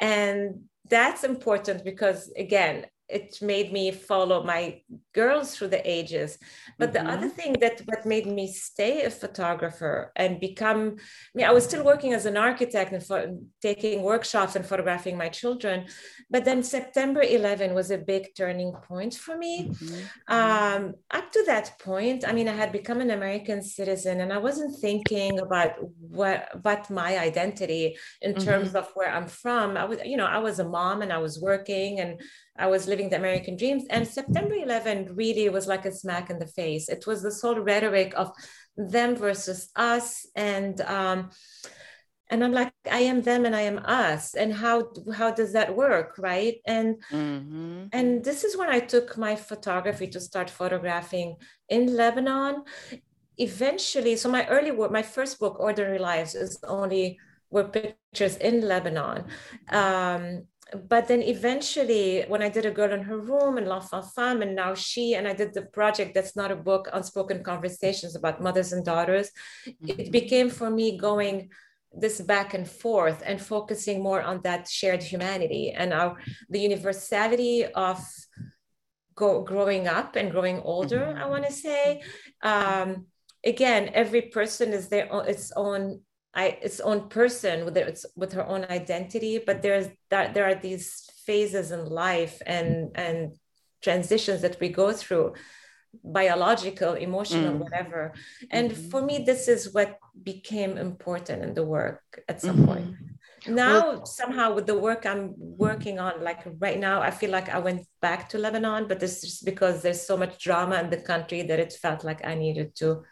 And 0.00 0.64
that's 0.88 1.24
important 1.24 1.84
because, 1.84 2.32
again, 2.36 2.86
it 3.12 3.38
made 3.42 3.72
me 3.72 3.90
follow 3.90 4.42
my 4.42 4.80
girls 5.12 5.54
through 5.54 5.68
the 5.68 5.90
ages 5.98 6.38
but 6.78 6.92
mm-hmm. 6.92 7.06
the 7.06 7.12
other 7.12 7.26
mm-hmm. 7.26 7.36
thing 7.36 7.52
that 7.60 7.80
what 7.84 8.06
made 8.06 8.26
me 8.26 8.50
stay 8.50 9.04
a 9.04 9.10
photographer 9.10 10.10
and 10.16 10.40
become 10.40 10.96
i 10.98 11.32
mean 11.34 11.46
i 11.46 11.52
was 11.52 11.64
still 11.64 11.84
working 11.84 12.12
as 12.12 12.26
an 12.26 12.36
architect 12.36 12.92
and 12.92 13.04
for, 13.04 13.26
taking 13.60 14.02
workshops 14.02 14.56
and 14.56 14.64
photographing 14.64 15.16
my 15.16 15.28
children 15.28 15.86
but 16.30 16.44
then 16.44 16.62
september 16.62 17.22
11 17.22 17.74
was 17.74 17.90
a 17.90 17.98
big 17.98 18.34
turning 18.36 18.72
point 18.88 19.14
for 19.14 19.36
me 19.36 19.68
mm-hmm. 19.68 20.34
um, 20.34 20.94
up 21.10 21.30
to 21.30 21.44
that 21.46 21.78
point 21.78 22.26
i 22.26 22.32
mean 22.32 22.48
i 22.48 22.54
had 22.54 22.72
become 22.72 23.00
an 23.00 23.10
american 23.10 23.62
citizen 23.62 24.20
and 24.22 24.32
i 24.32 24.38
wasn't 24.38 24.74
thinking 24.80 25.38
about 25.38 25.72
what 25.98 26.48
what 26.62 26.88
my 26.90 27.18
identity 27.18 27.96
in 28.22 28.32
mm-hmm. 28.32 28.44
terms 28.44 28.74
of 28.74 28.88
where 28.94 29.12
i'm 29.12 29.26
from 29.26 29.76
i 29.76 29.84
was 29.84 29.98
you 30.04 30.16
know 30.16 30.26
i 30.26 30.38
was 30.38 30.58
a 30.58 30.64
mom 30.64 31.02
and 31.02 31.12
i 31.12 31.18
was 31.18 31.38
working 31.40 32.00
and 32.00 32.20
I 32.56 32.66
was 32.66 32.86
living 32.86 33.08
the 33.08 33.16
American 33.16 33.56
dreams. 33.56 33.84
And 33.90 34.06
September 34.06 34.54
11 34.54 35.14
really 35.14 35.48
was 35.48 35.66
like 35.66 35.84
a 35.84 35.92
smack 35.92 36.30
in 36.30 36.38
the 36.38 36.46
face. 36.46 36.88
It 36.88 37.06
was 37.06 37.22
this 37.22 37.40
whole 37.40 37.58
rhetoric 37.58 38.12
of 38.16 38.32
them 38.76 39.16
versus 39.16 39.70
us. 39.76 40.26
And 40.36 40.80
um, 40.82 41.30
and 42.32 42.42
I'm 42.42 42.52
like, 42.52 42.72
I 42.90 43.00
am 43.00 43.20
them 43.20 43.44
and 43.44 43.54
I 43.54 43.60
am 43.62 43.78
us. 43.78 44.34
And 44.34 44.54
how 44.54 44.90
how 45.14 45.30
does 45.30 45.52
that 45.52 45.76
work? 45.76 46.16
Right. 46.18 46.56
And 46.66 46.96
mm-hmm. 47.10 47.86
and 47.92 48.24
this 48.24 48.44
is 48.44 48.56
when 48.56 48.70
I 48.70 48.80
took 48.80 49.18
my 49.18 49.36
photography 49.36 50.06
to 50.08 50.20
start 50.20 50.48
photographing 50.48 51.36
in 51.68 51.94
Lebanon. 51.94 52.64
Eventually, 53.38 54.16
so 54.16 54.30
my 54.30 54.46
early 54.46 54.70
work, 54.70 54.92
my 54.92 55.02
first 55.02 55.38
book, 55.40 55.58
Ordinary 55.58 55.98
Lives, 55.98 56.34
is 56.34 56.58
only 56.64 57.18
were 57.50 57.64
pictures 57.64 58.36
in 58.38 58.62
Lebanon. 58.62 59.24
Um, 59.68 60.46
but 60.88 61.08
then 61.08 61.22
eventually 61.22 62.24
when 62.28 62.42
i 62.42 62.48
did 62.48 62.64
a 62.64 62.70
girl 62.70 62.92
in 62.92 63.02
her 63.02 63.18
room 63.18 63.58
and 63.58 63.68
l'enfant 63.68 64.04
femme 64.14 64.42
and 64.42 64.54
now 64.54 64.74
she 64.74 65.14
and 65.14 65.28
i 65.28 65.32
did 65.32 65.52
the 65.52 65.62
project 65.62 66.14
that's 66.14 66.36
not 66.36 66.50
a 66.50 66.56
book 66.56 66.88
unspoken 66.92 67.42
conversations 67.42 68.16
about 68.16 68.42
mothers 68.42 68.72
and 68.72 68.84
daughters 68.84 69.30
mm-hmm. 69.66 70.00
it 70.00 70.10
became 70.10 70.48
for 70.48 70.70
me 70.70 70.96
going 70.96 71.50
this 71.94 72.20
back 72.20 72.54
and 72.54 72.68
forth 72.68 73.22
and 73.26 73.40
focusing 73.40 74.02
more 74.02 74.22
on 74.22 74.40
that 74.42 74.68
shared 74.68 75.02
humanity 75.02 75.70
and 75.70 75.92
our 75.92 76.16
the 76.48 76.60
universality 76.60 77.66
of 77.66 78.02
go, 79.14 79.42
growing 79.42 79.86
up 79.86 80.16
and 80.16 80.30
growing 80.30 80.60
older 80.60 81.00
mm-hmm. 81.00 81.22
i 81.22 81.26
want 81.26 81.44
to 81.44 81.52
say 81.52 82.02
um, 82.42 83.06
again 83.44 83.90
every 83.92 84.22
person 84.22 84.72
is 84.72 84.88
their 84.88 85.12
own, 85.12 85.26
its 85.26 85.52
own 85.54 86.00
I, 86.34 86.58
its 86.62 86.80
own 86.80 87.08
person 87.08 87.66
with 87.66 87.76
its 87.76 88.06
with 88.16 88.32
her 88.32 88.46
own 88.46 88.64
identity 88.70 89.38
but 89.38 89.60
there's 89.60 89.88
that 90.08 90.32
there 90.32 90.46
are 90.46 90.54
these 90.54 91.10
phases 91.26 91.72
in 91.72 91.84
life 91.86 92.40
and 92.46 92.90
and 92.94 93.36
transitions 93.82 94.40
that 94.40 94.58
we 94.60 94.68
go 94.68 94.92
through 94.92 95.34
biological 96.02 96.94
emotional 96.94 97.54
mm. 97.54 97.58
whatever 97.58 98.14
and 98.50 98.70
mm-hmm. 98.70 98.88
for 98.88 99.02
me 99.02 99.24
this 99.26 99.46
is 99.46 99.74
what 99.74 99.98
became 100.22 100.78
important 100.78 101.42
in 101.42 101.52
the 101.52 101.64
work 101.64 102.02
at 102.28 102.40
some 102.40 102.56
mm-hmm. 102.56 102.66
point 102.66 102.94
now 103.46 103.90
well, 103.90 104.06
somehow 104.06 104.54
with 104.54 104.66
the 104.66 104.78
work 104.78 105.04
i'm 105.04 105.34
working 105.36 105.98
on 105.98 106.24
like 106.24 106.40
right 106.60 106.78
now 106.78 107.02
i 107.02 107.10
feel 107.10 107.30
like 107.30 107.50
i 107.50 107.58
went 107.58 107.86
back 108.00 108.26
to 108.28 108.38
lebanon 108.38 108.88
but 108.88 109.00
this 109.00 109.22
is 109.22 109.40
because 109.40 109.82
there's 109.82 110.00
so 110.00 110.16
much 110.16 110.42
drama 110.42 110.80
in 110.80 110.88
the 110.88 110.96
country 110.96 111.42
that 111.42 111.60
it 111.60 111.72
felt 111.74 112.04
like 112.04 112.24
i 112.24 112.34
needed 112.34 112.74
to 112.74 113.02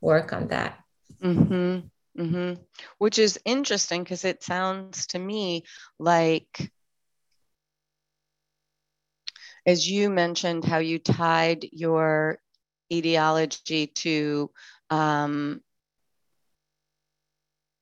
work 0.00 0.32
on 0.32 0.46
that 0.48 0.78
mm-hmm. 1.20 1.80
Mm-hmm. 2.20 2.60
Which 2.98 3.18
is 3.18 3.40
interesting 3.46 4.02
because 4.02 4.26
it 4.26 4.42
sounds 4.42 5.06
to 5.08 5.18
me 5.18 5.64
like, 5.98 6.70
as 9.64 9.90
you 9.90 10.10
mentioned, 10.10 10.64
how 10.64 10.78
you 10.78 10.98
tied 10.98 11.66
your 11.72 12.38
etiology 12.92 13.86
to 13.86 14.50
um, 14.90 15.62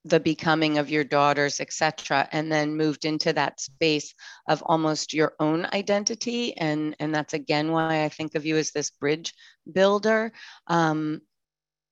the 0.05 0.21
becoming 0.21 0.79
of 0.79 0.89
your 0.89 1.05
daughters, 1.05 1.59
etc., 1.61 2.29
and 2.31 2.51
then 2.53 2.77
moved 2.77 3.05
into 3.05 3.33
that 3.33 3.61
space 3.61 4.15
of 4.49 4.63
almost 4.65 5.15
your 5.15 5.35
own 5.41 5.67
identity. 5.73 6.57
And, 6.57 6.95
and 7.01 7.13
that's 7.13 7.35
again 7.35 7.73
why 7.73 8.05
I 8.05 8.09
think 8.09 8.37
of 8.37 8.47
you 8.47 8.57
as 8.57 8.71
this 8.71 8.91
bridge 8.91 9.35
builder. 9.71 10.31
Um, 10.69 11.23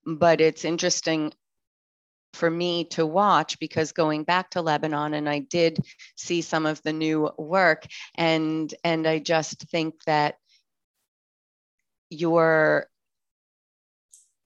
but 0.05 0.41
it's 0.41 0.65
interesting 0.65 1.33
for 2.37 2.51
me 2.51 2.85
to 2.85 3.05
watch 3.07 3.59
because 3.59 3.93
going 3.93 4.25
back 4.25 4.51
to 4.51 4.63
Lebanon 4.63 5.15
and 5.15 5.29
I 5.29 5.41
did 5.41 5.79
see 6.17 6.43
some 6.43 6.67
of 6.67 6.83
the 6.83 6.93
new 6.93 7.31
work 7.37 7.87
and 8.15 8.73
and 8.85 9.07
I 9.07 9.19
just 9.19 9.63
think 9.71 9.95
that 10.05 10.37
your 12.11 12.89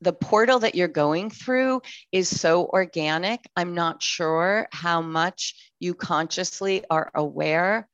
the 0.01 0.12
portal 0.12 0.61
that 0.61 0.74
you're 0.74 0.88
going 0.88 1.28
through 1.28 1.82
is 2.11 2.41
so 2.41 2.66
organic. 2.66 3.45
I'm 3.55 3.74
not 3.74 4.03
sure 4.03 4.66
how 4.72 5.03
much 5.03 5.72
you 5.78 5.95
consciously 5.95 6.84
are 6.88 7.11
aware 7.14 7.86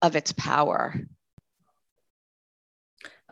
of 0.00 0.14
its 0.14 0.32
power. 0.32 0.94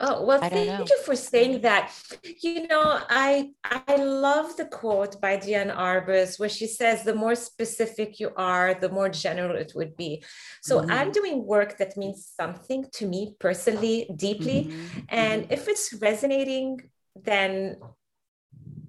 Oh 0.00 0.24
well, 0.24 0.40
thank 0.40 0.88
you 0.90 0.98
for 1.04 1.16
saying 1.16 1.62
that. 1.62 1.92
You 2.40 2.66
know, 2.68 3.00
I 3.08 3.50
I 3.64 3.96
love 3.96 4.56
the 4.56 4.66
quote 4.66 5.20
by 5.20 5.36
Diane 5.36 5.70
Arbus 5.70 6.38
where 6.38 6.48
she 6.48 6.66
says, 6.66 7.02
"The 7.02 7.14
more 7.14 7.34
specific 7.34 8.20
you 8.20 8.30
are, 8.36 8.74
the 8.74 8.88
more 8.88 9.08
general 9.08 9.56
it 9.56 9.72
would 9.74 9.96
be." 9.96 10.22
So 10.62 10.80
mm-hmm. 10.80 10.90
I'm 10.90 11.10
doing 11.12 11.44
work 11.44 11.78
that 11.78 11.96
means 11.96 12.30
something 12.40 12.86
to 12.92 13.06
me 13.06 13.34
personally, 13.38 14.08
deeply, 14.14 14.64
mm-hmm. 14.64 15.00
and 15.08 15.42
mm-hmm. 15.42 15.52
if 15.52 15.68
it's 15.68 15.92
resonating, 16.00 16.82
then 17.16 17.76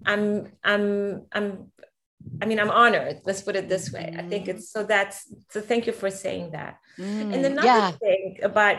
I'm 0.05 0.51
I'm 0.64 1.26
I'm 1.32 1.72
I 2.41 2.45
mean, 2.45 2.60
I'm 2.60 2.70
honored. 2.70 3.22
Let's 3.26 3.41
put 3.41 3.55
it 3.55 3.68
this 3.70 3.91
way. 3.91 4.14
I 4.18 4.24
think 4.24 4.45
mm-hmm. 4.45 4.57
it's 4.57 4.72
so 4.72 4.84
that's 4.84 5.34
so. 5.49 5.62
Thank 5.62 5.88
you 5.88 5.93
for 5.93 6.10
saying 6.12 6.51
that. 6.51 6.80
Mm, 6.97 7.34
and 7.34 7.45
another 7.45 7.68
yeah. 7.68 7.91
thing 7.91 8.39
about 8.43 8.78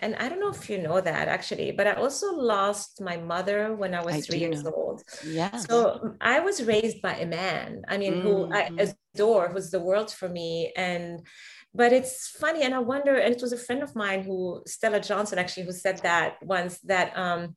and 0.00 0.14
I 0.16 0.28
don't 0.28 0.40
know 0.40 0.50
if 0.50 0.70
you 0.70 0.78
know 0.78 1.00
that 1.00 1.28
actually, 1.28 1.72
but 1.72 1.86
I 1.86 1.92
also 1.94 2.34
lost 2.34 3.00
my 3.00 3.16
mother 3.16 3.74
when 3.74 3.94
I 3.94 4.02
was 4.02 4.14
I 4.14 4.20
three 4.20 4.38
years 4.38 4.62
know. 4.62 4.72
old. 4.72 5.02
Yeah. 5.24 5.56
So 5.56 6.14
I 6.20 6.40
was 6.40 6.64
raised 6.64 7.02
by 7.02 7.14
a 7.16 7.26
man, 7.26 7.82
I 7.88 7.98
mean, 7.98 8.14
mm-hmm. 8.14 8.28
who 8.28 8.52
I 8.52 8.62
mm-hmm. 8.70 8.90
adore, 9.14 9.48
who's 9.48 9.70
the 9.70 9.80
world 9.80 10.10
for 10.10 10.28
me. 10.28 10.72
And 10.76 11.26
but 11.74 11.92
it's 11.92 12.28
funny, 12.28 12.62
and 12.62 12.74
I 12.74 12.78
wonder, 12.78 13.16
and 13.16 13.34
it 13.34 13.42
was 13.42 13.52
a 13.52 13.58
friend 13.58 13.82
of 13.82 13.94
mine 13.94 14.22
who, 14.22 14.62
Stella 14.66 15.00
Johnson, 15.00 15.38
actually, 15.38 15.66
who 15.66 15.72
said 15.72 15.98
that 15.98 16.36
once 16.42 16.78
that 16.80 17.16
um, 17.16 17.54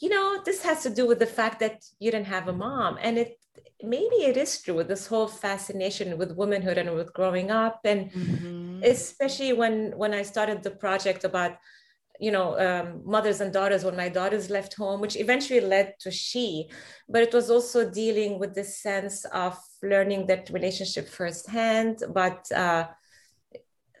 you 0.00 0.08
know, 0.08 0.42
this 0.44 0.62
has 0.62 0.82
to 0.82 0.90
do 0.90 1.06
with 1.06 1.18
the 1.18 1.26
fact 1.26 1.60
that 1.60 1.82
you 1.98 2.10
didn't 2.10 2.26
have 2.26 2.48
a 2.48 2.52
mom. 2.52 2.98
And 3.00 3.18
it 3.18 3.38
maybe 3.82 4.16
it 4.30 4.36
is 4.36 4.60
true 4.62 4.74
with 4.74 4.88
this 4.88 5.06
whole 5.06 5.28
fascination 5.28 6.18
with 6.18 6.36
womanhood 6.36 6.78
and 6.78 6.94
with 6.94 7.12
growing 7.12 7.50
up 7.50 7.80
and 7.84 8.10
mm-hmm. 8.10 8.63
Especially 8.82 9.52
when 9.52 9.92
when 9.96 10.14
i 10.14 10.22
started 10.22 10.62
the 10.62 10.70
project 10.70 11.24
about 11.24 11.56
you 12.20 12.30
know 12.30 12.58
um, 12.58 13.02
mothers 13.04 13.40
and 13.40 13.52
daughters 13.52 13.84
when 13.84 13.96
my 13.96 14.08
daughters 14.08 14.48
left 14.48 14.74
home 14.74 15.00
which 15.00 15.16
eventually 15.16 15.60
led 15.60 15.94
to 15.98 16.10
she 16.10 16.68
but 17.08 17.22
it 17.22 17.32
was 17.34 17.50
also 17.50 17.90
dealing 17.90 18.38
with 18.38 18.54
this 18.54 18.78
sense 18.78 19.24
of 19.26 19.58
learning 19.82 20.26
that 20.26 20.48
relationship 20.50 21.08
firsthand 21.08 22.02
but 22.12 22.50
uh, 22.52 22.86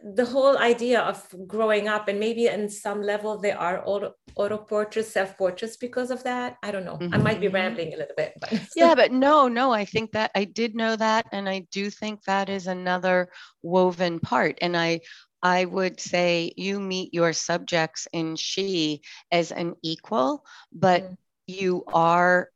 the 0.04 0.24
whole 0.24 0.58
idea 0.58 1.00
of 1.00 1.26
growing 1.46 1.88
up 1.88 2.08
and 2.08 2.20
maybe 2.20 2.46
in 2.46 2.68
some 2.68 3.00
level 3.00 3.38
they 3.38 3.52
are 3.52 3.82
auto, 3.86 4.12
auto 4.36 4.58
portraits 4.58 5.10
self 5.10 5.36
portraits 5.38 5.78
because 5.78 6.10
of 6.10 6.22
that 6.24 6.58
i 6.62 6.70
don't 6.70 6.84
know 6.84 6.98
mm-hmm. 6.98 7.14
i 7.14 7.16
might 7.16 7.40
be 7.40 7.46
mm-hmm. 7.46 7.54
rambling 7.54 7.94
a 7.94 7.96
little 7.96 8.14
bit 8.14 8.34
but 8.38 8.52
yeah 8.76 8.94
but 8.94 9.12
no 9.12 9.48
no 9.48 9.72
i 9.72 9.84
think 9.84 10.12
that 10.12 10.30
i 10.34 10.44
did 10.44 10.74
know 10.74 10.94
that 10.94 11.24
and 11.32 11.48
i 11.48 11.66
do 11.72 11.88
think 11.88 12.22
that 12.24 12.50
is 12.50 12.66
another 12.66 13.30
woven 13.62 14.20
part 14.20 14.58
and 14.60 14.76
i 14.76 15.00
I 15.46 15.66
would 15.66 16.00
say 16.00 16.54
you 16.56 16.80
meet 16.80 17.12
your 17.12 17.34
subjects 17.34 18.08
in 18.14 18.36
she 18.36 19.02
as 19.30 19.52
an 19.52 19.74
equal, 19.82 20.42
but 20.72 21.02
mm-hmm. 21.02 21.14
you 21.46 21.84
are 21.92 22.48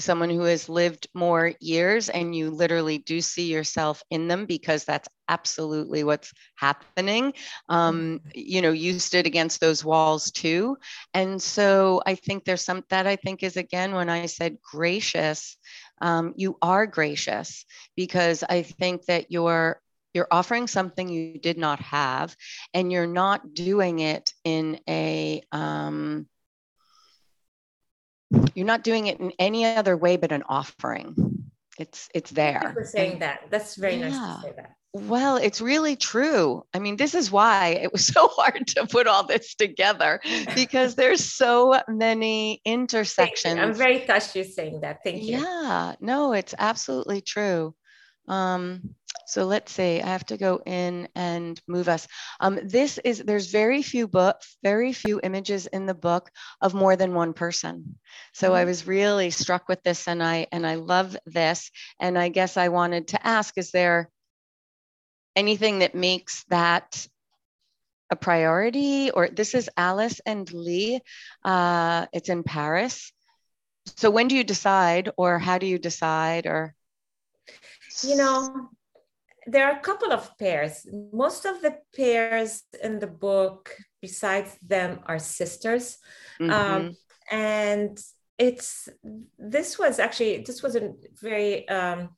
someone 0.00 0.30
who 0.30 0.42
has 0.42 0.68
lived 0.68 1.06
more 1.14 1.52
years 1.60 2.08
and 2.08 2.34
you 2.34 2.50
literally 2.50 2.98
do 2.98 3.20
see 3.20 3.52
yourself 3.52 4.02
in 4.10 4.26
them 4.26 4.44
because 4.46 4.84
that's 4.84 5.08
absolutely 5.28 6.02
what's 6.04 6.32
happening 6.56 7.32
um, 7.68 8.20
mm-hmm. 8.20 8.28
you 8.34 8.60
know 8.60 8.72
you 8.72 8.98
stood 8.98 9.26
against 9.26 9.60
those 9.60 9.84
walls 9.84 10.30
too 10.30 10.76
and 11.14 11.40
so 11.40 12.02
i 12.06 12.14
think 12.14 12.44
there's 12.44 12.64
some 12.64 12.82
that 12.90 13.06
i 13.06 13.16
think 13.16 13.42
is 13.42 13.56
again 13.56 13.94
when 13.94 14.10
i 14.10 14.26
said 14.26 14.58
gracious 14.60 15.56
um, 16.00 16.34
you 16.36 16.58
are 16.60 16.86
gracious 16.86 17.64
because 17.96 18.42
i 18.48 18.62
think 18.62 19.04
that 19.06 19.30
you're 19.30 19.80
you're 20.12 20.28
offering 20.30 20.66
something 20.66 21.08
you 21.08 21.38
did 21.38 21.58
not 21.58 21.80
have 21.80 22.36
and 22.72 22.92
you're 22.92 23.06
not 23.06 23.52
doing 23.52 23.98
it 23.98 24.32
in 24.44 24.78
a 24.88 25.42
um, 25.50 26.26
you're 28.54 28.66
not 28.66 28.82
doing 28.84 29.06
it 29.06 29.20
in 29.20 29.32
any 29.38 29.64
other 29.64 29.96
way 29.96 30.16
but 30.16 30.32
an 30.32 30.42
offering. 30.48 31.50
It's 31.78 32.08
it's 32.14 32.30
there. 32.30 32.60
Thank 32.60 32.76
you 32.76 32.82
for 32.82 32.86
saying 32.86 33.12
and, 33.14 33.22
that. 33.22 33.40
That's 33.50 33.76
very 33.76 33.96
yeah. 33.96 34.08
nice 34.08 34.18
to 34.18 34.42
say 34.42 34.52
that. 34.56 34.74
Well, 34.94 35.38
it's 35.38 35.60
really 35.60 35.96
true. 35.96 36.64
I 36.72 36.78
mean, 36.78 36.96
this 36.96 37.16
is 37.16 37.28
why 37.28 37.80
it 37.82 37.92
was 37.92 38.06
so 38.14 38.28
hard 38.28 38.66
to 38.68 38.86
put 38.86 39.08
all 39.08 39.26
this 39.26 39.54
together 39.56 40.20
because 40.54 40.94
there's 40.94 41.24
so 41.24 41.80
many 41.88 42.60
intersections. 42.64 43.58
I'm 43.58 43.74
very 43.74 44.00
touched 44.00 44.36
you 44.36 44.44
saying 44.44 44.82
that. 44.82 45.00
Thank 45.02 45.22
you. 45.22 45.38
Yeah, 45.38 45.96
no, 46.00 46.32
it's 46.32 46.54
absolutely 46.56 47.22
true. 47.22 47.74
Um, 48.28 48.94
so 49.26 49.44
let's 49.44 49.72
see, 49.72 50.00
I 50.00 50.06
have 50.06 50.26
to 50.26 50.36
go 50.36 50.60
in 50.64 51.08
and 51.14 51.60
move 51.66 51.88
us. 51.88 52.06
Um, 52.40 52.58
this 52.62 52.98
is, 52.98 53.18
there's 53.18 53.50
very 53.50 53.82
few 53.82 54.06
book, 54.06 54.36
very 54.62 54.92
few 54.92 55.20
images 55.22 55.66
in 55.66 55.86
the 55.86 55.94
book 55.94 56.30
of 56.60 56.74
more 56.74 56.96
than 56.96 57.14
one 57.14 57.32
person. 57.32 57.98
So 58.32 58.48
mm-hmm. 58.48 58.56
I 58.56 58.64
was 58.64 58.86
really 58.86 59.30
struck 59.30 59.68
with 59.68 59.82
this 59.82 60.08
and 60.08 60.22
I, 60.22 60.46
and 60.52 60.66
I 60.66 60.74
love 60.76 61.16
this. 61.26 61.70
And 62.00 62.18
I 62.18 62.28
guess 62.28 62.56
I 62.56 62.68
wanted 62.68 63.08
to 63.08 63.26
ask, 63.26 63.56
is 63.56 63.70
there 63.70 64.10
anything 65.36 65.80
that 65.80 65.94
makes 65.94 66.44
that 66.48 67.06
a 68.10 68.16
priority 68.16 69.10
or 69.10 69.28
this 69.28 69.54
is 69.54 69.70
Alice 69.76 70.20
and 70.24 70.50
Lee. 70.52 71.00
Uh, 71.44 72.06
it's 72.12 72.28
in 72.28 72.42
Paris. 72.42 73.12
So 73.96 74.10
when 74.10 74.28
do 74.28 74.36
you 74.36 74.44
decide 74.44 75.10
or 75.16 75.38
how 75.38 75.58
do 75.58 75.66
you 75.66 75.78
decide 75.78 76.46
or? 76.46 76.74
You 78.02 78.16
know, 78.16 78.70
there 79.46 79.66
are 79.66 79.76
a 79.76 79.80
couple 79.80 80.12
of 80.12 80.36
pairs. 80.38 80.86
Most 81.12 81.44
of 81.44 81.60
the 81.60 81.78
pairs 81.94 82.62
in 82.82 82.98
the 82.98 83.06
book, 83.06 83.74
besides 84.00 84.56
them, 84.66 85.00
are 85.06 85.18
sisters. 85.18 85.98
Mm-hmm. 86.40 86.50
Um, 86.50 86.96
and 87.30 87.98
it's 88.38 88.88
this 89.38 89.78
was 89.78 89.98
actually 89.98 90.42
this 90.46 90.62
was 90.62 90.76
a 90.76 90.92
very 91.20 91.68
um, 91.68 92.10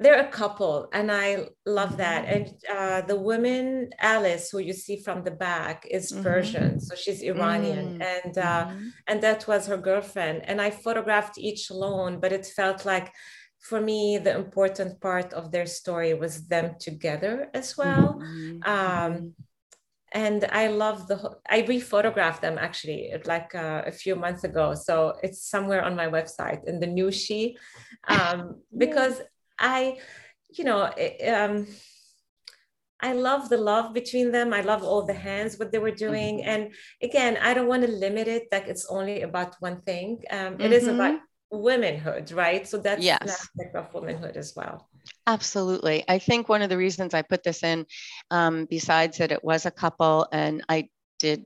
they're 0.00 0.20
a 0.20 0.30
couple 0.30 0.88
and 0.92 1.10
i 1.10 1.44
love 1.66 1.96
that 1.96 2.24
and 2.26 2.54
uh, 2.72 3.00
the 3.02 3.16
woman 3.16 3.90
alice 3.98 4.50
who 4.50 4.58
you 4.58 4.72
see 4.72 5.02
from 5.02 5.24
the 5.24 5.30
back 5.30 5.86
is 5.90 6.12
mm-hmm. 6.12 6.22
persian 6.22 6.80
so 6.80 6.94
she's 6.94 7.22
iranian 7.22 7.98
mm-hmm. 7.98 8.02
and 8.02 8.38
uh, 8.38 8.66
mm-hmm. 8.66 8.88
and 9.08 9.20
that 9.22 9.46
was 9.48 9.66
her 9.66 9.76
girlfriend 9.76 10.42
and 10.44 10.60
i 10.60 10.70
photographed 10.70 11.36
each 11.38 11.70
alone 11.70 12.20
but 12.20 12.32
it 12.32 12.46
felt 12.46 12.84
like 12.86 13.12
for 13.60 13.80
me, 13.80 14.18
the 14.18 14.34
important 14.34 15.00
part 15.00 15.32
of 15.32 15.50
their 15.50 15.66
story 15.66 16.14
was 16.14 16.46
them 16.46 16.76
together 16.78 17.50
as 17.54 17.76
well. 17.76 18.20
Mm-hmm. 18.22 18.70
Um, 18.70 19.34
and 20.12 20.44
I 20.50 20.68
love 20.68 21.06
the, 21.06 21.36
I 21.48 21.62
rephotographed 21.62 22.40
them 22.40 22.56
actually 22.58 23.12
like 23.26 23.54
uh, 23.54 23.82
a 23.84 23.92
few 23.92 24.16
months 24.16 24.44
ago. 24.44 24.74
So 24.74 25.14
it's 25.22 25.42
somewhere 25.44 25.84
on 25.84 25.96
my 25.96 26.06
website 26.06 26.64
in 26.66 26.80
the 26.80 26.86
new 26.86 27.10
she, 27.10 27.56
um, 28.06 28.62
because 28.76 29.20
I, 29.58 29.98
you 30.50 30.64
know, 30.64 30.90
it, 30.96 31.28
um, 31.28 31.66
I 33.00 33.12
love 33.12 33.48
the 33.48 33.58
love 33.58 33.92
between 33.92 34.32
them. 34.32 34.52
I 34.52 34.62
love 34.62 34.82
all 34.82 35.04
the 35.04 35.14
hands, 35.14 35.58
what 35.58 35.70
they 35.72 35.78
were 35.78 35.92
doing. 35.92 36.38
Mm-hmm. 36.38 36.48
And 36.48 36.74
again, 37.02 37.36
I 37.40 37.54
don't 37.54 37.68
want 37.68 37.84
to 37.84 37.92
limit 37.92 38.28
it 38.28 38.48
like 38.50 38.66
it's 38.66 38.86
only 38.86 39.22
about 39.22 39.56
one 39.60 39.82
thing. 39.82 40.22
Um, 40.30 40.56
mm-hmm. 40.56 40.72
is 40.72 40.88
about 40.88 41.20
womanhood, 41.50 42.30
right? 42.32 42.66
So 42.66 42.78
that's 42.78 43.02
yes. 43.02 43.18
an 43.20 43.28
aspect 43.28 43.74
of 43.76 43.92
womanhood 43.94 44.36
as 44.36 44.54
well. 44.56 44.88
Absolutely. 45.26 46.04
I 46.08 46.18
think 46.18 46.48
one 46.48 46.62
of 46.62 46.70
the 46.70 46.76
reasons 46.76 47.14
I 47.14 47.22
put 47.22 47.42
this 47.42 47.62
in, 47.62 47.86
um, 48.30 48.66
besides 48.68 49.18
that 49.18 49.32
it 49.32 49.42
was 49.44 49.66
a 49.66 49.70
couple, 49.70 50.26
and 50.32 50.64
I 50.68 50.88
did 51.18 51.44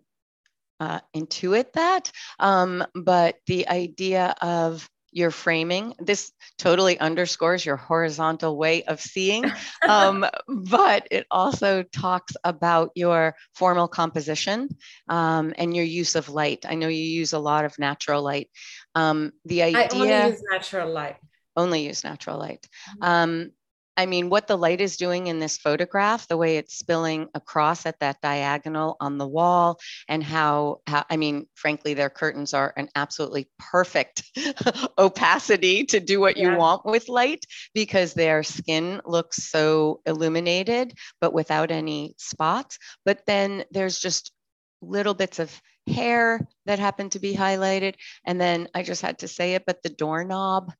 uh, 0.81 1.01
intuit 1.15 1.73
that, 1.75 2.11
um, 2.39 2.85
but 2.95 3.37
the 3.47 3.69
idea 3.69 4.35
of 4.41 4.89
your 5.13 5.31
framing. 5.31 5.95
This 5.99 6.33
totally 6.59 6.99
underscores 6.99 7.65
your 7.65 7.77
horizontal 7.77 8.57
way 8.57 8.83
of 8.85 9.01
seeing, 9.01 9.45
um, 9.89 10.27
but 10.49 11.07
it 11.11 11.27
also 11.31 11.83
talks 11.83 12.35
about 12.43 12.91
your 12.95 13.35
formal 13.55 13.89
composition 13.89 14.69
um, 15.09 15.55
and 15.57 15.77
your 15.77 15.85
use 15.85 16.15
of 16.15 16.29
light. 16.29 16.65
I 16.69 16.75
know 16.75 16.89
you 16.89 17.05
use 17.05 17.33
a 17.33 17.39
lot 17.39 17.65
of 17.65 17.79
natural 17.79 18.23
light. 18.23 18.49
Um, 18.95 19.33
the 19.45 19.63
idea. 19.63 19.81
I 19.83 19.89
only 19.93 20.31
use 20.31 20.43
natural 20.51 20.91
light. 20.91 21.17
Only 21.55 21.87
use 21.87 22.03
natural 22.03 22.39
light. 22.39 22.67
Mm-hmm. 23.03 23.49
I 23.97 24.07
mean, 24.07 24.31
what 24.31 24.47
the 24.47 24.57
light 24.57 24.81
is 24.81 24.97
doing 24.97 25.27
in 25.27 25.39
this 25.39 25.59
photograph, 25.59 26.27
the 26.27 26.37
way 26.37 26.57
it's 26.57 26.79
spilling 26.79 27.29
across 27.35 27.85
at 27.85 28.01
that 28.01 28.21
diagonal 28.23 28.97
on 29.01 29.19
the 29.19 29.27
wall, 29.27 29.79
and 30.09 30.23
how, 30.23 30.81
how 30.87 31.05
I 31.11 31.17
mean, 31.17 31.47
frankly, 31.55 31.95
their 31.95 32.11
curtains 32.11 32.55
are 32.55 32.73
an 32.77 32.89
absolutely 32.95 33.51
perfect 33.59 34.23
opacity 34.99 35.85
to 35.87 36.01
do 36.01 36.21
what 36.21 36.37
yeah. 36.37 36.53
you 36.53 36.57
want 36.57 36.87
with 36.87 37.09
light 37.09 37.45
because 37.75 38.15
their 38.15 38.43
skin 38.43 39.01
looks 39.05 39.49
so 39.49 40.01
illuminated, 40.07 40.95
but 41.21 41.35
without 41.35 41.71
any 41.71 42.15
spots. 42.19 42.79
But 43.05 43.27
then 43.27 43.65
there's 43.71 43.99
just 43.99 44.33
little 44.81 45.15
bits 45.15 45.39
of 45.39 45.61
hair 45.87 46.47
that 46.67 46.79
happen 46.79 47.11
to 47.11 47.19
be 47.19 47.35
highlighted. 47.35 47.95
And 48.25 48.41
then 48.41 48.69
I 48.75 48.83
just 48.83 49.03
had 49.03 49.19
to 49.19 49.29
say 49.29 49.55
it, 49.55 49.65
but 49.67 49.83
the 49.83 49.91
doorknob 49.91 50.73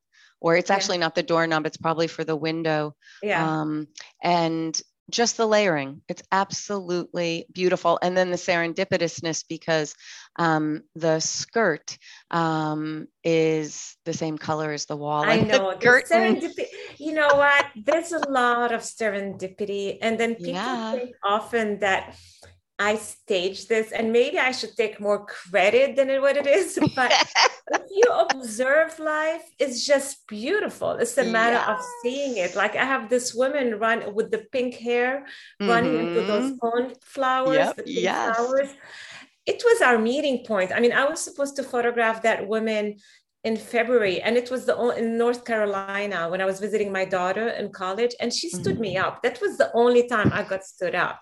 or 0.43 0.57
it's 0.57 0.69
actually 0.69 0.97
not 0.97 1.15
the 1.15 1.23
doorknob, 1.23 1.65
it's 1.65 1.77
probably 1.77 2.07
for 2.07 2.25
the 2.25 2.35
window. 2.35 2.93
Yeah. 3.23 3.61
Um, 3.61 3.87
and 4.21 4.79
just 5.09 5.37
the 5.37 5.45
layering, 5.45 6.01
it's 6.09 6.21
absolutely 6.31 7.45
beautiful. 7.53 7.97
And 8.01 8.15
then 8.15 8.29
the 8.29 8.37
serendipitousness 8.37 9.45
because 9.47 9.95
um, 10.37 10.81
the 10.95 11.21
skirt 11.21 11.97
um, 12.29 13.07
is 13.23 13.95
the 14.03 14.13
same 14.13 14.37
color 14.37 14.71
as 14.73 14.85
the 14.85 14.97
wall. 14.97 15.23
I 15.23 15.39
know. 15.39 15.75
The 15.79 15.85
serendipity, 15.85 16.65
you 16.97 17.13
know 17.13 17.29
what? 17.35 17.65
There's 17.75 18.11
a 18.11 18.29
lot 18.29 18.73
of 18.73 18.81
serendipity. 18.81 19.97
And 20.01 20.19
then 20.19 20.35
people 20.35 20.53
yeah. 20.53 20.91
think 20.91 21.15
often 21.23 21.79
that 21.79 22.15
I 22.79 22.95
staged 22.95 23.69
this, 23.69 23.91
and 23.91 24.11
maybe 24.11 24.39
I 24.39 24.51
should 24.51 24.75
take 24.75 24.99
more 24.99 25.25
credit 25.25 25.95
than 25.95 26.09
what 26.21 26.37
it 26.37 26.47
is. 26.47 26.79
But 26.95 27.11
if 27.71 27.81
you 27.89 28.03
observe 28.29 28.97
life, 28.99 29.43
it's 29.59 29.85
just 29.85 30.27
beautiful. 30.27 30.91
It's 30.91 31.17
a 31.17 31.23
matter 31.23 31.59
of 31.71 31.79
seeing 32.01 32.37
it. 32.37 32.55
Like 32.55 32.75
I 32.75 32.85
have 32.85 33.09
this 33.09 33.33
woman 33.33 33.79
run 33.79 34.13
with 34.13 34.31
the 34.31 34.45
pink 34.51 34.75
hair 34.75 35.25
mm-hmm. 35.61 35.69
running 35.69 35.95
into 35.99 36.21
those 36.21 36.51
mm-hmm. 36.51 36.57
cornflowers, 36.57 37.55
yep. 37.55 37.75
the 37.77 37.91
yes. 37.91 38.35
flowers. 38.35 38.69
It 39.45 39.61
was 39.63 39.81
our 39.81 39.99
meeting 39.99 40.45
point. 40.45 40.71
I 40.71 40.79
mean, 40.79 40.93
I 40.93 41.05
was 41.05 41.19
supposed 41.19 41.55
to 41.57 41.63
photograph 41.63 42.23
that 42.23 42.47
woman 42.47 42.97
in 43.43 43.57
February, 43.57 44.21
and 44.21 44.37
it 44.37 44.49
was 44.49 44.65
the 44.65 44.75
in 44.91 45.17
North 45.17 45.43
Carolina 45.43 46.29
when 46.29 46.39
I 46.39 46.45
was 46.45 46.61
visiting 46.61 46.93
my 46.93 47.03
daughter 47.03 47.49
in 47.49 47.71
college, 47.71 48.15
and 48.21 48.31
she 48.31 48.49
stood 48.49 48.75
mm-hmm. 48.75 48.95
me 48.95 48.97
up. 48.97 49.21
That 49.21 49.41
was 49.41 49.57
the 49.57 49.69
only 49.73 50.07
time 50.07 50.31
I 50.31 50.43
got 50.43 50.63
stood 50.63 50.95
up, 50.95 51.19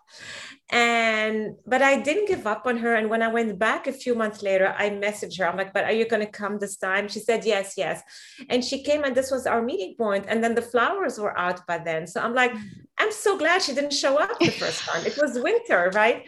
and 0.70 1.56
but 1.66 1.82
I 1.82 2.00
didn't 2.00 2.28
give 2.28 2.46
up 2.46 2.68
on 2.68 2.78
her. 2.78 2.94
And 2.94 3.10
when 3.10 3.24
I 3.24 3.28
went 3.28 3.58
back 3.58 3.88
a 3.88 3.92
few 3.92 4.14
months 4.14 4.44
later, 4.44 4.76
I 4.78 4.92
messaged 4.92 5.40
her. 5.40 5.48
I'm 5.48 5.58
like, 5.58 5.74
"But 5.74 5.86
are 5.86 5.92
you 5.92 6.08
going 6.08 6.24
to 6.24 6.32
come 6.32 6.60
this 6.60 6.78
time?" 6.78 7.08
She 7.08 7.20
said, 7.20 7.44
"Yes, 7.44 7.74
yes," 7.76 8.04
and 8.50 8.64
she 8.64 8.84
came, 8.84 9.04
and 9.04 9.16
this 9.16 9.32
was 9.32 9.48
our 9.48 9.64
meeting 9.64 9.96
point. 9.98 10.26
And 10.28 10.44
then 10.44 10.54
the 10.54 10.62
flowers 10.62 11.18
were 11.18 11.36
out 11.36 11.66
by 11.66 11.80
then, 11.80 12.06
so 12.06 12.22
I'm 12.22 12.36
like, 12.36 12.52
mm-hmm. 12.52 13.00
I'm 13.00 13.12
so 13.12 13.36
glad 13.36 13.64
she 13.64 13.74
didn't 13.74 13.94
show 13.94 14.20
up 14.20 14.38
the 14.38 14.52
first 14.52 14.82
time. 14.82 15.04
It 15.08 15.18
was 15.20 15.40
winter, 15.40 15.92
right? 15.96 16.24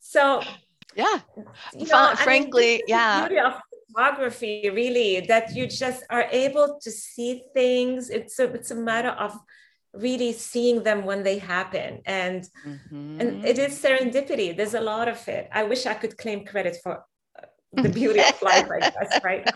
So 0.00 0.42
yeah, 0.96 1.20
you 1.72 1.86
know, 1.86 2.14
frankly, 2.16 2.82
I 2.92 3.28
mean, 3.28 3.38
yeah 3.38 3.60
photography 3.92 4.70
really 4.70 5.20
that 5.20 5.54
you 5.54 5.66
just 5.66 6.04
are 6.10 6.26
able 6.30 6.78
to 6.80 6.90
see 6.90 7.42
things 7.54 8.10
it's 8.10 8.38
a 8.38 8.44
it's 8.52 8.70
a 8.70 8.74
matter 8.74 9.10
of 9.10 9.36
really 9.92 10.32
seeing 10.32 10.82
them 10.82 11.04
when 11.04 11.22
they 11.22 11.38
happen 11.38 12.00
and 12.06 12.48
mm-hmm. 12.66 13.20
and 13.20 13.44
it 13.44 13.58
is 13.58 13.82
serendipity 13.82 14.56
there's 14.56 14.74
a 14.74 14.80
lot 14.80 15.08
of 15.08 15.26
it 15.28 15.48
i 15.52 15.62
wish 15.62 15.86
i 15.86 15.94
could 15.94 16.16
claim 16.16 16.44
credit 16.44 16.76
for 16.82 17.04
uh, 17.38 17.82
the 17.82 17.88
beauty 17.88 18.20
of 18.20 18.40
life 18.42 18.68
i 18.70 18.78
guess 18.78 19.20
right 19.24 19.50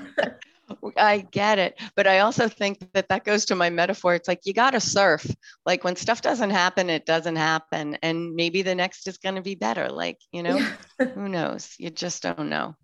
I 0.97 1.19
get 1.19 1.59
it. 1.59 1.81
But 1.95 2.07
I 2.07 2.21
also 2.21 2.49
think 2.49 2.93
that 2.93 3.09
that 3.09 3.25
goes 3.25 3.45
to 3.47 3.55
my 3.55 3.71
metaphor. 3.71 4.15
It's 4.15 4.29
like 4.29 4.41
you 4.45 4.53
got 4.53 4.71
to 4.71 4.81
surf. 4.81 5.27
Like 5.67 5.85
when 5.85 5.97
stuff 5.97 6.23
doesn't 6.23 6.51
happen, 6.51 6.91
it 6.91 7.07
doesn't 7.07 7.37
happen. 7.37 7.99
And 8.03 8.35
maybe 8.35 8.63
the 8.63 8.75
next 8.75 9.07
is 9.07 9.19
going 9.19 9.35
to 9.35 9.43
be 9.43 9.55
better. 9.55 9.89
Like, 9.91 10.19
you 10.33 10.43
know, 10.43 10.59
who 11.15 11.29
knows? 11.29 11.75
You 11.79 11.91
just 11.91 12.23
don't 12.23 12.49
know. 12.49 12.77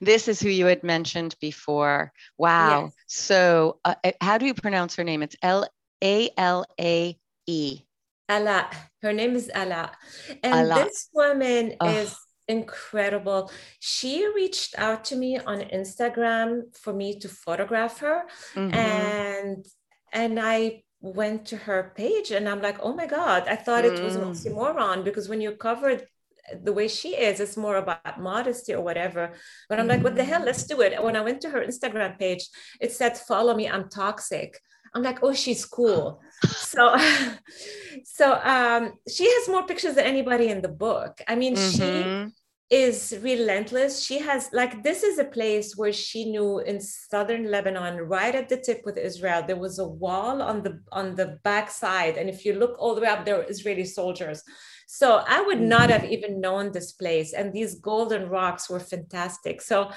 This 0.00 0.28
is 0.28 0.40
who 0.40 0.48
you 0.48 0.66
had 0.66 0.82
mentioned 0.82 1.34
before. 1.40 2.12
Wow. 2.38 2.84
Yes. 2.84 2.94
So, 3.06 3.78
uh, 3.84 3.94
uh, 4.04 4.12
how 4.20 4.38
do 4.38 4.46
you 4.46 4.54
pronounce 4.54 4.96
her 4.96 5.04
name? 5.04 5.22
It's 5.22 5.36
L 5.42 5.68
A 6.02 6.30
L 6.36 6.64
A 6.80 7.18
E. 7.46 7.80
Ala. 8.30 8.70
Her 9.02 9.12
name 9.12 9.36
is 9.36 9.50
Ala. 9.54 9.92
And 10.42 10.54
Ala. 10.54 10.74
this 10.84 11.08
woman 11.12 11.74
oh. 11.80 11.88
is 11.88 12.16
incredible. 12.48 13.50
She 13.80 14.26
reached 14.34 14.78
out 14.78 15.04
to 15.06 15.16
me 15.16 15.38
on 15.38 15.60
Instagram 15.60 16.76
for 16.76 16.92
me 16.92 17.18
to 17.20 17.28
photograph 17.28 17.98
her. 17.98 18.24
Mm-hmm. 18.54 18.74
And 18.74 19.66
and 20.12 20.40
I 20.40 20.82
went 21.00 21.46
to 21.46 21.56
her 21.56 21.92
page 21.96 22.30
and 22.30 22.48
I'm 22.48 22.62
like, 22.62 22.78
oh 22.80 22.94
my 22.94 23.06
God, 23.06 23.46
I 23.48 23.56
thought 23.56 23.84
it 23.84 24.02
was 24.02 24.16
an 24.16 24.22
mm. 24.22 24.30
oxymoron 24.30 25.04
because 25.04 25.28
when 25.28 25.40
you 25.40 25.52
covered 25.52 26.06
the 26.62 26.72
way 26.72 26.88
she 26.88 27.10
is 27.16 27.40
it's 27.40 27.56
more 27.56 27.76
about 27.76 28.20
modesty 28.20 28.72
or 28.74 28.82
whatever. 28.82 29.32
But 29.68 29.80
i'm 29.80 29.88
like 29.88 30.02
what 30.02 30.16
the 30.16 30.24
hell? 30.24 30.42
Let's 30.44 30.64
do 30.64 30.80
it. 30.80 31.02
When 31.02 31.16
i 31.16 31.20
went 31.20 31.40
to 31.42 31.50
her 31.50 31.64
instagram 31.64 32.18
page 32.18 32.46
it 32.80 32.92
said 32.92 33.16
follow 33.16 33.54
me 33.54 33.68
i'm 33.68 33.88
toxic. 33.88 34.60
I'm 34.94 35.02
like 35.02 35.22
oh 35.22 35.34
she's 35.34 35.64
cool. 35.64 36.20
So 36.44 36.96
so 38.04 38.40
um 38.42 38.94
she 39.08 39.24
has 39.24 39.48
more 39.48 39.66
pictures 39.66 39.94
than 39.94 40.04
anybody 40.04 40.48
in 40.48 40.62
the 40.62 40.68
book. 40.68 41.20
I 41.28 41.34
mean 41.34 41.54
mm-hmm. 41.54 42.28
she 42.28 42.32
is 42.68 43.16
relentless. 43.22 44.04
She 44.04 44.18
has 44.18 44.50
like 44.52 44.82
this 44.82 45.02
is 45.02 45.18
a 45.18 45.24
place 45.24 45.76
where 45.76 45.92
she 45.92 46.24
knew 46.30 46.58
in 46.58 46.80
southern 46.80 47.50
lebanon 47.50 47.96
right 47.98 48.34
at 48.34 48.48
the 48.48 48.56
tip 48.56 48.82
with 48.84 48.96
israel 48.98 49.44
there 49.46 49.56
was 49.56 49.78
a 49.78 49.86
wall 49.86 50.42
on 50.42 50.62
the 50.62 50.80
on 50.90 51.14
the 51.14 51.38
back 51.44 51.70
side. 51.70 52.16
And 52.16 52.28
if 52.28 52.44
you 52.44 52.54
look 52.54 52.74
all 52.78 52.94
the 52.94 53.02
way 53.02 53.08
up 53.08 53.24
there 53.24 53.38
are 53.40 53.50
israeli 53.50 53.84
soldiers 53.84 54.42
so 54.86 55.22
I 55.26 55.42
would 55.42 55.60
not 55.60 55.90
have 55.90 56.04
even 56.04 56.40
known 56.40 56.70
this 56.70 56.92
place. 56.92 57.32
And 57.32 57.52
these 57.52 57.74
golden 57.74 58.28
rocks 58.28 58.70
were 58.70 58.80
fantastic. 58.80 59.60
So 59.60 59.90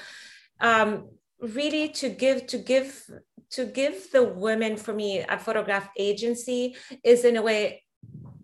um, 0.60 1.08
really 1.40 1.88
to 1.88 2.08
give 2.08 2.46
to 2.48 2.58
give 2.58 3.08
to 3.50 3.64
give 3.64 4.10
the 4.12 4.22
women 4.22 4.76
for 4.76 4.92
me 4.92 5.20
a 5.20 5.38
photograph 5.38 5.88
agency 5.96 6.76
is 7.04 7.24
in 7.24 7.36
a 7.36 7.42
way 7.42 7.82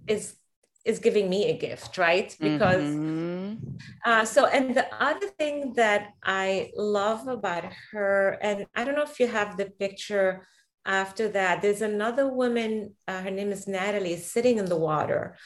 is 0.07 0.37
is 0.85 1.01
giving 1.01 1.29
me 1.29 1.51
a 1.51 1.59
gift 1.59 1.99
right 1.99 2.37
because 2.41 2.83
mm-hmm. 2.83 3.55
uh, 4.05 4.25
so 4.25 4.47
and 4.47 4.75
the 4.75 4.87
other 5.03 5.27
thing 5.39 5.73
that 5.75 6.13
i 6.25 6.71
love 6.77 7.27
about 7.27 7.65
her 7.91 8.39
and 8.41 8.67
i 8.75 8.85
don't 8.85 8.95
know 8.95 9.03
if 9.03 9.19
you 9.19 9.27
have 9.27 9.57
the 9.57 9.67
picture 9.67 10.47
after 10.87 11.29
that 11.29 11.61
there's 11.63 11.83
another 11.83 12.33
woman 12.33 12.95
uh, 13.09 13.21
her 13.21 13.31
name 13.31 13.51
is 13.53 13.67
natalie 13.67 14.17
sitting 14.17 14.59
in 14.59 14.67
the 14.67 14.77
water 14.77 15.37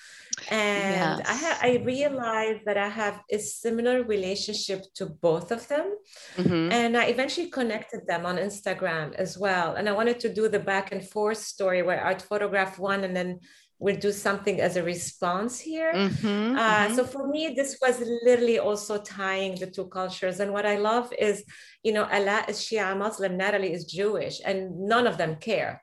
and 0.49 1.18
yes. 1.18 1.28
I, 1.28 1.34
ha- 1.34 1.59
I 1.62 1.82
realized 1.84 2.61
that 2.64 2.78
I 2.78 2.88
have 2.88 3.20
a 3.30 3.38
similar 3.38 4.05
relationship 4.05 4.84
to 4.95 5.07
both 5.07 5.51
of 5.51 5.66
them. 5.68 5.97
Mm-hmm. 6.36 6.72
And 6.72 6.97
I 6.97 7.07
eventually 7.07 7.51
connected 7.51 8.07
them 8.07 8.24
on 8.24 8.36
Instagram 8.36 9.14
as 9.14 9.36
well. 9.36 9.74
And 9.74 9.88
I 9.88 9.93
wanted 9.93 10.20
to 10.20 10.32
do 10.32 10.49
the 10.49 10.61
back 10.61 10.93
and 10.93 11.07
forth 11.07 11.38
story 11.38 11.82
where 11.82 12.05
I'd 12.07 12.22
photograph 12.22 12.78
one 12.78 13.05
and 13.05 13.14
then 13.14 13.41
we'll 13.80 13.96
do 13.96 14.12
something 14.12 14.60
as 14.60 14.76
a 14.76 14.82
response 14.82 15.58
here. 15.58 15.92
Mm-hmm, 15.92 16.56
uh, 16.56 16.60
mm-hmm. 16.60 16.94
So 16.94 17.04
for 17.04 17.26
me, 17.26 17.54
this 17.56 17.78
was 17.82 18.00
literally 18.22 18.58
also 18.58 18.98
tying 18.98 19.56
the 19.56 19.66
two 19.66 19.86
cultures. 19.86 20.38
And 20.38 20.52
what 20.52 20.66
I 20.66 20.76
love 20.76 21.12
is, 21.18 21.42
you 21.82 21.92
know, 21.92 22.06
Ala 22.12 22.44
is 22.46 22.58
Shia 22.60 22.96
Muslim, 22.96 23.36
Natalie 23.36 23.72
is 23.72 23.84
Jewish, 23.86 24.40
and 24.44 24.78
none 24.92 25.06
of 25.06 25.16
them 25.16 25.36
care. 25.36 25.82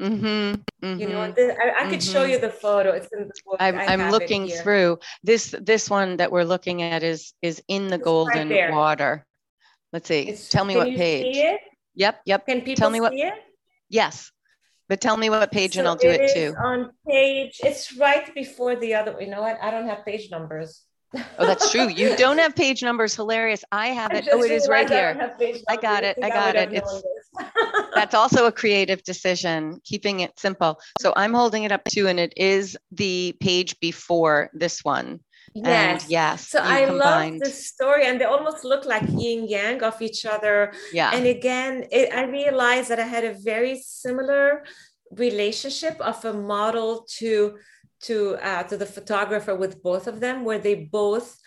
Mm-hmm, 0.00 0.86
mm-hmm, 0.86 1.00
you 1.00 1.08
know, 1.08 1.18
mm-hmm. 1.18 1.60
I, 1.60 1.84
I 1.84 1.90
could 1.90 2.00
mm-hmm. 2.00 2.12
show 2.12 2.24
you 2.24 2.38
the 2.38 2.50
photo. 2.50 2.90
It's 2.90 3.08
in 3.12 3.28
the 3.28 3.34
book. 3.44 3.56
I'm, 3.60 3.76
I'm 3.78 4.10
looking 4.10 4.48
through 4.48 4.98
this. 5.22 5.54
This 5.60 5.90
one 5.90 6.16
that 6.16 6.32
we're 6.32 6.44
looking 6.44 6.82
at 6.82 7.02
is 7.02 7.34
is 7.42 7.62
in 7.68 7.88
the 7.88 7.96
it's 7.96 8.04
golden 8.04 8.48
right 8.48 8.72
water. 8.72 9.26
Let's 9.92 10.08
see. 10.08 10.22
It's, 10.22 10.48
tell 10.48 10.64
me 10.64 10.76
what 10.76 10.88
page. 10.88 11.36
Yep, 11.94 12.22
yep. 12.24 12.46
Can 12.46 12.62
people 12.62 12.80
tell 12.80 12.90
me 12.90 13.00
what, 13.00 13.12
it? 13.12 13.34
Yes, 13.90 14.32
but 14.92 15.00
tell 15.00 15.16
me 15.16 15.30
what 15.30 15.50
page, 15.50 15.72
so 15.72 15.78
and 15.78 15.88
I'll 15.88 15.96
do 15.96 16.10
it, 16.10 16.20
it 16.20 16.34
too. 16.34 16.54
On 16.62 16.90
page, 17.08 17.62
it's 17.64 17.96
right 17.96 18.28
before 18.34 18.76
the 18.76 18.92
other. 18.92 19.16
You 19.18 19.28
know 19.30 19.40
what? 19.40 19.56
I 19.62 19.70
don't 19.70 19.88
have 19.88 20.04
page 20.04 20.30
numbers. 20.30 20.82
oh, 21.14 21.46
that's 21.46 21.70
true. 21.70 21.88
You 21.88 22.14
don't 22.24 22.36
have 22.36 22.54
page 22.54 22.82
numbers. 22.82 23.16
Hilarious. 23.16 23.64
I 23.72 23.86
have 23.86 24.12
it. 24.12 24.28
Oh, 24.30 24.42
it 24.42 24.50
is 24.50 24.68
right 24.68 24.86
here. 24.86 25.34
I 25.66 25.76
got 25.76 26.04
it. 26.04 26.18
I 26.22 26.28
got 26.28 26.56
it. 26.56 26.74
It's 26.74 27.02
that's 27.94 28.14
also 28.14 28.44
a 28.44 28.52
creative 28.52 29.02
decision, 29.02 29.80
keeping 29.82 30.20
it 30.20 30.38
simple. 30.38 30.78
So 31.00 31.14
I'm 31.16 31.32
holding 31.32 31.64
it 31.64 31.72
up 31.72 31.84
too, 31.84 32.06
and 32.06 32.20
it 32.20 32.34
is 32.36 32.76
the 32.90 33.34
page 33.40 33.80
before 33.80 34.50
this 34.52 34.84
one. 34.84 35.20
Yes. 35.54 36.02
And 36.02 36.10
yes. 36.10 36.48
So 36.48 36.60
I 36.62 36.86
combined... 36.86 37.40
love 37.40 37.40
the 37.40 37.50
story, 37.50 38.06
and 38.06 38.20
they 38.20 38.24
almost 38.24 38.64
look 38.64 38.84
like 38.86 39.04
yin 39.08 39.46
yang 39.48 39.82
of 39.82 40.00
each 40.00 40.24
other. 40.24 40.72
Yeah. 40.92 41.10
And 41.12 41.26
again, 41.26 41.86
it, 41.90 42.12
I 42.12 42.24
realized 42.24 42.88
that 42.90 43.00
I 43.00 43.06
had 43.06 43.24
a 43.24 43.34
very 43.34 43.80
similar 43.84 44.64
relationship 45.10 46.00
of 46.00 46.24
a 46.24 46.32
model 46.32 47.06
to 47.18 47.58
to 48.04 48.36
uh, 48.36 48.62
to 48.64 48.76
the 48.76 48.86
photographer 48.86 49.54
with 49.54 49.82
both 49.82 50.06
of 50.06 50.20
them, 50.20 50.44
where 50.44 50.58
they 50.58 50.74
both 50.74 51.38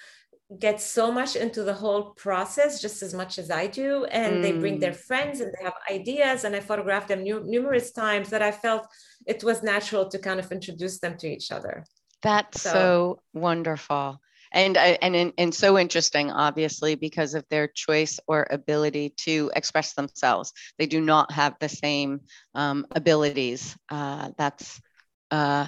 get 0.60 0.80
so 0.80 1.12
much 1.12 1.36
into 1.36 1.64
the 1.64 1.74
whole 1.74 2.12
process 2.12 2.80
just 2.80 3.01
as 3.01 3.14
much 3.14 3.39
as 3.39 3.49
I 3.49 3.66
do. 3.68 4.06
And 4.06 4.36
mm. 4.36 4.41
they 4.43 4.51
bring 4.51 4.80
their 4.80 4.91
mm. 4.91 5.06
friends 5.08 5.39
and 5.39 5.51
they 5.51 5.64
have 5.64 5.74
ideas. 5.89 6.43
And 6.43 6.56
I 6.56 6.60
photographed 6.60 7.08
them 7.08 7.24
nu- 7.24 7.43
numerous 7.43 7.91
times 7.91 8.30
that 8.30 8.43
I 8.43 8.51
felt 8.51 8.86
it 9.26 9.43
was 9.43 9.64
natural 9.64 10.08
to 10.10 10.20
kind 10.20 10.39
of 10.39 10.51
introduce 10.51 10.99
them 10.99 11.18
to 11.18 11.28
each 11.28 11.51
other. 11.51 11.84
That's 12.26 12.61
so, 12.61 12.71
so 12.71 13.21
wonderful. 13.34 14.19
And, 14.51 14.78
and, 14.78 15.34
and 15.38 15.53
so 15.53 15.78
interesting, 15.78 16.32
obviously, 16.32 16.95
because 16.95 17.34
of 17.34 17.45
their 17.49 17.67
choice 17.67 18.19
or 18.26 18.47
ability 18.49 19.13
to 19.17 19.51
express 19.55 19.93
themselves. 19.93 20.53
They 20.78 20.86
do 20.86 21.01
not 21.01 21.32
have 21.32 21.55
the 21.59 21.67
same 21.67 22.21
um, 22.53 22.88
abilities. 22.95 23.76
Uh, 23.89 24.30
that's 24.38 24.80
uh, 25.30 25.67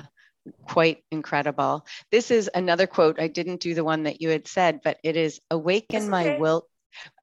quite 0.65 1.03
incredible. 1.11 1.85
This 2.11 2.31
is 2.31 2.49
another 2.53 2.87
quote. 2.87 3.19
I 3.19 3.27
didn't 3.27 3.59
do 3.59 3.73
the 3.73 3.83
one 3.83 4.03
that 4.03 4.21
you 4.21 4.29
had 4.29 4.47
said, 4.47 4.79
but 4.83 4.97
it 5.03 5.17
is 5.17 5.41
awaken 5.51 6.03
okay. 6.03 6.09
my 6.09 6.37
will 6.39 6.67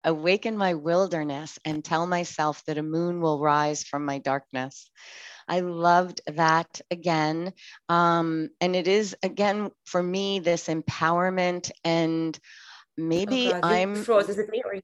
awaken 0.04 0.56
my 0.56 0.74
wilderness 0.74 1.58
and 1.64 1.84
tell 1.84 2.06
myself 2.06 2.62
that 2.66 2.78
a 2.78 2.82
moon 2.82 3.20
will 3.20 3.40
rise 3.40 3.82
from 3.82 4.04
my 4.04 4.18
darkness. 4.18 4.90
I 5.48 5.60
loved 5.60 6.20
that 6.26 6.80
again. 6.90 7.52
Um, 7.88 8.50
and 8.60 8.74
it 8.76 8.88
is 8.88 9.16
again 9.22 9.70
for 9.84 10.02
me 10.02 10.38
this 10.38 10.68
empowerment 10.68 11.70
and 11.84 12.38
maybe 12.96 13.52
oh 13.52 13.60
I'm 13.62 13.96
froze. 13.96 14.28
Is 14.28 14.38
it 14.38 14.48
me 14.50 14.62
or 14.64 14.80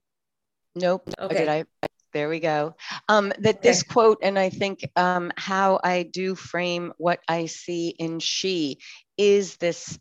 Nope. 0.75 1.09
Okay. 1.19 1.35
did 1.35 1.49
I 1.49 1.65
there 2.13 2.29
we 2.29 2.39
go. 2.39 2.75
Um, 3.07 3.29
that 3.39 3.57
okay. 3.57 3.69
this 3.69 3.83
quote, 3.83 4.19
and 4.21 4.37
I 4.37 4.49
think 4.49 4.89
um, 4.95 5.31
how 5.37 5.79
I 5.81 6.03
do 6.03 6.35
frame 6.35 6.91
what 6.97 7.19
I 7.27 7.45
see 7.45 7.89
in 7.89 8.19
she 8.19 8.79
is 9.17 9.55
this 9.57 9.97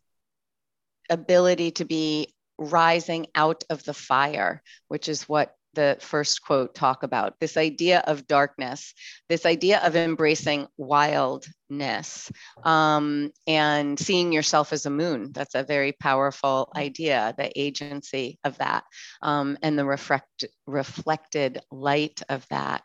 ability 1.08 1.72
to 1.72 1.84
be 1.84 2.34
rising 2.58 3.28
out 3.34 3.64
of 3.70 3.84
the 3.84 3.94
fire, 3.94 4.62
which 4.88 5.08
is 5.08 5.28
what 5.28 5.54
the 5.74 5.96
first 6.00 6.42
quote 6.42 6.74
talk 6.74 7.02
about 7.02 7.34
this 7.40 7.56
idea 7.56 8.00
of 8.06 8.26
darkness, 8.26 8.94
this 9.28 9.46
idea 9.46 9.80
of 9.80 9.96
embracing 9.96 10.66
wildness 10.76 12.30
um, 12.64 13.30
and 13.46 13.98
seeing 13.98 14.32
yourself 14.32 14.72
as 14.72 14.86
a 14.86 14.90
moon. 14.90 15.32
That's 15.32 15.54
a 15.54 15.62
very 15.62 15.92
powerful 15.92 16.72
idea, 16.76 17.34
the 17.36 17.50
agency 17.58 18.38
of 18.44 18.58
that 18.58 18.84
um, 19.22 19.58
and 19.62 19.78
the 19.78 19.84
reflect, 19.84 20.44
reflected 20.66 21.60
light 21.70 22.22
of 22.28 22.46
that. 22.50 22.82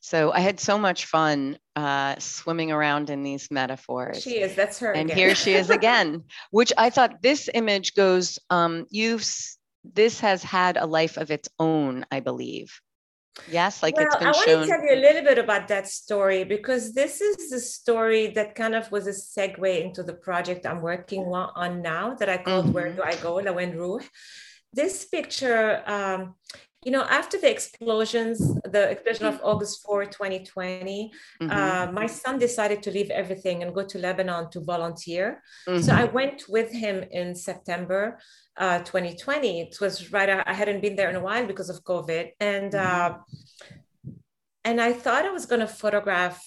So 0.00 0.30
I 0.30 0.38
had 0.38 0.60
so 0.60 0.78
much 0.78 1.06
fun 1.06 1.58
uh, 1.74 2.14
swimming 2.18 2.70
around 2.70 3.10
in 3.10 3.24
these 3.24 3.50
metaphors. 3.50 4.22
She 4.22 4.38
is, 4.40 4.54
that's 4.54 4.78
her. 4.78 4.92
And 4.92 5.10
again. 5.10 5.16
here 5.16 5.34
she 5.34 5.54
is 5.54 5.68
again, 5.80 6.22
which 6.52 6.72
I 6.78 6.90
thought 6.90 7.22
this 7.22 7.50
image 7.52 7.94
goes, 7.94 8.38
um, 8.48 8.86
you've 8.88 9.24
this 9.94 10.20
has 10.20 10.42
had 10.42 10.76
a 10.76 10.86
life 10.86 11.16
of 11.16 11.30
its 11.30 11.48
own, 11.58 12.04
I 12.10 12.20
believe. 12.20 12.80
Yes, 13.50 13.82
like 13.82 13.96
well, 13.96 14.06
it's 14.06 14.16
been 14.16 14.28
I 14.28 14.32
shown. 14.32 14.48
I 14.48 14.56
want 14.56 14.68
to 14.68 14.76
tell 14.76 14.84
you 14.84 14.94
a 14.94 15.02
little 15.02 15.22
bit 15.22 15.38
about 15.38 15.68
that 15.68 15.86
story 15.88 16.44
because 16.44 16.94
this 16.94 17.20
is 17.20 17.50
the 17.50 17.60
story 17.60 18.28
that 18.28 18.54
kind 18.54 18.74
of 18.74 18.90
was 18.90 19.06
a 19.06 19.10
segue 19.10 19.84
into 19.84 20.02
the 20.02 20.14
project 20.14 20.66
I'm 20.66 20.80
working 20.80 21.22
on 21.22 21.82
now 21.82 22.14
that 22.14 22.28
I 22.28 22.38
called 22.38 22.66
mm-hmm. 22.66 22.74
Where 22.74 22.92
Do 22.92 23.02
I 23.02 23.14
Go? 23.16 23.34
La 23.34 23.52
Ruh. 23.52 24.00
This 24.72 25.04
picture, 25.04 25.82
um, 25.86 26.34
you 26.86 26.92
know, 26.92 27.02
after 27.02 27.36
the 27.36 27.50
explosions, 27.50 28.38
the 28.62 28.88
explosion 28.88 29.26
of 29.26 29.40
August 29.42 29.84
4, 29.84 30.04
2020, 30.06 31.10
mm-hmm. 31.42 31.50
uh, 31.50 31.90
my 31.90 32.06
son 32.06 32.38
decided 32.38 32.80
to 32.84 32.92
leave 32.92 33.10
everything 33.10 33.64
and 33.64 33.74
go 33.74 33.84
to 33.84 33.98
Lebanon 33.98 34.48
to 34.52 34.60
volunteer. 34.60 35.42
Mm-hmm. 35.68 35.82
So 35.82 35.92
I 35.92 36.04
went 36.04 36.44
with 36.48 36.70
him 36.70 37.02
in 37.10 37.34
September 37.34 38.20
uh, 38.56 38.78
2020. 38.78 39.62
It 39.62 39.80
was 39.80 40.12
right, 40.12 40.30
I 40.30 40.52
hadn't 40.52 40.80
been 40.80 40.94
there 40.94 41.10
in 41.10 41.16
a 41.16 41.20
while 41.28 41.44
because 41.44 41.70
of 41.70 41.82
COVID. 41.82 42.30
And, 42.38 42.72
mm-hmm. 42.72 43.14
uh, 43.14 44.10
and 44.64 44.80
I 44.80 44.92
thought 44.92 45.24
I 45.24 45.32
was 45.32 45.46
going 45.46 45.62
to 45.62 45.66
photograph 45.66 46.40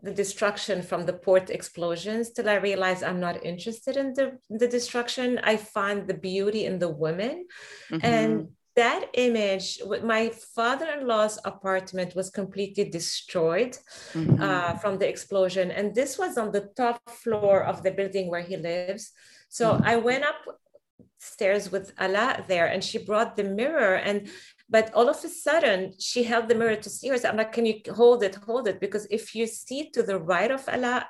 the 0.00 0.14
destruction 0.14 0.82
from 0.82 1.06
the 1.06 1.12
port 1.12 1.50
explosions 1.50 2.30
till 2.30 2.48
I 2.48 2.54
realized 2.54 3.02
I'm 3.02 3.18
not 3.18 3.44
interested 3.44 3.96
in 3.96 4.14
the, 4.14 4.38
the 4.48 4.68
destruction. 4.68 5.40
I 5.42 5.56
find 5.56 6.06
the 6.06 6.14
beauty 6.14 6.66
in 6.66 6.78
the 6.78 6.88
women. 6.88 7.46
Mm-hmm. 7.90 8.06
And 8.06 8.48
that 8.74 9.06
image 9.14 9.80
my 10.02 10.30
father-in-law's 10.54 11.38
apartment 11.44 12.14
was 12.14 12.30
completely 12.30 12.84
destroyed 12.88 13.76
mm-hmm. 14.12 14.42
uh, 14.42 14.74
from 14.78 14.98
the 14.98 15.08
explosion 15.08 15.70
and 15.70 15.94
this 15.94 16.18
was 16.18 16.38
on 16.38 16.50
the 16.52 16.68
top 16.76 16.98
floor 17.10 17.64
of 17.64 17.82
the 17.82 17.90
building 17.90 18.30
where 18.30 18.40
he 18.40 18.56
lives 18.56 19.12
so 19.48 19.72
mm-hmm. 19.72 19.84
i 19.84 19.96
went 19.96 20.24
up 20.24 20.40
stairs 21.18 21.70
with 21.70 21.92
Ala 22.00 22.44
there 22.48 22.66
and 22.66 22.82
she 22.82 22.98
brought 22.98 23.36
the 23.36 23.44
mirror 23.44 23.94
and 23.94 24.28
but 24.72 24.92
all 24.94 25.08
of 25.10 25.22
a 25.22 25.28
sudden 25.28 25.92
she 25.98 26.22
held 26.22 26.48
the 26.48 26.54
mirror 26.54 26.76
to 26.76 26.88
see 26.88 27.08
herself. 27.08 27.32
I'm 27.32 27.38
like, 27.38 27.52
can 27.52 27.66
you 27.66 27.76
hold 27.94 28.22
it, 28.22 28.34
hold 28.46 28.66
it? 28.66 28.80
Because 28.80 29.06
if 29.10 29.34
you 29.34 29.46
see 29.46 29.90
to 29.90 30.02
the 30.02 30.18
right 30.18 30.50
of 30.50 30.66
Ala 30.66 31.06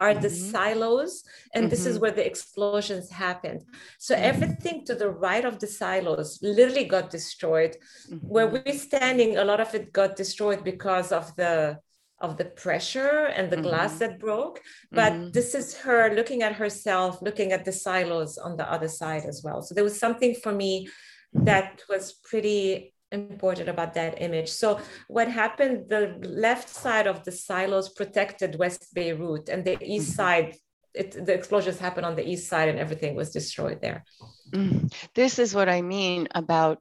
are 0.00 0.10
mm-hmm. 0.10 0.22
the 0.22 0.30
silos, 0.30 1.22
and 1.54 1.62
mm-hmm. 1.62 1.70
this 1.70 1.86
is 1.86 1.94
mm-hmm. 1.94 2.02
where 2.02 2.10
the 2.10 2.26
explosions 2.26 3.08
happened. 3.08 3.62
So 4.00 4.16
mm-hmm. 4.16 4.24
everything 4.24 4.84
to 4.86 4.96
the 4.96 5.10
right 5.10 5.44
of 5.44 5.60
the 5.60 5.68
silos 5.68 6.40
literally 6.42 6.86
got 6.86 7.10
destroyed. 7.10 7.76
Mm-hmm. 8.10 8.26
Where 8.26 8.48
we're 8.48 8.78
standing, 8.88 9.36
a 9.36 9.44
lot 9.44 9.60
of 9.60 9.72
it 9.76 9.92
got 9.92 10.16
destroyed 10.16 10.64
because 10.64 11.12
of 11.12 11.34
the 11.36 11.78
of 12.20 12.36
the 12.36 12.44
pressure 12.44 13.26
and 13.36 13.50
the 13.50 13.56
mm-hmm. 13.56 13.66
glass 13.66 13.98
that 13.98 14.20
broke 14.20 14.60
but 14.92 15.12
mm-hmm. 15.12 15.30
this 15.32 15.52
is 15.52 15.76
her 15.76 16.14
looking 16.14 16.42
at 16.42 16.54
herself 16.54 17.20
looking 17.20 17.50
at 17.50 17.64
the 17.64 17.72
silos 17.72 18.38
on 18.38 18.56
the 18.56 18.72
other 18.72 18.86
side 18.88 19.24
as 19.24 19.42
well 19.44 19.60
so 19.60 19.74
there 19.74 19.82
was 19.82 19.98
something 19.98 20.32
for 20.32 20.52
me 20.52 20.88
that 21.34 21.82
was 21.88 22.12
pretty 22.30 22.93
important 23.14 23.68
about 23.68 23.94
that 23.94 24.20
image. 24.20 24.50
So 24.50 24.80
what 25.08 25.28
happened, 25.28 25.88
the 25.88 26.18
left 26.22 26.68
side 26.68 27.06
of 27.06 27.24
the 27.24 27.32
silos 27.32 27.88
protected 27.88 28.58
West 28.58 28.92
Beirut 28.94 29.48
and 29.48 29.64
the 29.64 29.78
east 29.82 30.10
mm-hmm. 30.10 30.16
side, 30.16 30.56
it, 30.94 31.12
the 31.26 31.34
explosions 31.34 31.78
happened 31.78 32.06
on 32.06 32.16
the 32.16 32.28
east 32.28 32.48
side 32.48 32.68
and 32.68 32.78
everything 32.78 33.14
was 33.14 33.30
destroyed 33.30 33.80
there. 33.80 34.04
Mm. 34.50 34.92
This 35.14 35.38
is 35.38 35.54
what 35.54 35.68
I 35.68 35.82
mean 35.82 36.28
about 36.34 36.78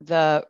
the 0.00 0.44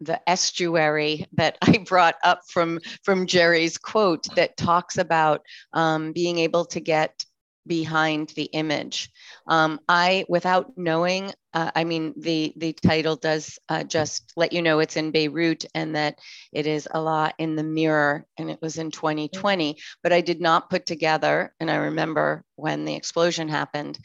the 0.00 0.20
estuary 0.28 1.26
that 1.32 1.58
I 1.62 1.78
brought 1.78 2.16
up 2.24 2.40
from 2.48 2.80
from 3.02 3.26
Jerry's 3.26 3.78
quote 3.78 4.24
that 4.36 4.56
talks 4.56 4.98
about 4.98 5.42
um, 5.72 6.12
being 6.12 6.38
able 6.38 6.64
to 6.66 6.80
get 6.80 7.24
behind 7.68 8.30
the 8.30 8.44
image. 8.44 9.10
Um, 9.46 9.80
I, 9.88 10.24
without 10.28 10.76
knowing, 10.76 11.32
uh, 11.54 11.70
I 11.74 11.84
mean, 11.84 12.14
the 12.16 12.52
the 12.56 12.72
title 12.72 13.16
does 13.16 13.58
uh, 13.68 13.84
just 13.84 14.32
let 14.36 14.52
you 14.52 14.62
know 14.62 14.80
it's 14.80 14.96
in 14.96 15.12
Beirut 15.12 15.64
and 15.74 15.94
that 15.94 16.18
it 16.52 16.66
is 16.66 16.88
a 16.90 17.00
lot 17.00 17.34
in 17.38 17.54
the 17.54 17.62
mirror, 17.62 18.26
and 18.36 18.50
it 18.50 18.58
was 18.60 18.78
in 18.78 18.90
2020. 18.90 19.76
But 20.02 20.12
I 20.12 20.20
did 20.20 20.40
not 20.40 20.70
put 20.70 20.86
together, 20.86 21.54
and 21.60 21.70
I 21.70 21.76
remember 21.76 22.44
when 22.56 22.84
the 22.84 22.96
explosion 22.96 23.48
happened. 23.48 23.98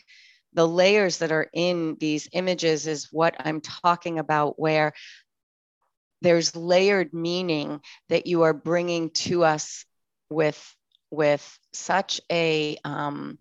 The 0.54 0.68
layers 0.68 1.18
that 1.18 1.32
are 1.32 1.50
in 1.52 1.98
these 2.00 2.30
images 2.32 2.86
is 2.86 3.10
what 3.12 3.36
I'm 3.40 3.62
talking 3.62 4.20
about, 4.20 4.60
where 4.60 4.94
there's 6.22 6.56
layered 6.56 7.14
meaning 7.14 7.82
that 8.10 8.28
you 8.28 8.44
are 8.44 8.54
bringing 8.54 9.10
to 9.12 9.44
us 9.44 9.86
with 10.30 10.76
with 11.12 11.60
such 11.74 12.20
a 12.32 12.78
um, 12.84 13.38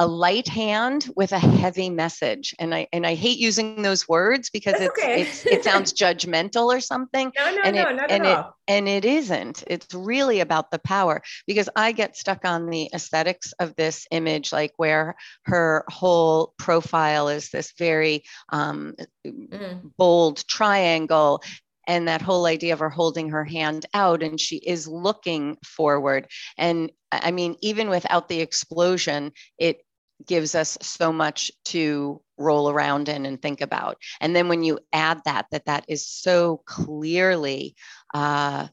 a 0.00 0.06
light 0.06 0.48
hand 0.48 1.08
with 1.14 1.30
a 1.32 1.38
heavy 1.38 1.88
message 1.88 2.54
and 2.58 2.74
i 2.74 2.86
and 2.92 3.06
i 3.06 3.14
hate 3.14 3.38
using 3.38 3.82
those 3.82 4.08
words 4.08 4.50
because 4.50 4.74
it's, 4.80 4.98
okay. 4.98 5.22
it's 5.22 5.46
it 5.46 5.62
sounds 5.70 5.92
judgmental 5.92 6.66
or 6.66 6.80
something 6.80 7.32
no, 7.36 7.54
no, 7.54 7.62
and 7.62 7.76
no, 7.76 7.82
it, 7.82 7.96
not 7.96 8.10
and 8.10 8.26
at 8.26 8.32
it 8.32 8.38
all. 8.38 8.56
and 8.66 8.88
it 8.88 9.04
isn't 9.04 9.62
it's 9.68 9.94
really 9.94 10.40
about 10.40 10.72
the 10.72 10.80
power 10.80 11.22
because 11.46 11.68
i 11.76 11.92
get 11.92 12.16
stuck 12.16 12.44
on 12.44 12.70
the 12.70 12.90
aesthetics 12.92 13.52
of 13.60 13.76
this 13.76 14.06
image 14.10 14.52
like 14.52 14.72
where 14.78 15.14
her 15.44 15.84
whole 15.88 16.54
profile 16.58 17.28
is 17.28 17.50
this 17.50 17.72
very 17.78 18.24
um, 18.50 18.94
mm. 19.24 19.80
bold 19.96 20.44
triangle 20.48 21.40
and 21.86 22.08
that 22.08 22.22
whole 22.22 22.46
idea 22.46 22.72
of 22.72 22.78
her 22.80 22.90
holding 22.90 23.30
her 23.30 23.44
hand 23.44 23.86
out 23.94 24.22
and 24.22 24.40
she 24.40 24.56
is 24.56 24.88
looking 24.88 25.56
forward. 25.64 26.26
And 26.56 26.90
i 27.12 27.30
mean 27.30 27.54
even 27.62 27.90
without 27.90 28.28
the 28.28 28.40
explosion 28.40 29.30
it 29.56 29.84
gives 30.26 30.54
us 30.54 30.78
so 30.80 31.12
much 31.12 31.50
to 31.64 32.20
roll 32.38 32.70
around 32.70 33.08
in 33.08 33.26
and 33.26 33.40
think 33.40 33.60
about. 33.60 33.98
And 34.20 34.34
then 34.34 34.48
when 34.48 34.62
you 34.62 34.78
add 34.92 35.20
that 35.24 35.46
that 35.50 35.66
that 35.66 35.84
is 35.88 36.06
so 36.06 36.62
clearly 36.66 37.74
uh, 38.12 38.68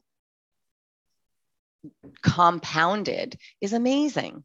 compounded 2.22 3.36
is 3.60 3.72
amazing 3.72 4.44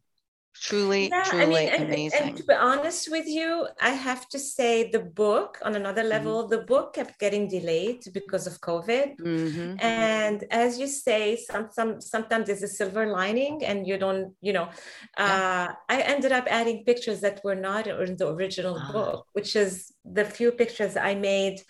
truly 0.60 1.08
yeah, 1.08 1.22
truly 1.24 1.44
I 1.44 1.46
mean, 1.46 1.68
and, 1.68 1.84
amazing 1.84 2.22
and 2.22 2.36
to 2.36 2.44
be 2.44 2.54
honest 2.54 3.10
with 3.10 3.26
you 3.26 3.68
i 3.80 3.90
have 3.90 4.28
to 4.30 4.38
say 4.38 4.90
the 4.90 5.00
book 5.00 5.58
on 5.62 5.74
another 5.74 6.02
mm-hmm. 6.02 6.10
level 6.10 6.42
mm-hmm. 6.42 6.50
the 6.50 6.62
book 6.62 6.94
kept 6.94 7.18
getting 7.18 7.48
delayed 7.48 8.02
because 8.12 8.46
of 8.46 8.60
covid 8.60 9.16
mm-hmm. 9.18 9.74
and 9.80 10.44
as 10.50 10.78
you 10.78 10.86
say 10.86 11.36
some, 11.36 11.68
some 11.70 12.00
sometimes 12.00 12.46
there's 12.46 12.62
a 12.62 12.68
silver 12.68 13.06
lining 13.06 13.64
and 13.64 13.86
you 13.86 13.98
don't 13.98 14.34
you 14.40 14.52
know 14.52 14.68
uh, 15.16 15.68
i 15.88 16.00
ended 16.00 16.32
up 16.32 16.46
adding 16.48 16.84
pictures 16.84 17.20
that 17.20 17.40
were 17.44 17.54
not 17.54 17.86
in 17.86 18.16
the 18.16 18.28
original 18.28 18.76
ah. 18.78 18.92
book 18.92 19.26
which 19.32 19.54
is 19.56 19.92
the 20.04 20.24
few 20.24 20.50
pictures 20.50 20.96
i 20.96 21.14
made 21.14 21.60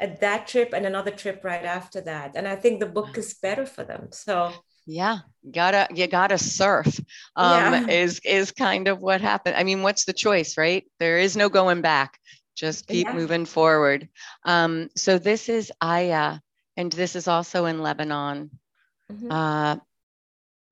at 0.00 0.20
that 0.20 0.46
trip 0.46 0.72
and 0.72 0.86
another 0.86 1.10
trip 1.10 1.42
right 1.44 1.64
after 1.64 2.00
that 2.00 2.32
and 2.36 2.46
i 2.46 2.54
think 2.54 2.78
the 2.78 2.86
book 2.86 3.16
is 3.18 3.34
better 3.34 3.66
for 3.66 3.84
them 3.84 4.08
so 4.12 4.52
yeah 4.88 5.18
gotta 5.52 5.86
you 5.94 6.06
gotta 6.06 6.38
surf 6.38 6.98
um 7.36 7.74
yeah. 7.74 7.86
is 7.88 8.20
is 8.24 8.52
kind 8.52 8.88
of 8.88 9.00
what 9.00 9.20
happened 9.20 9.54
i 9.54 9.62
mean 9.62 9.82
what's 9.82 10.06
the 10.06 10.12
choice 10.14 10.56
right 10.56 10.84
there 10.98 11.18
is 11.18 11.36
no 11.36 11.50
going 11.50 11.82
back 11.82 12.18
just 12.56 12.86
keep 12.86 13.06
yeah. 13.06 13.12
moving 13.12 13.44
forward 13.44 14.08
um 14.44 14.88
so 14.96 15.18
this 15.18 15.50
is 15.50 15.70
aya 15.82 16.38
and 16.76 16.90
this 16.92 17.14
is 17.16 17.28
also 17.28 17.66
in 17.66 17.82
lebanon 17.82 18.50
mm-hmm. 19.12 19.30
uh 19.30 19.76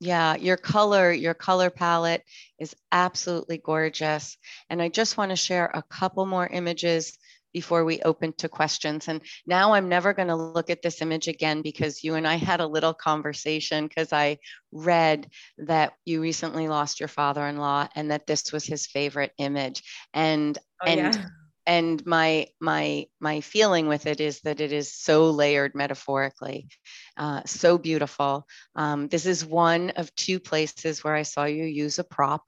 yeah 0.00 0.34
your 0.34 0.56
color 0.56 1.12
your 1.12 1.34
color 1.34 1.68
palette 1.68 2.24
is 2.58 2.74
absolutely 2.90 3.58
gorgeous 3.58 4.38
and 4.70 4.80
i 4.80 4.88
just 4.88 5.18
want 5.18 5.30
to 5.30 5.36
share 5.36 5.70
a 5.72 5.82
couple 5.82 6.24
more 6.24 6.46
images 6.46 7.18
before 7.57 7.86
we 7.86 8.02
open 8.02 8.34
to 8.34 8.50
questions. 8.50 9.09
And 9.09 9.22
now 9.46 9.72
I'm 9.72 9.88
never 9.88 10.12
going 10.12 10.28
to 10.28 10.36
look 10.36 10.68
at 10.68 10.82
this 10.82 11.00
image 11.00 11.26
again 11.26 11.62
because 11.62 12.04
you 12.04 12.14
and 12.14 12.28
I 12.28 12.34
had 12.34 12.61
a 12.61 12.66
little 12.66 12.92
conversation 12.92 13.86
because 13.86 14.12
I 14.12 14.36
read 14.72 15.26
that 15.57 15.94
you 16.04 16.20
recently 16.20 16.68
lost 16.68 17.00
your 17.00 17.09
father-in-law 17.09 17.88
and 17.94 18.11
that 18.11 18.26
this 18.26 18.52
was 18.52 18.66
his 18.66 18.86
favorite 18.86 19.32
image. 19.38 19.82
And 20.12 20.59
oh, 20.82 20.86
and 20.86 21.14
yeah. 21.14 21.26
and 21.66 22.04
my 22.04 22.48
my 22.61 23.07
my 23.20 23.40
feeling 23.40 23.88
with 23.88 24.04
it 24.07 24.20
is 24.20 24.42
that 24.42 24.61
it 24.61 24.72
is 24.72 24.92
so 24.92 25.30
layered 25.30 25.74
metaphorically, 25.74 26.68
uh, 27.16 27.40
so 27.46 27.78
beautiful. 27.78 28.46
Um, 28.74 29.09
this 29.09 29.24
is 29.24 29.46
one 29.46 29.92
of 29.96 30.14
two 30.14 30.40
places 30.40 31.02
where 31.02 31.14
I 31.14 31.22
saw 31.22 31.46
you 31.46 31.64
use 31.64 31.98
a 31.98 32.04
prop 32.04 32.44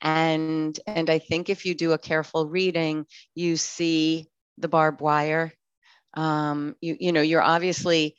and 0.00 0.78
and 0.86 1.10
i 1.10 1.18
think 1.18 1.48
if 1.48 1.64
you 1.64 1.74
do 1.74 1.90
a 1.90 1.98
careful 1.98 2.46
reading 2.46 3.04
you 3.34 3.56
see 3.56 4.28
the 4.58 4.68
barbed 4.68 5.00
wire. 5.00 5.52
Um, 6.14 6.76
you, 6.80 6.96
you 6.98 7.12
know, 7.12 7.22
you're 7.22 7.42
obviously 7.42 8.16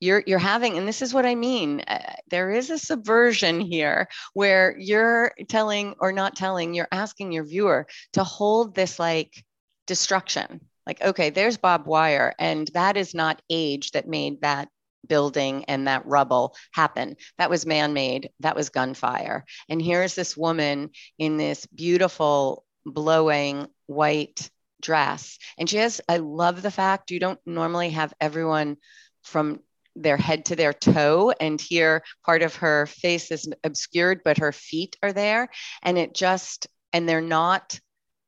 you're 0.00 0.22
you're 0.26 0.38
having 0.38 0.78
and 0.78 0.88
this 0.88 1.02
is 1.02 1.12
what 1.12 1.26
i 1.26 1.34
mean 1.34 1.80
uh, 1.80 2.14
there 2.30 2.50
is 2.50 2.70
a 2.70 2.78
subversion 2.78 3.60
here 3.60 4.08
where 4.32 4.74
you're 4.78 5.32
telling 5.48 5.94
or 6.00 6.10
not 6.10 6.34
telling 6.34 6.72
you're 6.72 6.88
asking 6.90 7.32
your 7.32 7.44
viewer 7.44 7.86
to 8.14 8.24
hold 8.24 8.74
this 8.74 8.98
like 8.98 9.44
destruction. 9.86 10.60
Like 10.86 11.02
okay 11.02 11.30
there's 11.30 11.56
barbed 11.56 11.86
wire 11.86 12.32
and 12.38 12.68
that 12.74 12.96
is 12.96 13.12
not 13.12 13.42
age 13.50 13.90
that 13.90 14.08
made 14.08 14.40
that 14.42 14.68
building 15.06 15.64
and 15.64 15.88
that 15.88 16.06
rubble 16.06 16.54
happen. 16.72 17.16
That 17.38 17.50
was 17.50 17.66
man-made 17.66 18.30
that 18.40 18.54
was 18.54 18.68
gunfire. 18.68 19.44
And 19.68 19.82
here's 19.82 20.14
this 20.14 20.36
woman 20.36 20.90
in 21.18 21.36
this 21.36 21.66
beautiful 21.66 22.64
blowing 22.86 23.66
white 23.86 24.48
dress. 24.80 25.38
And 25.58 25.68
she 25.68 25.78
has, 25.78 26.00
I 26.08 26.18
love 26.18 26.62
the 26.62 26.70
fact 26.70 27.10
you 27.10 27.20
don't 27.20 27.40
normally 27.46 27.90
have 27.90 28.14
everyone 28.20 28.76
from 29.22 29.60
their 29.96 30.16
head 30.16 30.46
to 30.46 30.56
their 30.56 30.72
toe 30.72 31.32
and 31.40 31.60
here 31.60 32.02
part 32.24 32.42
of 32.42 32.54
her 32.56 32.86
face 32.86 33.30
is 33.32 33.48
obscured 33.64 34.20
but 34.24 34.38
her 34.38 34.52
feet 34.52 34.96
are 35.02 35.12
there. 35.12 35.48
And 35.82 35.98
it 35.98 36.14
just 36.14 36.68
and 36.92 37.08
they're 37.08 37.20
not 37.20 37.78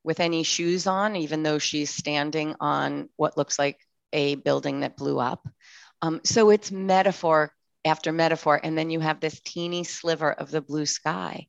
with 0.04 0.20
any 0.20 0.42
shoes 0.42 0.86
on 0.86 1.14
even 1.16 1.42
though 1.42 1.58
she's 1.58 1.90
standing 1.90 2.56
on 2.60 3.08
what 3.16 3.36
looks 3.36 3.58
like 3.58 3.78
a 4.12 4.34
building 4.34 4.80
that 4.80 4.96
blew 4.96 5.18
up. 5.18 5.48
Um, 6.02 6.20
so 6.24 6.50
it's 6.50 6.72
metaphor 6.72 7.52
after 7.84 8.12
metaphor. 8.12 8.60
And 8.62 8.76
then 8.76 8.90
you 8.90 9.00
have 9.00 9.20
this 9.20 9.40
teeny 9.40 9.84
sliver 9.84 10.32
of 10.32 10.50
the 10.50 10.60
blue 10.60 10.86
sky. 10.86 11.46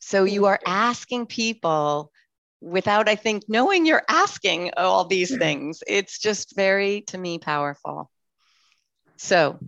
So 0.00 0.24
you 0.24 0.46
are 0.46 0.60
asking 0.66 1.26
people 1.26 2.12
without, 2.60 3.08
I 3.08 3.16
think, 3.16 3.44
knowing 3.48 3.86
you're 3.86 4.04
asking 4.08 4.72
all 4.76 5.04
these 5.04 5.36
things. 5.36 5.82
It's 5.86 6.18
just 6.18 6.54
very, 6.54 7.02
to 7.08 7.18
me, 7.18 7.38
powerful. 7.38 8.10
So, 9.16 9.58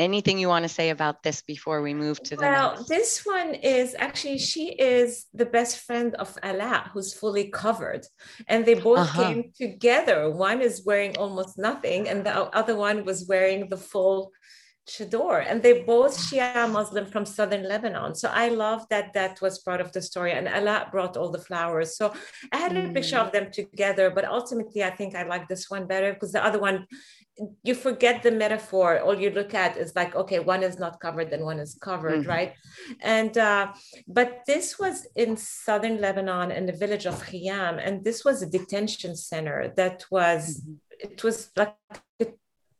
anything 0.00 0.38
you 0.38 0.48
want 0.48 0.64
to 0.64 0.68
say 0.68 0.88
about 0.90 1.22
this 1.22 1.42
before 1.42 1.82
we 1.82 1.92
move 1.92 2.20
to 2.22 2.34
the 2.34 2.42
well 2.42 2.74
next? 2.74 2.88
this 2.88 3.20
one 3.24 3.54
is 3.54 3.94
actually 3.98 4.38
she 4.38 4.68
is 4.72 5.26
the 5.34 5.44
best 5.44 5.78
friend 5.86 6.14
of 6.14 6.36
Ala 6.42 6.90
who's 6.92 7.12
fully 7.12 7.50
covered 7.50 8.06
and 8.48 8.64
they 8.64 8.74
both 8.74 8.98
uh-huh. 8.98 9.22
came 9.22 9.52
together 9.56 10.30
one 10.30 10.62
is 10.62 10.82
wearing 10.86 11.16
almost 11.18 11.58
nothing 11.58 12.08
and 12.08 12.24
the 12.24 12.34
other 12.60 12.74
one 12.74 13.04
was 13.04 13.26
wearing 13.28 13.68
the 13.68 13.76
full 13.76 14.32
chador 14.88 15.40
and 15.46 15.62
they 15.62 15.82
both 15.82 16.16
shia 16.16 16.70
muslim 16.70 17.06
from 17.06 17.24
southern 17.24 17.68
lebanon 17.68 18.14
so 18.14 18.28
i 18.32 18.48
love 18.48 18.86
that 18.90 19.12
that 19.12 19.40
was 19.40 19.58
part 19.60 19.80
of 19.80 19.92
the 19.92 20.02
story 20.02 20.32
and 20.32 20.48
Ala 20.48 20.88
brought 20.90 21.16
all 21.16 21.30
the 21.30 21.38
flowers 21.38 21.96
so 21.96 22.12
i 22.52 22.56
had 22.56 22.76
a 22.76 22.92
picture 22.92 23.18
of 23.18 23.28
mm. 23.28 23.32
them 23.32 23.50
together 23.52 24.10
but 24.10 24.24
ultimately 24.24 24.82
i 24.82 24.90
think 24.90 25.14
i 25.14 25.22
like 25.22 25.46
this 25.48 25.70
one 25.70 25.86
better 25.86 26.12
because 26.12 26.32
the 26.32 26.44
other 26.44 26.58
one 26.58 26.86
you 27.62 27.74
forget 27.74 28.22
the 28.22 28.30
metaphor 28.30 29.00
all 29.00 29.18
you 29.18 29.30
look 29.30 29.54
at 29.54 29.76
is 29.76 29.94
like 29.94 30.14
okay 30.14 30.38
one 30.38 30.62
is 30.62 30.78
not 30.78 31.00
covered 31.00 31.30
then 31.30 31.44
one 31.44 31.58
is 31.58 31.74
covered 31.74 32.20
mm-hmm. 32.20 32.28
right 32.28 32.54
and 33.00 33.38
uh, 33.38 33.72
but 34.08 34.40
this 34.46 34.78
was 34.78 35.06
in 35.16 35.36
southern 35.36 36.00
lebanon 36.00 36.50
in 36.50 36.66
the 36.66 36.72
village 36.72 37.06
of 37.06 37.22
khiyam 37.24 37.80
and 37.84 38.04
this 38.04 38.24
was 38.24 38.42
a 38.42 38.50
detention 38.50 39.16
center 39.16 39.72
that 39.76 40.04
was 40.10 40.60
mm-hmm. 40.60 41.12
it 41.12 41.22
was 41.24 41.50
like 41.56 41.76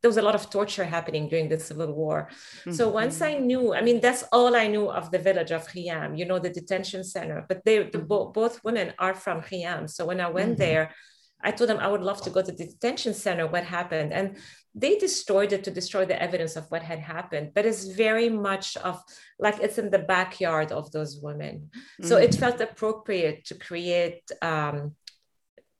there 0.01 0.09
was 0.09 0.17
a 0.17 0.23
lot 0.23 0.35
of 0.35 0.49
torture 0.49 0.85
happening 0.85 1.29
during 1.29 1.49
the 1.49 1.59
civil 1.59 1.93
war. 1.93 2.29
Mm-hmm. 2.31 2.73
So 2.73 2.89
once 2.89 3.21
I 3.21 3.35
knew, 3.35 3.75
I 3.75 3.83
mean, 3.83 4.01
that's 4.01 4.25
all 4.33 4.57
I 4.57 4.67
knew 4.67 4.91
of 4.91 5.11
the 5.11 5.19
village 5.19 5.51
of 5.51 5.69
Khiyam, 5.69 6.19
you 6.19 6.25
know, 6.25 6.39
the 6.39 6.51
detention 6.51 7.05
center. 7.05 7.45
But 7.49 7.65
they, 7.65 7.83
the, 7.85 7.99
bo- 7.99 8.31
both 8.31 8.65
women 8.65 8.95
are 8.99 9.15
from 9.15 9.43
Khiyam. 9.43 9.91
So 9.91 10.07
when 10.07 10.21
I 10.21 10.31
went 10.31 10.53
mm-hmm. 10.53 10.61
there, 10.61 10.95
I 11.43 11.51
told 11.51 11.71
them 11.71 11.79
I 11.79 11.89
would 11.89 12.03
love 12.03 12.21
to 12.23 12.31
go 12.31 12.43
to 12.43 12.53
the 12.53 12.67
detention 12.67 13.15
center. 13.15 13.47
What 13.47 13.65
happened? 13.65 14.13
And 14.13 14.37
they 14.75 14.97
destroyed 14.97 15.53
it 15.53 15.65
to 15.65 15.71
destroy 15.71 16.05
the 16.05 16.21
evidence 16.21 16.57
of 16.57 16.71
what 16.71 16.83
had 16.83 16.99
happened. 16.99 17.53
But 17.55 17.67
it's 17.67 17.85
very 17.87 18.29
much 18.29 18.77
of 18.79 19.03
like 19.39 19.59
it's 19.61 19.79
in 19.79 19.91
the 19.91 19.99
backyard 19.99 20.71
of 20.71 20.93
those 20.93 21.19
women. 21.21 21.71
Mm-hmm. 21.73 22.07
So 22.09 22.17
it 22.17 22.31
mm-hmm. 22.31 22.41
felt 22.41 22.61
appropriate 22.61 23.45
to 23.47 23.55
create. 23.55 24.31
Um, 24.41 24.97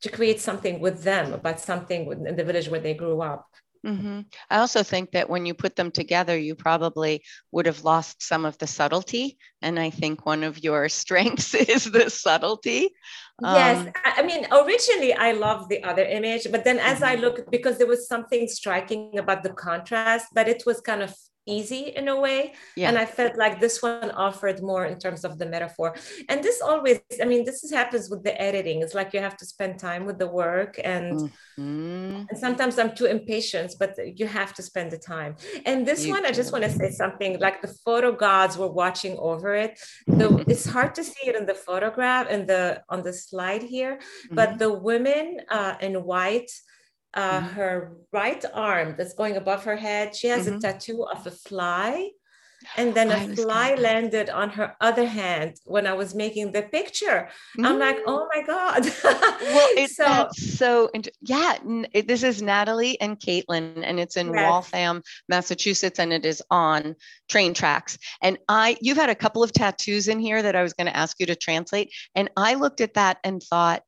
to 0.01 0.09
create 0.09 0.41
something 0.41 0.79
with 0.79 1.03
them 1.03 1.31
about 1.31 1.59
something 1.59 2.11
in 2.25 2.35
the 2.35 2.43
village 2.43 2.67
where 2.67 2.79
they 2.79 2.95
grew 2.95 3.21
up 3.21 3.45
Mm-hmm. 3.85 4.21
I 4.49 4.57
also 4.57 4.83
think 4.83 5.11
that 5.11 5.29
when 5.29 5.45
you 5.45 5.53
put 5.53 5.75
them 5.75 5.91
together, 5.91 6.37
you 6.37 6.55
probably 6.55 7.23
would 7.51 7.65
have 7.65 7.83
lost 7.83 8.21
some 8.21 8.45
of 8.45 8.57
the 8.59 8.67
subtlety. 8.67 9.37
And 9.61 9.79
I 9.79 9.89
think 9.89 10.25
one 10.25 10.43
of 10.43 10.63
your 10.63 10.87
strengths 11.01 11.53
is 11.55 11.85
the 11.85 12.09
subtlety. 12.09 12.89
Yes. 13.41 13.87
Um, 13.87 13.91
I 14.05 14.21
mean, 14.21 14.45
originally 14.51 15.13
I 15.13 15.31
loved 15.31 15.69
the 15.69 15.83
other 15.83 16.03
image, 16.03 16.47
but 16.51 16.63
then 16.63 16.77
as 16.77 16.97
mm-hmm. 16.99 17.05
I 17.05 17.15
look, 17.15 17.49
because 17.49 17.79
there 17.79 17.87
was 17.87 18.07
something 18.07 18.47
striking 18.47 19.17
about 19.17 19.41
the 19.41 19.53
contrast, 19.53 20.27
but 20.33 20.47
it 20.47 20.63
was 20.65 20.79
kind 20.81 21.01
of 21.01 21.15
easy 21.45 21.93
in 21.95 22.07
a 22.07 22.19
way. 22.19 22.53
Yeah. 22.75 22.89
and 22.89 22.97
i 22.97 23.05
felt 23.05 23.35
like 23.37 23.59
this 23.59 23.81
one 23.81 24.11
offered 24.11 24.61
more 24.61 24.85
in 24.85 24.97
terms 24.99 25.23
of 25.23 25.37
the 25.39 25.45
metaphor. 25.45 25.95
And 26.29 26.43
this 26.43 26.61
always 26.61 26.99
i 27.21 27.25
mean 27.25 27.43
this 27.45 27.63
is, 27.63 27.71
happens 27.71 28.09
with 28.09 28.23
the 28.23 28.39
editing. 28.41 28.81
It's 28.81 28.93
like 28.93 29.13
you 29.13 29.19
have 29.19 29.37
to 29.37 29.45
spend 29.45 29.79
time 29.79 30.05
with 30.05 30.17
the 30.19 30.27
work 30.27 30.79
and, 30.83 31.31
mm-hmm. 31.57 32.25
and 32.29 32.37
sometimes 32.45 32.77
i'm 32.79 32.93
too 32.95 33.05
impatient 33.05 33.73
but 33.79 33.91
you 34.19 34.27
have 34.27 34.53
to 34.55 34.61
spend 34.63 34.91
the 34.91 34.97
time. 34.97 35.35
And 35.65 35.85
this 35.85 36.05
you 36.05 36.13
one 36.13 36.25
i 36.25 36.31
just 36.31 36.51
want 36.51 36.63
to 36.63 36.71
say 36.71 36.89
something 36.91 37.39
like 37.39 37.61
the 37.61 37.73
photo 37.85 38.11
gods 38.11 38.57
were 38.57 38.73
watching 38.83 39.17
over 39.17 39.55
it. 39.55 39.79
The, 40.07 40.27
it's 40.47 40.65
hard 40.65 40.95
to 40.95 41.03
see 41.03 41.25
it 41.29 41.35
in 41.35 41.45
the 41.45 41.55
photograph 41.67 42.27
and 42.29 42.47
the 42.47 42.83
on 42.89 43.01
the 43.03 43.13
slide 43.13 43.63
here 43.63 43.95
mm-hmm. 43.95 44.35
but 44.35 44.59
the 44.59 44.71
women 44.71 45.25
uh, 45.49 45.75
in 45.81 45.93
white 46.03 46.51
uh, 47.13 47.39
mm-hmm. 47.39 47.47
her 47.55 47.91
right 48.11 48.43
arm 48.53 48.95
that's 48.97 49.13
going 49.13 49.37
above 49.37 49.63
her 49.65 49.75
head. 49.75 50.15
She 50.15 50.27
has 50.27 50.47
mm-hmm. 50.47 50.57
a 50.57 50.61
tattoo 50.61 51.03
of 51.03 51.25
a 51.27 51.31
fly. 51.31 52.11
And 52.77 52.93
then 52.93 53.09
a 53.09 53.35
fly 53.35 53.73
landed 53.73 54.29
on 54.29 54.49
her 54.51 54.75
other 54.81 55.07
hand 55.07 55.55
when 55.65 55.87
I 55.87 55.93
was 55.93 56.13
making 56.13 56.51
the 56.51 56.61
picture. 56.61 57.29
Mm-hmm. 57.57 57.65
I'm 57.65 57.79
like, 57.79 57.97
mm. 57.97 58.03
oh 58.05 58.27
my 58.33 58.43
God. 58.43 58.85
well, 59.03 59.69
it's 59.77 59.95
so, 59.95 60.27
so 60.33 60.91
yeah, 61.21 61.57
this 62.05 62.21
is 62.21 62.41
Natalie 62.41 63.01
and 63.01 63.19
Caitlin, 63.19 63.81
and 63.83 63.99
it's 63.99 64.15
in 64.15 64.31
yes. 64.31 64.47
Waltham, 64.47 65.01
Massachusetts, 65.27 65.97
and 65.97 66.13
it 66.13 66.25
is 66.25 66.43
on 66.51 66.95
train 67.29 67.53
tracks. 67.53 67.97
And 68.21 68.37
I, 68.47 68.77
you've 68.79 68.97
had 68.97 69.09
a 69.09 69.15
couple 69.15 69.41
of 69.43 69.51
tattoos 69.51 70.07
in 70.07 70.19
here 70.19 70.41
that 70.41 70.55
I 70.55 70.63
was 70.63 70.73
going 70.73 70.87
to 70.87 70.95
ask 70.95 71.19
you 71.19 71.25
to 71.27 71.35
translate. 71.35 71.91
And 72.13 72.29
I 72.37 72.53
looked 72.53 72.81
at 72.81 72.93
that 72.93 73.17
and 73.23 73.41
thought, 73.41 73.81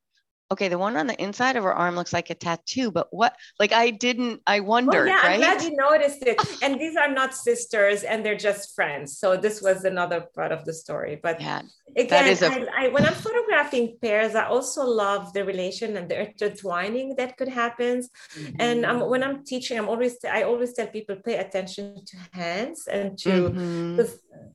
okay, 0.51 0.67
the 0.67 0.77
one 0.77 0.95
on 0.97 1.07
the 1.07 1.21
inside 1.21 1.55
of 1.55 1.63
her 1.63 1.73
arm 1.73 1.95
looks 1.95 2.13
like 2.13 2.29
a 2.29 2.35
tattoo, 2.35 2.91
but 2.91 3.07
what? 3.11 3.35
Like 3.59 3.73
I 3.73 3.89
didn't, 3.89 4.41
I 4.45 4.59
wondered. 4.59 5.07
Oh, 5.07 5.11
yeah, 5.11 5.21
right? 5.27 5.33
I'm 5.33 5.39
glad 5.39 5.63
you 5.63 5.75
noticed 5.75 6.23
it. 6.23 6.37
and 6.63 6.79
these 6.79 6.95
are 6.95 7.11
not 7.11 7.33
sisters, 7.33 8.03
and 8.03 8.25
they're 8.25 8.37
just 8.37 8.75
friends. 8.75 9.17
So 9.17 9.37
this 9.37 9.61
was 9.61 9.83
another 9.83 10.27
part 10.35 10.51
of 10.51 10.65
the 10.65 10.73
story. 10.73 11.19
But 11.21 11.41
yeah, 11.41 11.61
again, 11.97 12.37
a- 12.41 12.45
I, 12.45 12.85
I, 12.85 12.87
when 12.89 13.05
I'm 13.05 13.13
photographing 13.13 13.97
pairs, 14.01 14.35
I 14.35 14.45
also 14.45 14.85
love 14.85 15.33
the 15.33 15.43
relation 15.45 15.97
and 15.97 16.09
the 16.09 16.29
intertwining 16.29 17.15
that 17.15 17.37
could 17.37 17.49
happen. 17.49 18.01
Mm-hmm. 18.01 18.55
And 18.59 18.85
um, 18.85 19.09
when 19.09 19.23
I'm 19.23 19.43
teaching, 19.43 19.77
I'm 19.77 19.89
always 19.89 20.17
I 20.29 20.43
always 20.43 20.73
tell 20.73 20.87
people 20.87 21.15
pay 21.15 21.37
attention 21.37 22.03
to 22.05 22.17
hands 22.31 22.87
and 22.87 23.17
to 23.19 23.29
mm-hmm. 23.29 24.01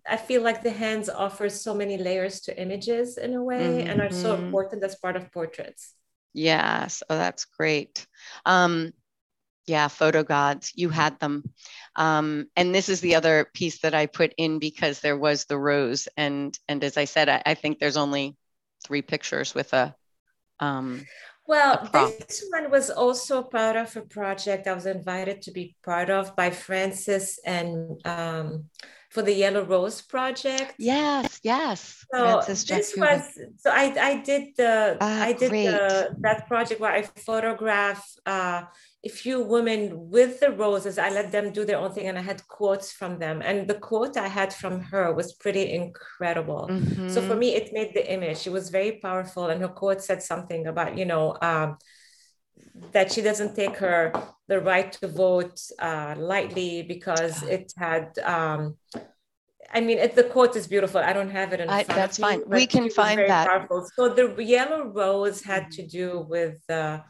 I 0.08 0.16
feel 0.16 0.42
like 0.42 0.62
the 0.62 0.70
hands 0.70 1.08
offer 1.08 1.48
so 1.48 1.74
many 1.74 1.98
layers 1.98 2.40
to 2.42 2.60
images 2.60 3.18
in 3.18 3.34
a 3.34 3.42
way 3.42 3.78
mm-hmm. 3.78 3.88
and 3.88 4.00
are 4.00 4.10
so 4.10 4.34
mm-hmm. 4.34 4.46
important 4.46 4.84
as 4.84 4.96
part 4.96 5.16
of 5.16 5.30
portraits. 5.32 5.87
Yes. 6.32 7.02
Oh, 7.08 7.16
that's 7.16 7.44
great. 7.44 8.06
Um, 8.44 8.92
yeah, 9.66 9.88
photo 9.88 10.22
gods, 10.22 10.72
you 10.74 10.88
had 10.88 11.20
them. 11.20 11.44
Um, 11.94 12.46
and 12.56 12.74
this 12.74 12.88
is 12.88 13.00
the 13.00 13.16
other 13.16 13.50
piece 13.52 13.80
that 13.80 13.94
I 13.94 14.06
put 14.06 14.32
in 14.38 14.58
because 14.58 15.00
there 15.00 15.18
was 15.18 15.44
the 15.44 15.58
rose. 15.58 16.08
And 16.16 16.58
and 16.68 16.82
as 16.82 16.96
I 16.96 17.04
said, 17.04 17.28
I, 17.28 17.42
I 17.44 17.54
think 17.54 17.78
there's 17.78 17.98
only 17.98 18.36
three 18.84 19.02
pictures 19.02 19.54
with 19.54 19.72
a 19.74 19.94
um 20.60 21.04
well, 21.48 21.88
this 21.94 22.44
one 22.50 22.70
was 22.70 22.90
also 22.90 23.42
part 23.42 23.74
of 23.76 23.96
a 23.96 24.02
project 24.02 24.66
I 24.66 24.74
was 24.74 24.84
invited 24.84 25.40
to 25.42 25.50
be 25.50 25.76
part 25.82 26.10
of 26.10 26.36
by 26.36 26.50
Frances 26.50 27.40
and 27.42 28.06
um, 28.06 28.66
for 29.18 29.24
the 29.24 29.34
Yellow 29.34 29.64
Rose 29.64 30.00
project. 30.00 30.74
Yes, 30.78 31.40
yes. 31.42 32.04
So 32.14 32.40
this 32.46 32.94
was 32.96 33.22
so 33.56 33.70
I 33.70 33.84
I 34.10 34.12
did 34.30 34.42
the 34.56 34.96
ah, 35.00 35.22
I 35.28 35.32
did 35.32 35.50
the, 35.50 36.14
that 36.20 36.46
project 36.46 36.80
where 36.80 36.92
I 36.92 37.02
photograph 37.02 38.00
uh, 38.24 38.62
a 39.04 39.08
few 39.08 39.42
women 39.42 39.80
with 40.14 40.38
the 40.38 40.50
roses. 40.52 40.98
I 40.98 41.10
let 41.10 41.32
them 41.32 41.52
do 41.52 41.64
their 41.64 41.78
own 41.78 41.92
thing, 41.92 42.06
and 42.06 42.16
I 42.16 42.22
had 42.22 42.46
quotes 42.46 42.92
from 42.92 43.18
them. 43.18 43.42
And 43.42 43.66
the 43.66 43.78
quote 43.88 44.16
I 44.16 44.28
had 44.28 44.52
from 44.52 44.74
her 44.92 45.12
was 45.12 45.32
pretty 45.32 45.64
incredible. 45.80 46.68
Mm-hmm. 46.70 47.08
So 47.08 47.18
for 47.28 47.34
me, 47.34 47.48
it 47.58 47.72
made 47.72 47.92
the 47.94 48.04
image. 48.16 48.46
It 48.46 48.52
was 48.58 48.70
very 48.70 48.92
powerful, 49.06 49.44
and 49.50 49.60
her 49.60 49.74
quote 49.80 50.00
said 50.00 50.22
something 50.22 50.66
about 50.66 50.96
you 50.96 51.06
know. 51.12 51.36
Um, 51.42 51.78
that 52.92 53.10
she 53.12 53.22
doesn't 53.22 53.56
take 53.56 53.76
her 53.76 54.12
the 54.48 54.60
right 54.60 54.90
to 54.92 55.08
vote 55.08 55.60
uh, 55.78 56.14
lightly 56.16 56.82
because 56.82 57.42
it 57.42 57.72
had 57.76 58.18
um, 58.20 58.76
I 59.72 59.80
mean, 59.80 59.98
it, 59.98 60.14
the 60.14 60.24
quote 60.24 60.56
is 60.56 60.66
beautiful. 60.66 61.00
I 61.00 61.12
don't 61.12 61.30
have 61.30 61.52
it 61.52 61.60
in 61.60 61.68
I, 61.68 61.84
front 61.84 61.96
That's 62.00 62.18
of 62.18 62.22
me, 62.22 62.28
fine. 62.28 62.42
We 62.46 62.66
can 62.66 62.90
find 62.90 63.20
that. 63.20 63.48
Powerful. 63.48 63.86
So 63.94 64.08
the 64.08 64.42
yellow 64.42 64.84
rose 64.84 65.42
had 65.42 65.70
to 65.72 65.86
do 65.86 66.26
with 66.28 66.58
uh, 66.70 67.00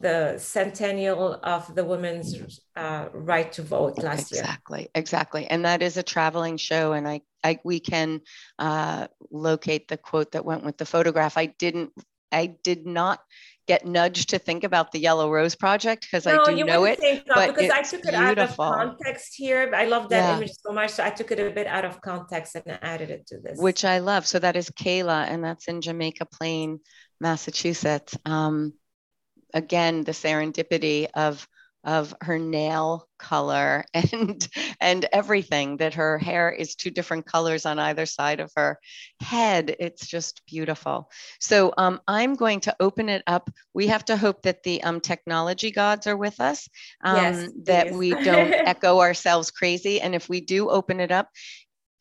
the 0.00 0.38
centennial 0.38 1.34
of 1.42 1.74
the 1.74 1.84
women's 1.84 2.60
uh, 2.76 3.08
right 3.12 3.50
to 3.52 3.62
vote 3.62 3.98
last 3.98 4.32
exactly, 4.32 4.36
year. 4.36 4.44
Exactly, 4.44 4.88
exactly. 4.94 5.46
And 5.46 5.64
that 5.64 5.82
is 5.82 5.96
a 5.96 6.02
traveling 6.02 6.56
show, 6.56 6.92
and 6.92 7.06
I, 7.06 7.20
I 7.44 7.58
we 7.64 7.80
can 7.80 8.22
uh, 8.58 9.08
locate 9.30 9.88
the 9.88 9.98
quote 9.98 10.32
that 10.32 10.44
went 10.44 10.64
with 10.64 10.78
the 10.78 10.86
photograph. 10.86 11.36
I 11.36 11.46
didn't, 11.46 11.92
I 12.32 12.46
did 12.46 12.86
not 12.86 13.20
get 13.68 13.84
nudged 13.86 14.30
to 14.30 14.38
think 14.38 14.64
about 14.64 14.90
the 14.90 14.98
Yellow 14.98 15.30
Rose 15.30 15.54
Project 15.54 16.02
because 16.02 16.24
no, 16.24 16.42
I 16.42 16.54
do 16.54 16.64
know 16.64 16.84
it. 16.84 16.98
but 17.28 17.54
because 17.54 17.70
I 17.70 17.82
took 17.82 18.00
it 18.00 18.14
beautiful. 18.16 18.64
out 18.64 18.88
of 18.88 18.96
context 18.96 19.34
here. 19.36 19.70
I 19.76 19.84
love 19.84 20.08
that 20.08 20.22
yeah. 20.22 20.36
image 20.38 20.52
so 20.66 20.72
much. 20.72 20.90
So 20.90 21.04
I 21.04 21.10
took 21.10 21.30
it 21.30 21.38
a 21.38 21.50
bit 21.50 21.66
out 21.66 21.84
of 21.84 22.00
context 22.00 22.56
and 22.56 22.78
added 22.82 23.10
it 23.10 23.26
to 23.28 23.38
this. 23.38 23.60
Which 23.60 23.84
I 23.84 23.98
love. 23.98 24.26
So 24.26 24.38
that 24.38 24.56
is 24.56 24.70
Kayla, 24.70 25.28
and 25.28 25.44
that's 25.44 25.68
in 25.68 25.82
Jamaica 25.82 26.24
Plain, 26.32 26.80
Massachusetts. 27.20 28.16
Um, 28.24 28.72
again, 29.52 30.02
the 30.02 30.12
serendipity 30.12 31.06
of 31.14 31.46
of 31.88 32.14
her 32.20 32.38
nail 32.38 33.08
color 33.18 33.82
and 33.94 34.46
and 34.78 35.06
everything 35.10 35.78
that 35.78 35.94
her 35.94 36.18
hair 36.18 36.50
is 36.50 36.74
two 36.74 36.90
different 36.90 37.24
colors 37.24 37.64
on 37.64 37.78
either 37.78 38.04
side 38.04 38.40
of 38.40 38.52
her 38.56 38.78
head. 39.20 39.74
It's 39.80 40.06
just 40.06 40.42
beautiful. 40.46 41.10
So 41.40 41.72
um, 41.78 42.00
i'm 42.06 42.34
going 42.34 42.60
to 42.60 42.76
open 42.78 43.08
it 43.08 43.22
up. 43.26 43.48
We 43.72 43.86
have 43.86 44.04
to 44.04 44.18
hope 44.18 44.42
that 44.42 44.62
the 44.62 44.82
um, 44.82 45.00
technology 45.00 45.70
gods 45.70 46.06
are 46.06 46.16
with 46.16 46.38
us 46.40 46.68
um, 47.02 47.16
yes, 47.16 47.50
that 47.64 47.92
we 47.92 48.10
don't 48.22 48.52
echo 48.52 49.00
ourselves 49.00 49.50
crazy. 49.50 50.00
And 50.02 50.14
if 50.14 50.28
we 50.28 50.42
do 50.42 50.68
open 50.68 51.00
it 51.00 51.10
up 51.10 51.30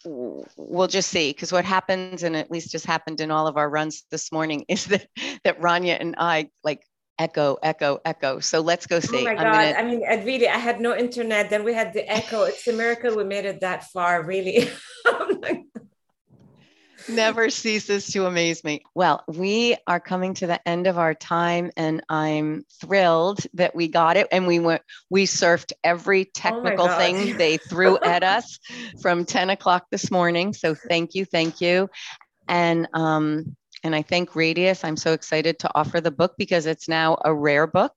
we'll 0.06 0.88
just 0.88 1.10
see 1.10 1.32
because 1.32 1.52
what 1.52 1.66
happens 1.66 2.24
and 2.24 2.36
at 2.36 2.52
least 2.52 2.72
just 2.72 2.86
happened 2.86 3.20
in 3.20 3.32
all 3.32 3.48
of 3.48 3.58
our 3.58 3.70
runs 3.70 4.04
this 4.12 4.32
morning 4.32 4.64
is 4.70 4.86
that 4.86 5.08
that 5.44 5.60
Rania 5.60 5.98
and 6.00 6.16
I 6.18 6.50
like 6.64 6.84
echo, 7.20 7.58
echo, 7.62 8.00
echo. 8.06 8.40
So 8.40 8.62
let's 8.62 8.88
go 8.88 9.00
see. 9.00 9.20
Oh 9.20 9.24
my 9.24 9.36
God. 9.36 9.44
Gonna... 9.44 9.74
I 9.74 9.84
mean, 9.84 10.02
really, 10.26 10.48
I 10.48 10.58
had 10.58 10.80
no 10.80 10.96
internet. 10.96 11.50
Then 11.50 11.64
we 11.64 11.74
had 11.74 11.94
the 11.94 12.10
echo. 12.12 12.44
It's 12.44 12.68
a 12.68 12.74
miracle 12.74 13.16
we 13.16 13.24
made 13.24 13.46
it 13.46 13.62
that 13.62 13.86
far, 13.92 14.24
really. 14.24 14.70
Never 17.10 17.50
ceases 17.50 18.08
to 18.08 18.26
amaze 18.26 18.64
me. 18.66 18.84
Well, 18.94 19.24
we 19.28 19.78
are 19.88 20.00
coming 20.00 20.34
to 20.36 20.48
the 20.48 20.68
end 20.68 20.88
of 20.88 20.98
our 20.98 21.14
time, 21.14 21.72
and 21.78 22.04
I'm 22.10 22.66
thrilled 22.82 23.40
that 23.54 23.74
we 23.76 23.88
got 23.88 24.18
it. 24.18 24.28
And 24.32 24.46
we 24.46 24.60
went, 24.60 24.82
we 25.10 25.26
surfed 25.26 25.72
every 25.84 26.26
oh 26.26 26.32
technical 26.34 26.88
oh 26.88 26.98
thing 26.98 27.38
they 27.38 27.58
threw 27.58 27.98
at 28.00 28.24
us 28.24 28.60
from 29.02 29.24
10 29.24 29.52
o'clock 29.52 29.86
this 29.90 30.12
morning. 30.12 30.54
So 30.54 30.76
thank 30.76 31.16
you, 31.16 31.24
thank 31.24 31.62
you. 31.62 31.90
And 32.50 32.90
um, 32.94 33.56
and 33.84 33.96
I 33.96 34.02
thank 34.02 34.36
Radius. 34.36 34.84
I'm 34.84 34.98
so 34.98 35.14
excited 35.14 35.60
to 35.60 35.72
offer 35.76 36.02
the 36.02 36.12
book 36.12 36.34
because 36.38 36.66
it's 36.66 36.88
now 36.88 37.18
a 37.24 37.34
rare 37.34 37.68
book 37.68 37.94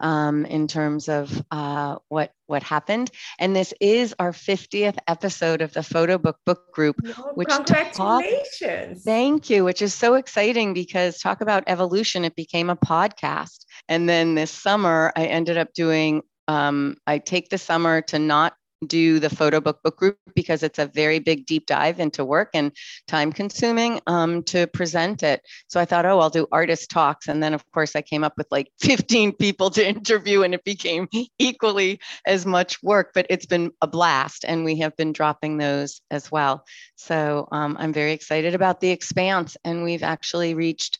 um, 0.00 0.44
in 0.46 0.66
terms 0.66 1.08
of 1.08 1.42
uh, 1.50 1.96
what 2.08 2.32
what 2.46 2.62
happened. 2.62 3.10
And 3.38 3.54
this 3.54 3.72
is 3.80 4.14
our 4.18 4.32
50th 4.32 4.98
episode 5.06 5.62
of 5.62 5.72
the 5.72 5.82
Photo 5.82 6.18
Book 6.18 6.38
Book 6.44 6.72
Group. 6.72 6.96
Oh, 7.06 7.32
which 7.34 7.48
congratulations! 7.48 9.04
Talk, 9.04 9.04
thank 9.04 9.50
you, 9.50 9.64
which 9.64 9.82
is 9.82 9.94
so 9.94 10.14
exciting 10.14 10.74
because 10.74 11.18
talk 11.18 11.40
about 11.40 11.64
evolution. 11.66 12.24
It 12.24 12.34
became 12.34 12.70
a 12.70 12.76
podcast, 12.76 13.64
and 13.88 14.08
then 14.08 14.34
this 14.34 14.50
summer 14.50 15.12
I 15.16 15.26
ended 15.26 15.58
up 15.58 15.72
doing. 15.72 16.22
Um, 16.48 16.96
I 17.06 17.18
take 17.18 17.48
the 17.48 17.58
summer 17.58 18.02
to 18.02 18.18
not 18.18 18.54
do 18.86 19.18
the 19.18 19.30
photo 19.30 19.60
book 19.60 19.82
book 19.82 19.96
group 19.96 20.18
because 20.34 20.62
it's 20.62 20.78
a 20.78 20.86
very 20.86 21.18
big 21.18 21.46
deep 21.46 21.66
dive 21.66 22.00
into 22.00 22.24
work 22.24 22.50
and 22.54 22.72
time 23.06 23.32
consuming 23.32 24.00
um, 24.06 24.42
to 24.44 24.66
present 24.68 25.22
it. 25.22 25.42
So 25.68 25.80
I 25.80 25.84
thought, 25.84 26.06
oh, 26.06 26.18
I'll 26.18 26.30
do 26.30 26.46
artist 26.50 26.90
talks. 26.90 27.28
And 27.28 27.42
then, 27.42 27.54
of 27.54 27.64
course, 27.72 27.94
I 27.94 28.02
came 28.02 28.24
up 28.24 28.34
with 28.36 28.46
like 28.50 28.70
15 28.80 29.32
people 29.32 29.70
to 29.70 29.86
interview, 29.86 30.42
and 30.42 30.54
it 30.54 30.64
became 30.64 31.08
equally 31.38 32.00
as 32.26 32.46
much 32.46 32.82
work, 32.82 33.12
but 33.14 33.26
it's 33.28 33.46
been 33.46 33.72
a 33.82 33.86
blast. 33.86 34.44
And 34.46 34.64
we 34.64 34.78
have 34.78 34.96
been 34.96 35.12
dropping 35.12 35.58
those 35.58 36.00
as 36.10 36.30
well. 36.30 36.64
So 36.96 37.48
um, 37.52 37.76
I'm 37.78 37.92
very 37.92 38.12
excited 38.12 38.54
about 38.54 38.80
the 38.80 38.90
expanse. 38.90 39.56
And 39.64 39.82
we've 39.82 40.02
actually 40.02 40.54
reached 40.54 40.98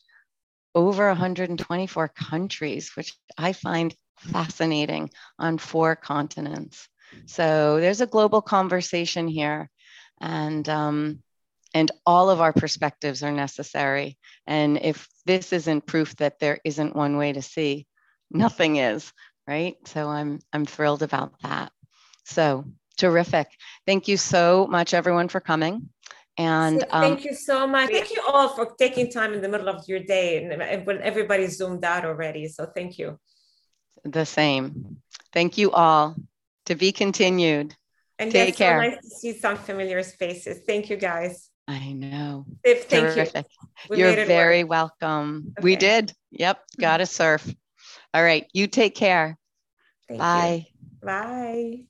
over 0.73 1.07
124 1.07 2.09
countries, 2.09 2.91
which 2.95 3.13
I 3.37 3.53
find 3.53 3.95
fascinating 4.17 5.09
on 5.39 5.57
four 5.57 5.95
continents. 5.95 6.87
So 7.25 7.79
there's 7.79 8.01
a 8.01 8.07
global 8.07 8.41
conversation 8.41 9.27
here, 9.27 9.69
and 10.19 10.67
um, 10.69 11.23
and 11.73 11.91
all 12.05 12.29
of 12.29 12.41
our 12.41 12.53
perspectives 12.53 13.23
are 13.23 13.31
necessary. 13.31 14.17
And 14.47 14.77
if 14.81 15.07
this 15.25 15.53
isn't 15.53 15.85
proof 15.85 16.15
that 16.17 16.39
there 16.39 16.59
isn't 16.65 16.95
one 16.95 17.17
way 17.17 17.33
to 17.33 17.41
see, 17.41 17.87
nothing 18.29 18.77
is, 18.77 19.11
right? 19.47 19.75
So 19.85 20.07
I'm 20.07 20.39
I'm 20.53 20.65
thrilled 20.65 21.03
about 21.03 21.33
that. 21.43 21.71
So 22.25 22.65
terrific. 22.97 23.47
Thank 23.85 24.07
you 24.07 24.17
so 24.17 24.67
much, 24.67 24.93
everyone, 24.93 25.27
for 25.27 25.39
coming. 25.39 25.89
And 26.37 26.83
um, 26.91 27.17
thank 27.17 27.25
you 27.25 27.35
so 27.35 27.67
much. 27.67 27.91
Thank 27.91 28.11
you 28.11 28.23
all 28.27 28.49
for 28.49 28.73
taking 28.77 29.11
time 29.11 29.33
in 29.33 29.41
the 29.41 29.49
middle 29.49 29.69
of 29.69 29.87
your 29.87 29.99
day 29.99 30.43
and 30.43 30.85
when 30.85 31.01
everybody's 31.01 31.57
zoomed 31.57 31.83
out 31.83 32.05
already. 32.05 32.47
So 32.47 32.65
thank 32.65 32.97
you. 32.97 33.19
The 34.03 34.25
same. 34.25 35.01
Thank 35.33 35.57
you 35.57 35.71
all. 35.71 36.15
To 36.71 36.75
be 36.77 36.93
continued. 36.93 37.75
And 38.17 38.31
Take 38.31 38.47
yes, 38.47 38.57
care. 38.57 38.81
So 38.81 38.89
nice 38.89 39.01
to 39.01 39.09
see 39.09 39.33
some 39.37 39.57
familiar 39.57 40.01
faces. 40.03 40.61
Thank 40.65 40.89
you, 40.89 40.95
guys. 40.95 41.49
I 41.67 41.91
know. 41.91 42.45
Thank 42.63 42.87
Terrific. 42.87 43.45
you. 43.89 43.97
You're 43.97 44.25
very 44.25 44.63
work. 44.63 44.69
welcome. 45.01 45.53
Okay. 45.59 45.63
We 45.65 45.75
did. 45.75 46.13
Yep. 46.31 46.61
Got 46.79 46.97
to 46.97 47.05
surf. 47.05 47.53
All 48.13 48.23
right. 48.23 48.47
You 48.53 48.67
take 48.67 48.95
care. 48.95 49.37
Thank 50.07 50.21
Bye. 50.21 50.67
You. 51.01 51.05
Bye. 51.05 51.85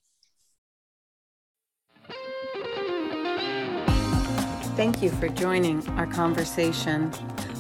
Thank 4.75 5.03
you 5.03 5.11
for 5.11 5.29
joining 5.29 5.87
our 5.89 6.07
conversation. 6.07 7.11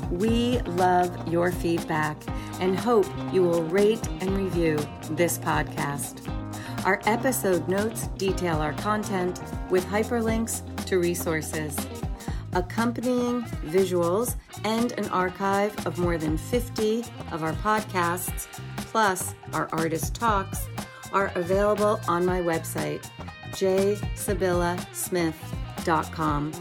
We 0.09 0.57
love 0.61 1.31
your 1.31 1.51
feedback 1.51 2.17
and 2.59 2.79
hope 2.79 3.05
you 3.31 3.43
will 3.43 3.61
rate 3.61 4.07
and 4.21 4.35
review 4.35 4.79
this 5.11 5.37
podcast. 5.37 6.27
Our 6.83 6.99
episode 7.05 7.69
notes 7.69 8.07
detail 8.17 8.59
our 8.59 8.73
content 8.73 9.39
with 9.69 9.85
hyperlinks 9.85 10.63
to 10.85 10.97
resources. 10.97 11.77
Accompanying 12.53 13.43
visuals 13.67 14.33
and 14.63 14.91
an 14.93 15.07
archive 15.09 15.85
of 15.85 15.99
more 15.99 16.17
than 16.17 16.39
50 16.39 17.03
of 17.31 17.43
our 17.43 17.53
podcasts, 17.53 18.47
plus 18.77 19.35
our 19.53 19.69
artist 19.73 20.15
talks, 20.15 20.67
are 21.13 21.31
available 21.35 22.01
on 22.07 22.25
my 22.25 22.41
website, 22.41 23.07
jsybyllasmith.com. 23.51 26.51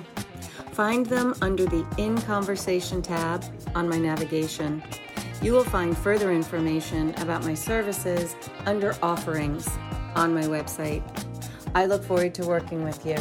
Find 0.72 1.06
them 1.06 1.34
under 1.40 1.64
the 1.64 1.86
In 1.96 2.20
Conversation 2.20 3.00
tab 3.00 3.42
on 3.74 3.88
my 3.88 3.98
navigation. 3.98 4.82
You 5.40 5.52
will 5.52 5.64
find 5.64 5.96
further 5.96 6.30
information 6.30 7.14
about 7.14 7.42
my 7.44 7.54
services 7.54 8.36
under 8.66 8.94
Offerings 9.02 9.66
on 10.14 10.34
my 10.34 10.42
website. 10.42 11.02
I 11.74 11.86
look 11.86 12.02
forward 12.02 12.34
to 12.34 12.46
working 12.46 12.84
with 12.84 13.04
you. 13.06 13.16